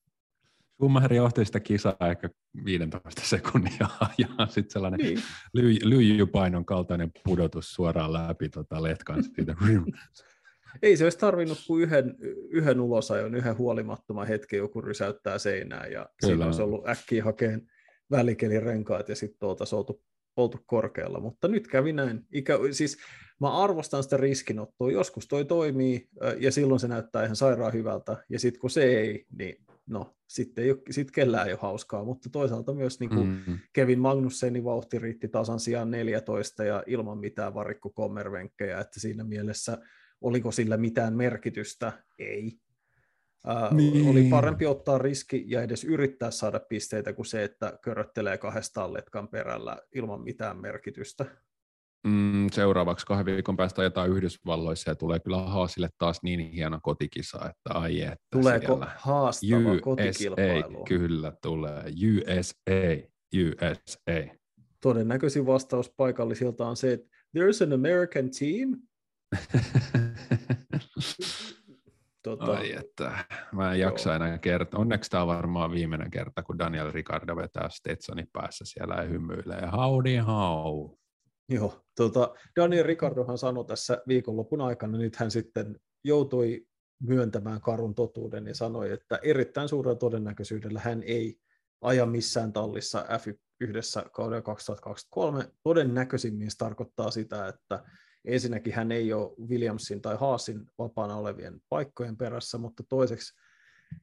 Schumacher 0.76 1.12
johti 1.14 1.44
sitä 1.44 1.60
kisaa 1.60 1.96
ehkä 2.10 2.30
15 2.64 3.20
sekunnia 3.24 3.88
ja 4.18 4.46
sitten 4.46 4.70
sellainen 4.70 5.00
Niin. 5.00 5.18
lyy, 5.54 5.76
lyijypainon 5.82 6.64
kaltainen 6.64 7.10
pudotus 7.24 7.72
suoraan 7.72 8.12
läpi 8.12 8.48
tota 8.48 8.82
letkan 8.82 9.24
siitä. 9.24 9.54
Ei 10.82 10.96
se 10.96 11.04
olisi 11.04 11.18
tarvinnut 11.18 11.58
kuin 11.66 11.82
yhden, 11.82 12.16
yhden 12.50 12.80
ulosajon, 12.80 13.34
yhden 13.34 13.58
huolimattoman 13.58 14.26
hetken, 14.26 14.58
joku 14.58 14.80
rysäyttää 14.80 15.38
seinään 15.38 15.92
ja 15.92 16.06
Kyllä. 16.20 16.32
siinä 16.32 16.46
olisi 16.46 16.62
ollut 16.62 16.88
äkkiä 16.88 17.24
hakeen 17.24 17.70
välikelirenkaat 18.10 19.08
ja 19.08 19.16
sitten 19.16 19.48
oltaisiin 19.48 19.76
oltu, 19.76 20.02
oltu 20.36 20.58
korkealla. 20.66 21.20
Mutta 21.20 21.48
nyt 21.48 21.68
kävi 21.68 21.92
näin. 21.92 22.20
Ikä, 22.32 22.58
siis 22.70 22.98
mä 23.40 23.62
arvostan 23.64 24.02
sitä 24.02 24.16
riskinottoa. 24.16 24.92
Joskus 24.92 25.28
toi 25.28 25.44
toimii 25.44 26.08
ja 26.38 26.52
silloin 26.52 26.80
se 26.80 26.88
näyttää 26.88 27.24
ihan 27.24 27.36
sairaan 27.36 27.72
hyvältä. 27.72 28.24
Ja 28.28 28.38
sitten 28.38 28.60
kun 28.60 28.70
se 28.70 28.84
ei, 28.84 29.26
niin 29.38 29.65
no, 29.87 30.16
sitten 30.26 30.64
ei 30.64 30.70
ole, 30.70 30.78
sit 30.91 31.11
kellään 31.11 31.47
ei 31.47 31.53
ole 31.53 31.61
hauskaa. 31.62 32.05
Mutta 32.05 32.30
toisaalta 32.30 32.74
myös 32.74 33.01
niin 33.01 33.11
kuin 33.11 33.43
Mm. 33.47 33.59
Kevin 33.72 34.01
Magnussenin 34.01 34.64
vauhti 34.64 34.99
riitti 34.99 35.28
tasan 35.28 35.61
sijaan 35.61 35.91
14 35.91 36.64
ja 36.64 36.82
ilman 36.87 37.18
mitään 37.18 37.55
varikkokommervenkkejä, 37.55 38.80
että 38.80 39.01
siinä 39.01 39.24
mielessä 39.24 39.78
oliko 40.20 40.53
sillä 40.53 40.76
mitään 40.76 41.16
merkitystä? 41.16 41.93
Ei. 42.18 42.53
Ää, 43.47 43.74
Niin. 43.74 44.09
Oli 44.09 44.24
parempi 44.30 44.66
ottaa 44.66 44.99
riski 44.99 45.45
ja 45.47 45.62
edes 45.62 45.84
yrittää 45.84 46.30
saada 46.30 46.61
pisteitä 46.61 47.12
kuin 47.12 47.26
se, 47.26 47.45
että 47.45 47.78
köröttelee 47.82 48.39
kahdestaan 48.39 48.93
letkan 48.93 49.28
perällä 49.28 49.78
ilman 49.95 50.22
mitään 50.22 50.61
merkitystä. 50.61 51.26
Mm, 52.07 52.46
seuraavaksi 52.52 53.07
kahden 53.07 53.34
viikon 53.34 53.57
päästä 53.57 53.80
ajetaan 53.80 54.11
Yhdysvalloissa 54.11 54.90
ja 54.90 54.94
tulee 54.94 55.20
kyllä 55.20 55.38
Haasille 55.38 55.88
taas 55.98 56.22
niin 56.22 56.52
hieno 56.52 56.78
kotikisa, 56.82 57.38
että 57.38 57.78
ai 57.78 58.00
että 58.00 58.16
Tuleeko 58.32 58.66
siellä. 58.66 58.92
haastava 58.98 59.70
USA, 59.72 59.80
kotikilpailu? 59.80 60.84
kyllä 60.84 61.32
tulee. 61.42 61.84
USA, 61.84 63.07
USA. 63.34 64.34
Todennäköisin 64.80 65.46
vastaus 65.46 65.92
paikallisilta 65.96 66.66
on 66.66 66.76
se, 66.76 66.92
että 66.92 67.09
there's 67.38 67.66
an 67.66 67.72
American 67.72 68.30
team. 68.38 68.76
Tota, 72.22 72.52
Ai 72.52 72.72
että, 72.72 73.24
mä 73.52 73.72
en 73.72 73.80
jaksa 73.80 74.16
enää 74.16 74.38
kertoa. 74.38 74.80
Onneksi 74.80 75.11
tämä 75.11 75.22
on 75.22 75.28
varmaan 75.28 75.70
viimeinen 75.70 76.11
kerta, 76.11 76.42
kun 76.42 76.59
Daniel 76.59 76.92
Ricardo 76.92 77.36
vetää 77.36 77.68
Stetsonin 77.68 78.28
päässä 78.32 78.64
siellä 78.64 78.94
ja 78.94 79.02
hymyilee. 79.02 79.68
Howdy 79.76 80.16
how. 80.16 80.90
Joo, 81.49 81.80
tota, 81.97 82.34
Daniel 82.57 82.86
Ricardohan 82.86 83.38
sanoi 83.38 83.64
tässä 83.64 84.03
viikonlopun 84.09 84.61
aikana, 84.61 84.99
nyt 84.99 85.16
hän 85.16 85.30
sitten 85.30 85.80
joutui 86.05 86.66
myöntämään 87.03 87.61
karun 87.61 87.94
totuuden 87.94 88.47
ja 88.47 88.55
sanoi, 88.55 88.92
että 88.92 89.18
erittäin 89.22 89.68
suurella 89.68 89.99
todennäköisyydellä 89.99 90.80
hän 90.80 91.03
ei 91.03 91.38
aja 91.80 92.07
missään 92.07 92.53
tallissa 92.53 93.07
F1 93.09 94.11
kaudella 94.12 94.42
2023. 94.42 95.51
Todennäköisimmin 95.62 96.51
se 96.51 96.57
tarkoittaa 96.59 97.11
sitä, 97.11 97.49
että 97.49 97.84
ensinnäkin 98.24 98.74
hän 98.74 98.92
ei 98.92 99.12
ole 99.12 99.49
Williamsin 99.49 100.03
tai 100.03 100.16
Haasin 100.16 100.66
vapaana 100.78 101.16
olevien 101.16 101.61
paikkojen 101.68 102.16
perässä, 102.16 102.59
mutta 102.59 102.82
toiseksi 102.88 103.34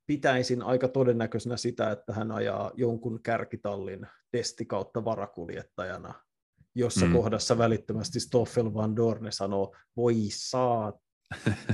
pitäisin 0.07 0.61
aika 0.61 0.87
todennäköisenä 0.87 1.57
sitä, 1.57 1.91
että 1.91 2.13
hän 2.13 2.31
ajaa 2.31 2.71
jonkun 2.75 3.23
kärkitallin 3.23 4.07
testi 4.31 4.65
kautta 4.65 5.05
varakuljettajana 5.05 6.13
jossa 6.75 7.05
Mm. 7.05 7.13
kohdassa 7.13 7.57
välittömästi 7.57 8.19
Stoffel 8.19 8.73
Van 8.73 8.95
Dorne 8.95 9.31
sanoo, 9.31 9.75
voi 9.97 10.15
saa, 10.29 10.93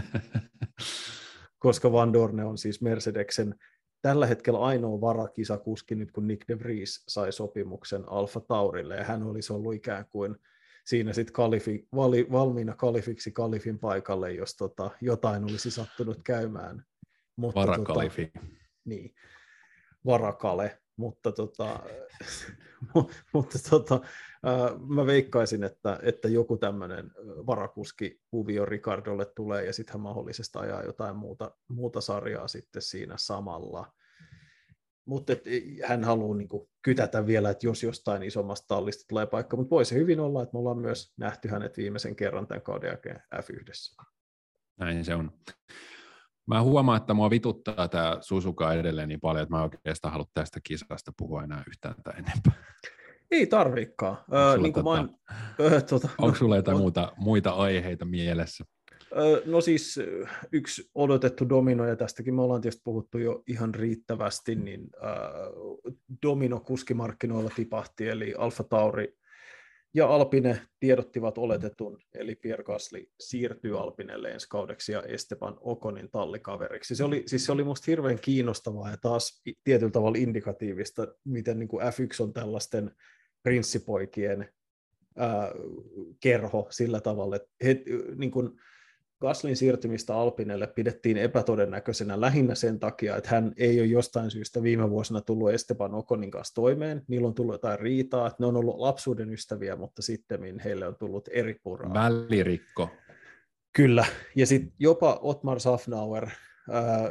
koska 1.59 1.91
Van 1.91 2.13
Dorne 2.13 2.45
on 2.45 2.57
siis 2.57 2.81
Mercedeksen 2.81 3.55
tällä 4.01 4.27
hetkellä 4.27 4.59
ainoa 4.59 5.01
varakisakuski 5.01 5.95
nyt, 5.95 6.11
kun 6.11 6.27
Nick 6.27 6.47
de 6.47 6.59
Vries 6.59 7.03
sai 7.07 7.31
sopimuksen 7.31 8.09
Alfa 8.09 8.39
Taurille, 8.39 8.95
ja 8.95 9.03
hän 9.03 9.23
olisi 9.23 9.53
ollut 9.53 9.73
ikään 9.73 10.05
kuin 10.09 10.35
siinä 10.85 11.13
sitten 11.13 11.33
kalifi, 11.33 11.87
vali, 11.95 12.27
valmiina 12.31 12.75
kalifiksi 12.75 13.31
kalifin 13.31 13.79
paikalle, 13.79 14.33
jos 14.33 14.55
tota, 14.55 14.91
jotain 15.01 15.43
olisi 15.43 15.71
sattunut 15.71 16.19
käymään. 16.23 16.83
Mutta, 17.35 17.59
Varakalifi. 17.59 18.25
Tota, 18.25 18.45
niin, 18.85 19.13
varakale, 20.05 20.79
mutta, 20.97 21.31
tota, 21.31 21.79
mu- 22.97 23.11
mutta 23.33 23.59
tota, 23.69 24.01
mä 24.87 25.05
veikkaisin, 25.05 25.63
että, 25.63 25.99
että 26.03 26.27
joku 26.27 26.57
tämmöinen 26.57 27.11
varakuski 27.47 28.21
kuvio 28.27 28.65
Ricardolle 28.65 29.25
tulee 29.25 29.65
ja 29.65 29.73
sitten 29.73 29.93
hän 29.93 30.01
mahdollisesti 30.01 30.57
ajaa 30.57 30.83
jotain 30.83 31.15
muuta, 31.15 31.51
muuta 31.67 32.01
sarjaa 32.01 32.47
sitten 32.47 32.81
siinä 32.81 33.15
samalla. 33.17 33.93
Mutta 35.05 35.33
hän 35.87 36.03
haluaa 36.03 36.37
niinku 36.37 36.69
kytätä 36.81 37.27
vielä, 37.27 37.49
että 37.49 37.67
jos 37.67 37.83
jostain 37.83 38.23
isommasta 38.23 38.67
tallista 38.67 39.05
tulee 39.09 39.25
paikka, 39.25 39.57
mutta 39.57 39.69
voi 39.69 39.85
se 39.85 39.95
hyvin 39.95 40.19
olla, 40.19 40.43
että 40.43 40.53
me 40.53 40.59
ollaan 40.59 40.77
myös 40.77 41.13
nähty 41.17 41.47
hänet 41.47 41.77
viimeisen 41.77 42.15
kerran 42.15 42.47
tämän 42.47 42.61
kauden 42.61 42.87
jälkeen 42.87 43.21
F1. 43.35 44.05
Näin 44.79 45.05
se 45.05 45.15
on. 45.15 45.31
Mä 46.45 46.61
huomaan, 46.61 46.97
että 46.97 47.13
mua 47.13 47.29
vituttaa 47.29 47.87
tämä 47.87 48.17
Susuka 48.21 48.73
edelleen 48.73 49.09
niin 49.09 49.19
paljon, 49.19 49.43
että 49.43 49.55
mä 49.55 49.63
oikeastaan 49.63 50.11
halua 50.11 50.27
tästä 50.33 50.59
kisasta 50.63 51.13
puhua 51.17 51.43
enää 51.43 51.63
yhtään 51.67 51.95
tai 52.03 52.13
enempää. 52.13 52.53
Ei 53.31 53.47
tarviikaan. 53.47 54.17
sulla 54.17 54.39
Öö, 54.39 54.57
niin 54.57 54.73
oon, 54.87 55.15
öö, 55.59 55.81
tota, 55.81 56.09
Onko 56.17 56.37
sulla 56.37 56.55
jotain 56.55 56.75
on- 56.75 56.81
muuta, 56.81 57.13
muita 57.17 57.51
aiheita 57.51 58.05
mielessä? 58.05 58.65
No 59.45 59.61
siis 59.61 59.99
yksi 60.51 60.89
odotettu 60.95 61.49
domino, 61.49 61.85
ja 61.85 61.95
tästäkin 61.95 62.35
me 62.35 62.41
ollaan 62.41 62.61
tietysti 62.61 62.81
puhuttu 62.83 63.17
jo 63.17 63.43
ihan 63.47 63.75
riittävästi, 63.75 64.55
niin 64.55 64.81
äh, 65.03 65.11
domino 66.25 66.59
kuskimarkkinoilla 66.59 67.49
tipahti, 67.55 68.07
eli 68.07 68.33
Alfa 68.37 68.63
Tauri 68.63 69.17
ja 69.93 70.07
Alpine 70.07 70.61
tiedottivat 70.79 71.37
oletetun, 71.37 71.97
eli 72.13 72.35
Pierre 72.35 72.63
Gasly 72.63 73.09
siirtyy 73.19 73.79
Alpinelle 73.79 74.31
ensi 74.31 74.47
kaudeksi 74.49 74.91
ja 74.91 75.03
Esteban 75.03 75.57
Okonin 75.61 76.09
tallikaveriksi. 76.11 76.95
Se 76.95 77.03
oli, 77.03 77.23
siis 77.25 77.45
se 77.45 77.51
oli 77.51 77.63
musta 77.63 77.85
hirveän 77.87 78.19
kiinnostavaa 78.19 78.91
ja 78.91 78.97
taas 78.97 79.41
tietyllä 79.63 79.91
tavalla 79.91 80.17
indikatiivista, 80.17 81.07
miten 81.25 81.59
niin 81.59 81.67
kuin 81.67 81.85
F1 81.85 82.23
on 82.23 82.33
tällaisten 82.33 82.91
prinssipoikien 83.43 84.49
ää, 85.17 85.51
kerho 86.19 86.67
sillä 86.69 87.01
tavalla, 87.01 87.35
että 87.35 87.49
he, 87.63 87.83
niin 88.15 88.31
kuin 88.31 88.59
Gaslin 89.21 89.55
siirtymistä 89.55 90.15
Alpinelle 90.15 90.67
pidettiin 90.67 91.17
epätodennäköisenä 91.17 92.21
lähinnä 92.21 92.55
sen 92.55 92.79
takia, 92.79 93.15
että 93.15 93.29
hän 93.29 93.53
ei 93.57 93.79
ole 93.79 93.87
jostain 93.87 94.31
syystä 94.31 94.63
viime 94.63 94.89
vuosina 94.89 95.21
tullut 95.21 95.51
Esteban 95.51 95.93
Okonin 95.93 96.31
kanssa 96.31 96.55
toimeen. 96.55 97.01
Niillä 97.07 97.27
on 97.27 97.33
tullut 97.33 97.53
jotain 97.53 97.79
riitaa, 97.79 98.27
että 98.27 98.37
ne 98.39 98.45
on 98.45 98.55
ollut 98.55 98.79
lapsuuden 98.79 99.33
ystäviä, 99.33 99.75
mutta 99.75 100.01
sitten 100.01 100.59
heille 100.59 100.87
on 100.87 100.95
tullut 100.95 101.29
eri 101.31 101.59
puraa. 101.63 101.93
Välirikko. 101.93 102.89
Kyllä, 103.75 104.05
ja 104.35 104.45
sitten 104.45 104.73
jopa 104.79 105.19
Otmar 105.21 105.59
Safnauer, 105.59 106.29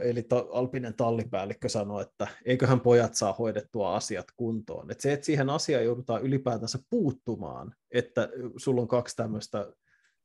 eli 0.03 0.23
ta- 0.23 0.47
Alpinen 0.53 0.95
tallipäällikkö 0.95 1.69
sanoi, 1.69 2.03
että 2.03 2.27
eiköhän 2.45 2.81
pojat 2.81 3.15
saa 3.15 3.33
hoidettua 3.33 3.97
asiat 3.97 4.27
kuntoon. 4.37 4.91
Et 4.91 5.01
se, 5.01 5.13
että 5.13 5.27
siihen 5.27 5.51
asiaan 5.51 5.85
joudutaan 5.85 6.23
ylipäätänsä 6.23 6.79
puuttumaan, 6.91 7.75
että 7.91 8.29
sulla 8.57 8.81
on 8.81 8.89
kaksi 8.89 9.17
tämmöistä 9.17 9.73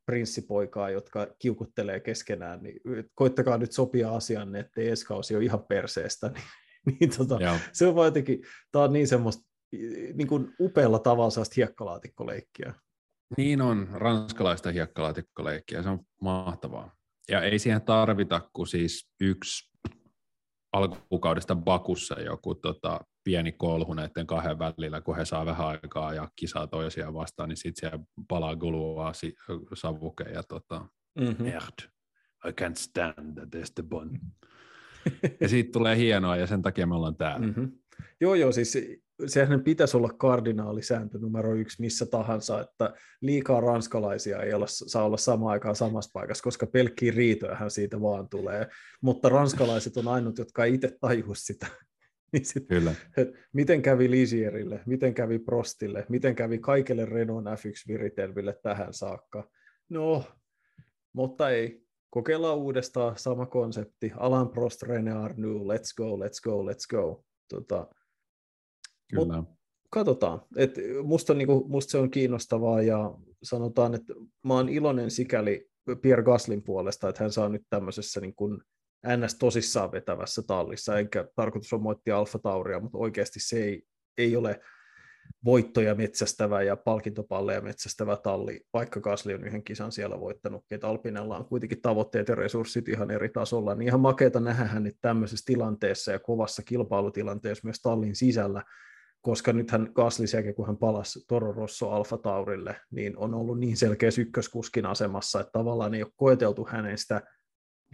prinssipoikaa, 0.06 0.90
jotka 0.90 1.28
kiukuttelee 1.40 2.00
keskenään, 2.00 2.64
niin 2.64 2.80
koittakaa 3.16 3.58
nyt 3.58 3.72
sopia 3.72 4.16
asian, 4.16 4.56
että 4.56 4.82
ensi 4.82 5.06
kausi 5.06 5.36
on 5.36 5.44
ihan 5.44 5.64
perseestä, 5.64 6.28
niin, 6.86 6.98
niin 7.00 7.10
tota, 7.18 7.38
Joo. 7.42 7.56
se 7.74 7.88
on 7.88 7.96
vaan 7.96 8.08
jotenkin, 8.08 8.42
tämä 8.72 8.86
on 8.86 8.94
niin 8.94 9.08
semmoista 9.08 9.44
niin 10.14 10.28
kuin 10.28 10.54
upealla 10.60 11.00
tavalla 11.00 11.30
sellaista 11.30 11.54
hiekkalaatikkoleikkiä. 11.58 12.74
Niin 13.38 13.62
on, 13.62 13.88
ranskalaista 13.94 14.72
hiekkalaatikkoleikkiä, 14.72 15.84
se 15.84 15.90
on 15.90 16.00
mahtavaa. 16.22 16.96
Ja 17.30 17.42
ei 17.42 17.60
siihen 17.60 17.82
tarvita 17.82 18.50
kuin 18.54 18.68
siis 18.68 19.10
yksi 19.22 19.74
alkukaudesta 20.74 21.56
Bakussa 21.56 22.22
joku 22.22 22.56
tota, 22.56 23.00
pieni 23.24 23.52
kolhu 23.52 23.94
näiden 23.94 24.28
kahden 24.28 24.60
välillä, 24.60 25.02
kun 25.02 25.16
he 25.16 25.26
saa 25.26 25.46
vähän 25.46 25.68
aikaa 25.68 26.14
ja 26.14 26.30
kisaa 26.36 26.68
toisiaan 26.68 27.14
vastaan, 27.14 27.50
niin 27.50 27.58
sitten 27.58 27.80
siellä 27.80 28.06
palaa 28.28 28.56
gulua 28.56 29.14
si- 29.14 29.36
savuke 29.74 30.24
ja 30.24 30.44
tota, 30.44 30.86
Mm-hmm. 31.20 31.44
merde, 31.44 31.84
I 32.48 32.50
can't 32.62 32.76
stand 32.76 33.34
that 33.36 33.56
Esteban. 33.56 34.10
ja 35.42 35.50
siitä 35.50 35.72
tulee 35.72 35.98
hienoa 35.98 36.36
ja 36.38 36.48
sen 36.48 36.62
takia 36.62 36.88
me 36.88 36.96
ollaan 36.96 37.16
täällä. 37.16 37.48
Mm-hmm. 37.48 37.72
Joo, 38.22 38.36
joo, 38.36 38.52
siis 38.52 38.78
sehän 39.26 39.64
pitäisi 39.64 39.98
olla 39.98 40.10
kardinaalisääntö 40.18 41.18
numero 41.20 41.56
yksi 41.56 41.82
missä 41.82 42.06
tahansa, 42.06 42.62
että 42.62 42.94
liikaa 43.22 43.62
ranskalaisia 43.62 44.42
ei 44.42 44.54
olla, 44.54 44.66
saa 44.68 45.06
olla 45.06 45.18
samaan 45.18 45.52
aikaan 45.52 45.76
samassa 45.76 46.12
paikassa, 46.14 46.44
koska 46.44 46.68
pelkkiä 46.68 47.14
riitojahan 47.16 47.72
siitä 47.72 48.02
vaan 48.02 48.30
tulee. 48.30 48.68
Mutta 49.02 49.30
ranskalaiset 49.30 49.98
on 49.98 50.08
ainut, 50.08 50.38
jotka 50.38 50.66
ei 50.66 50.74
itse 50.74 50.98
tajua 51.02 51.36
sitä. 51.36 51.68
Niin 52.34 52.46
sit, 52.46 52.68
Kyllä. 52.68 52.96
Miten 53.54 53.82
kävi 53.82 54.12
Lisierille, 54.12 54.82
miten 54.86 55.14
kävi 55.14 55.40
Prostille, 55.40 56.06
miten 56.10 56.36
kävi 56.36 56.60
kaikille 56.60 57.06
Renault 57.06 57.46
F1-viritelmille 57.46 58.60
tähän 58.64 58.94
saakka. 58.94 59.50
No, 59.90 60.24
mutta 61.14 61.50
ei. 61.50 61.84
Kokeillaan 62.10 62.58
uudestaan 62.58 63.18
sama 63.18 63.46
konsepti. 63.46 64.12
Alan 64.18 64.50
Prost, 64.50 64.84
René 64.84 65.12
Arnoux, 65.12 65.74
let's 65.74 65.94
go, 65.98 66.18
let's 66.18 66.42
go, 66.44 66.72
let's 66.72 66.88
go. 66.90 67.24
Tota, 67.54 67.88
Kyllä. 69.16 69.38
Mut, 69.38 69.50
katsotaan. 69.90 70.42
Et 70.58 70.76
musta, 71.04 71.34
niinku, 71.34 71.66
musta 71.68 71.92
se 71.92 71.98
on 71.98 72.12
kiinnostavaa 72.12 72.82
ja 72.82 73.18
sanotaan, 73.44 73.96
että 73.96 74.14
mä 74.44 74.54
oon 74.54 74.70
iloinen 74.70 75.12
sikäli 75.12 75.70
Pierre 76.02 76.24
Gaslin 76.24 76.64
puolesta, 76.64 77.10
että 77.10 77.24
hän 77.24 77.32
saa 77.32 77.50
nyt 77.50 77.64
tämmöisessä 77.70 78.22
niin 78.22 78.36
kuin 78.36 78.62
NS 79.18 79.36
tosissaan 79.36 79.92
vetävässä 79.92 80.42
tallissa, 80.48 81.00
enkä 81.00 81.28
tarkoitus 81.36 81.74
on 81.74 81.82
moittia 81.82 82.18
Alfa 82.18 82.40
Tauria, 82.40 82.80
mutta 82.80 82.98
oikeasti 82.98 83.40
se 83.40 83.64
ei, 83.64 83.84
ei 84.18 84.36
ole 84.36 84.60
voittoja 85.46 85.96
metsästävä 85.96 86.62
ja 86.62 86.76
palkintopalleja 86.76 87.62
metsästävä 87.62 88.18
talli, 88.18 88.62
vaikka 88.74 89.00
Gasly 89.00 89.34
on 89.34 89.44
yhden 89.44 89.64
kisan 89.64 89.92
siellä 89.92 90.20
voittanut, 90.20 90.66
että 90.72 90.88
Alpinella 90.88 91.38
on 91.38 91.46
kuitenkin 91.46 91.82
tavoitteet 91.82 92.28
ja 92.28 92.36
resurssit 92.36 92.90
ihan 92.90 93.12
eri 93.12 93.30
tasolla, 93.30 93.76
niin 93.76 93.88
ihan 93.88 94.00
makeata 94.00 94.40
nähdä 94.40 94.66
hänet 94.66 94.96
tämmöisessä 95.02 95.44
tilanteessa 95.46 96.12
ja 96.12 96.20
kovassa 96.20 96.64
kilpailutilanteessa 96.64 97.68
myös 97.68 97.82
tallin 97.82 98.16
sisällä, 98.16 98.64
koska 99.22 99.54
nythän 99.54 99.92
Gasly 99.94 100.28
sekä 100.28 100.54
kun 100.54 100.68
hän 100.68 100.78
palasi 100.78 101.26
Toro 101.28 101.52
Rosso 101.52 101.90
Alfa 101.90 102.18
Taurille, 102.18 102.76
niin 102.92 103.18
on 103.18 103.34
ollut 103.34 103.60
niin 103.60 103.78
selkeä 103.78 104.10
ykköskuskin 104.20 104.86
asemassa, 104.86 105.40
että 105.40 105.52
tavallaan 105.52 105.94
ei 105.94 106.04
ole 106.04 106.12
koeteltu 106.16 106.68
hänen 106.72 106.98
sitä 106.98 107.22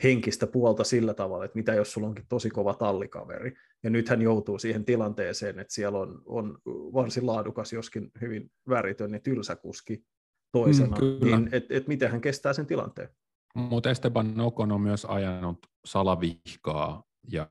henkistä 0.04 0.48
puolta 0.48 0.84
sillä 0.84 1.14
tavalla, 1.14 1.46
että 1.46 1.58
mitä 1.58 1.74
jos 1.74 1.94
sulla 1.94 2.08
onkin 2.08 2.26
tosi 2.30 2.50
kova 2.50 2.74
tallikaveri. 2.74 3.54
Ja 3.84 3.90
nyt 3.90 4.10
hän 4.10 4.22
joutuu 4.22 4.60
siihen 4.60 4.86
tilanteeseen, 4.86 5.60
että 5.60 5.74
siellä 5.74 6.00
on, 6.00 6.22
on 6.26 6.58
varsin 6.66 7.28
laadukas, 7.28 7.74
joskin 7.74 8.12
hyvin 8.22 8.52
väritön 8.70 9.14
ja 9.14 9.20
tylsä 9.20 9.56
kuski 9.56 10.04
toisena, 10.52 10.98
mm, 10.98 11.26
niin 11.26 11.50
että 11.52 11.74
et 11.74 11.88
miten 11.88 12.12
hän 12.12 12.22
kestää 12.22 12.54
sen 12.54 12.66
tilanteen. 12.66 13.10
Mutta 13.56 13.90
Esteban 13.90 14.40
Ocon 14.40 14.72
on 14.72 14.82
myös 14.82 15.06
ajanut 15.06 15.58
salavihkaa 15.86 17.04
ja 17.32 17.48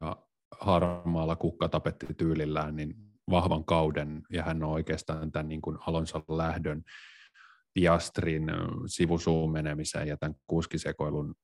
harmaalla 0.61 1.37
kukkatapetti-tyylillään 1.37 2.77
niin 2.77 2.95
vahvan 3.31 3.65
kauden, 3.65 4.23
ja 4.31 4.43
hän 4.43 4.63
on 4.63 4.71
oikeastaan 4.71 5.33
tämän 5.33 5.49
niin 5.49 5.63
kuin 5.63 5.79
Alonson 5.87 6.23
lähdön 6.29 6.83
Piastrin 7.75 8.47
sivusuun 8.87 9.53
menemiseen 9.53 10.09
ja 10.09 10.17
tämän 10.17 10.35
kuskisekoilun 10.47 11.35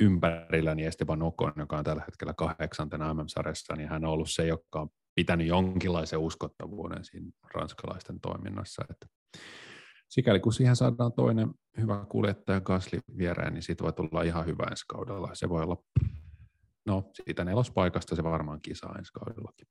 ympärillä 0.00 0.74
niin 0.74 0.88
Esteban 0.88 1.22
Ocon, 1.22 1.52
joka 1.56 1.78
on 1.78 1.84
tällä 1.84 2.02
hetkellä 2.06 2.34
kahdeksantena 2.34 3.14
MM-sarjassa, 3.14 3.76
niin 3.76 3.88
hän 3.88 4.04
on 4.04 4.10
ollut 4.10 4.30
se, 4.30 4.46
joka 4.46 4.80
on 4.80 4.88
pitänyt 5.14 5.46
jonkinlaisen 5.46 6.18
uskottavuuden 6.18 7.04
siinä 7.04 7.30
ranskalaisten 7.54 8.20
toiminnassa. 8.20 8.84
Että 8.90 9.06
sikäli 10.08 10.40
kun 10.40 10.52
siihen 10.52 10.76
saadaan 10.76 11.12
toinen 11.12 11.54
hyvä 11.78 12.06
kuljettaja 12.08 12.60
Gasly 12.60 13.00
viereen, 13.16 13.54
niin 13.54 13.62
siitä 13.62 13.84
voi 13.84 13.92
tulla 13.92 14.22
ihan 14.22 14.46
hyvä 14.46 14.66
ensi 14.70 14.84
kaudella. 14.88 15.30
Se 15.32 15.48
voi 15.48 15.62
olla, 15.62 15.76
no 16.86 17.10
siitä 17.12 17.44
nelospaikasta 17.44 18.16
se 18.16 18.22
varmaan 18.22 18.60
kisaa 18.60 18.94
ensi 18.98 19.12
kaudellakin. 19.12 19.66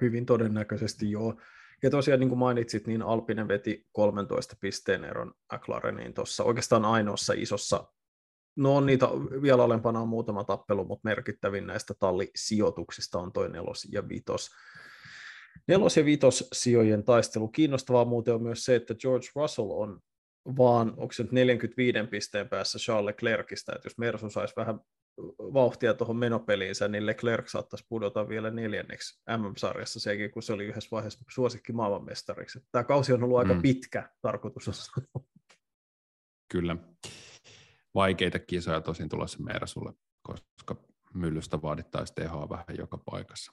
Hyvin 0.00 0.26
todennäköisesti 0.26 1.10
joo. 1.10 1.40
Ja 1.82 1.90
tosiaan 1.90 2.20
niin 2.20 2.28
kuin 2.28 2.38
mainitsit, 2.38 2.86
niin 2.86 3.02
Alpinen 3.02 3.48
veti 3.48 3.86
13 3.92 4.56
pisteen 4.60 5.04
eron 5.04 5.34
McLareniin 5.52 6.14
tuossa 6.14 6.44
oikeastaan 6.44 6.84
ainoassa 6.84 7.32
isossa 7.36 7.92
No 8.56 8.76
on 8.76 8.86
niitä 8.86 9.06
vielä 9.42 9.64
alempana 9.64 10.00
on 10.00 10.08
muutama 10.08 10.44
tappelu, 10.44 10.84
mutta 10.84 11.08
merkittävin 11.08 11.66
näistä 11.66 11.94
tallisijoituksista 11.94 13.18
on 13.18 13.32
toi 13.32 13.48
nelos 13.48 13.88
ja 13.92 14.08
vitos. 14.08 14.50
Nelos- 15.68 15.96
ja 15.96 16.04
vitos-sijojen 16.04 17.04
taistelu. 17.04 17.48
Kiinnostavaa 17.48 18.04
muuten 18.04 18.34
on 18.34 18.42
myös 18.42 18.64
se, 18.64 18.74
että 18.74 18.94
George 18.94 19.26
Russell 19.34 19.70
on 19.70 20.00
vaan, 20.56 20.94
onko 20.96 21.12
se 21.12 21.22
nyt 21.22 21.32
45 21.32 21.98
pisteen 22.10 22.48
päässä 22.48 22.78
Charles 22.78 23.04
Leclercistä, 23.04 23.72
että 23.76 23.86
jos 23.86 23.98
Mersu 23.98 24.30
saisi 24.30 24.54
vähän 24.56 24.80
vauhtia 25.38 25.94
tuohon 25.94 26.16
menopeliinsä, 26.16 26.88
niin 26.88 27.06
Leclerc 27.06 27.48
saattaisi 27.48 27.86
pudota 27.88 28.28
vielä 28.28 28.50
neljänneksi 28.50 29.22
MM-sarjassa 29.36 30.00
sekin, 30.00 30.30
kun 30.30 30.42
se 30.42 30.52
oli 30.52 30.64
yhdessä 30.64 30.88
vaiheessa 30.90 31.24
suosikki 31.30 31.72
maailmanmestariksi. 31.72 32.60
Tämä 32.72 32.84
kausi 32.84 33.12
on 33.12 33.24
ollut 33.24 33.38
aika 33.38 33.54
mm. 33.54 33.62
pitkä, 33.62 34.10
tarkoitus 34.22 34.90
Kyllä 36.48 36.76
vaikeita 37.96 38.38
kisoja 38.38 38.80
tosin 38.80 39.08
tulossa 39.08 39.38
Mersulle, 39.42 39.92
koska 40.22 40.76
myllystä 41.14 41.62
vaadittaisi 41.62 42.14
tehoa 42.14 42.48
vähän 42.48 42.76
joka 42.78 42.98
paikassa. 43.10 43.52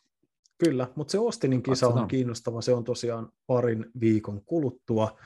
Kyllä, 0.65 0.87
mutta 0.95 1.11
se 1.11 1.19
Ostinin 1.19 1.63
kisa 1.63 1.85
Katsotaan. 1.85 2.01
on 2.03 2.07
kiinnostava. 2.07 2.61
Se 2.61 2.73
on 2.73 2.83
tosiaan 2.83 3.31
parin 3.47 3.85
viikon 3.99 4.45
kuluttua. 4.45 5.17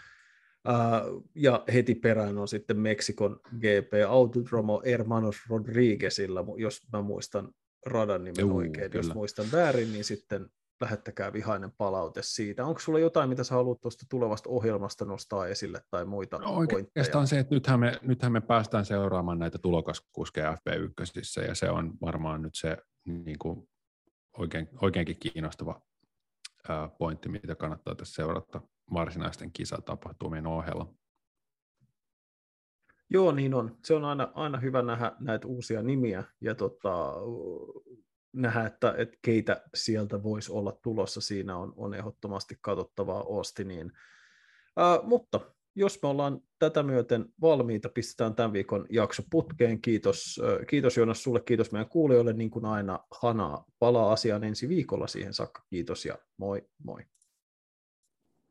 ja 1.35 1.63
heti 1.73 1.95
perään 1.95 2.37
on 2.37 2.47
sitten 2.47 2.79
Meksikon 2.79 3.39
GP 3.55 3.93
Autodromo 4.09 4.81
Hermanos 4.85 5.35
Rodriguezilla, 5.49 6.45
jos 6.57 6.81
mä 6.93 7.01
muistan 7.01 7.49
radan 7.85 8.23
nimen 8.23 8.39
Juu, 8.39 8.57
oikein. 8.57 8.91
Kyllä. 8.91 9.05
Jos 9.05 9.15
muistan 9.15 9.45
väärin, 9.51 9.91
niin 9.91 10.03
sitten 10.03 10.49
lähettäkää 10.81 11.33
vihainen 11.33 11.71
palaute 11.77 12.21
siitä. 12.23 12.65
Onko 12.65 12.79
sulla 12.79 12.99
jotain, 12.99 13.29
mitä 13.29 13.43
sä 13.43 13.55
haluat 13.55 13.81
tuosta 13.81 14.05
tulevasta 14.09 14.49
ohjelmasta 14.49 15.05
nostaa 15.05 15.47
esille 15.47 15.81
tai 15.91 16.05
muita 16.05 16.37
no, 16.37 16.55
Oikeastaan 16.55 17.27
se, 17.27 17.39
että 17.39 17.55
nythän 17.55 17.79
me, 17.79 17.99
nythän 18.01 18.31
me 18.31 18.41
päästään 18.41 18.85
seuraamaan 18.85 19.39
näitä 19.39 19.57
tulokaskuskeja 19.57 20.53
FP1, 20.55 21.47
ja 21.47 21.55
se 21.55 21.69
on 21.69 21.93
varmaan 22.01 22.41
nyt 22.41 22.55
se 22.55 22.77
niin 23.05 23.39
kuin 23.39 23.69
oikein, 24.37 24.69
oikeinkin 24.81 25.17
kiinnostava 25.19 25.81
ää, 26.69 26.89
pointti, 26.89 27.29
mitä 27.29 27.55
kannattaa 27.55 27.95
tässä 27.95 28.15
seurata 28.15 28.61
varsinaisten 28.93 29.51
kisatapahtumien 29.51 30.47
ohella. 30.47 30.93
Joo, 33.09 33.31
niin 33.31 33.53
on. 33.53 33.77
Se 33.83 33.93
on 33.93 34.05
aina, 34.05 34.31
aina 34.33 34.59
hyvä 34.59 34.81
nähdä 34.81 35.11
näitä 35.19 35.47
uusia 35.47 35.81
nimiä 35.81 36.23
ja 36.41 36.55
tota, 36.55 37.13
nähdä, 38.33 38.65
että, 38.65 38.95
että 38.97 39.17
keitä 39.21 39.61
sieltä 39.75 40.23
voisi 40.23 40.51
olla 40.51 40.71
tulossa. 40.71 41.21
Siinä 41.21 41.57
on, 41.57 41.73
on 41.77 41.93
ehdottomasti 41.93 42.57
katsottavaa 42.61 43.23
Ostiniin. 43.23 43.91
Ää, 44.77 44.99
mutta 45.03 45.39
jos 45.75 45.99
me 46.01 46.09
ollaan 46.09 46.41
tätä 46.59 46.83
myöten 46.83 47.25
valmiita, 47.41 47.89
pistetään 47.89 48.35
tämän 48.35 48.53
viikon 48.53 48.85
jakso 48.89 49.23
putkeen. 49.29 49.81
Kiitos, 49.81 50.41
kiitos 50.69 50.97
Jonas 50.97 51.23
sulle, 51.23 51.41
kiitos 51.41 51.71
meidän 51.71 51.89
kuulijoille. 51.89 52.33
Niin 52.33 52.51
kuin 52.51 52.65
aina, 52.65 52.99
Hana 53.21 53.63
palaa 53.79 54.11
asiaan 54.11 54.43
ensi 54.43 54.69
viikolla 54.69 55.07
siihen 55.07 55.33
saakka. 55.33 55.63
Kiitos 55.69 56.05
ja 56.05 56.17
moi 56.37 56.61
moi. 56.83 57.01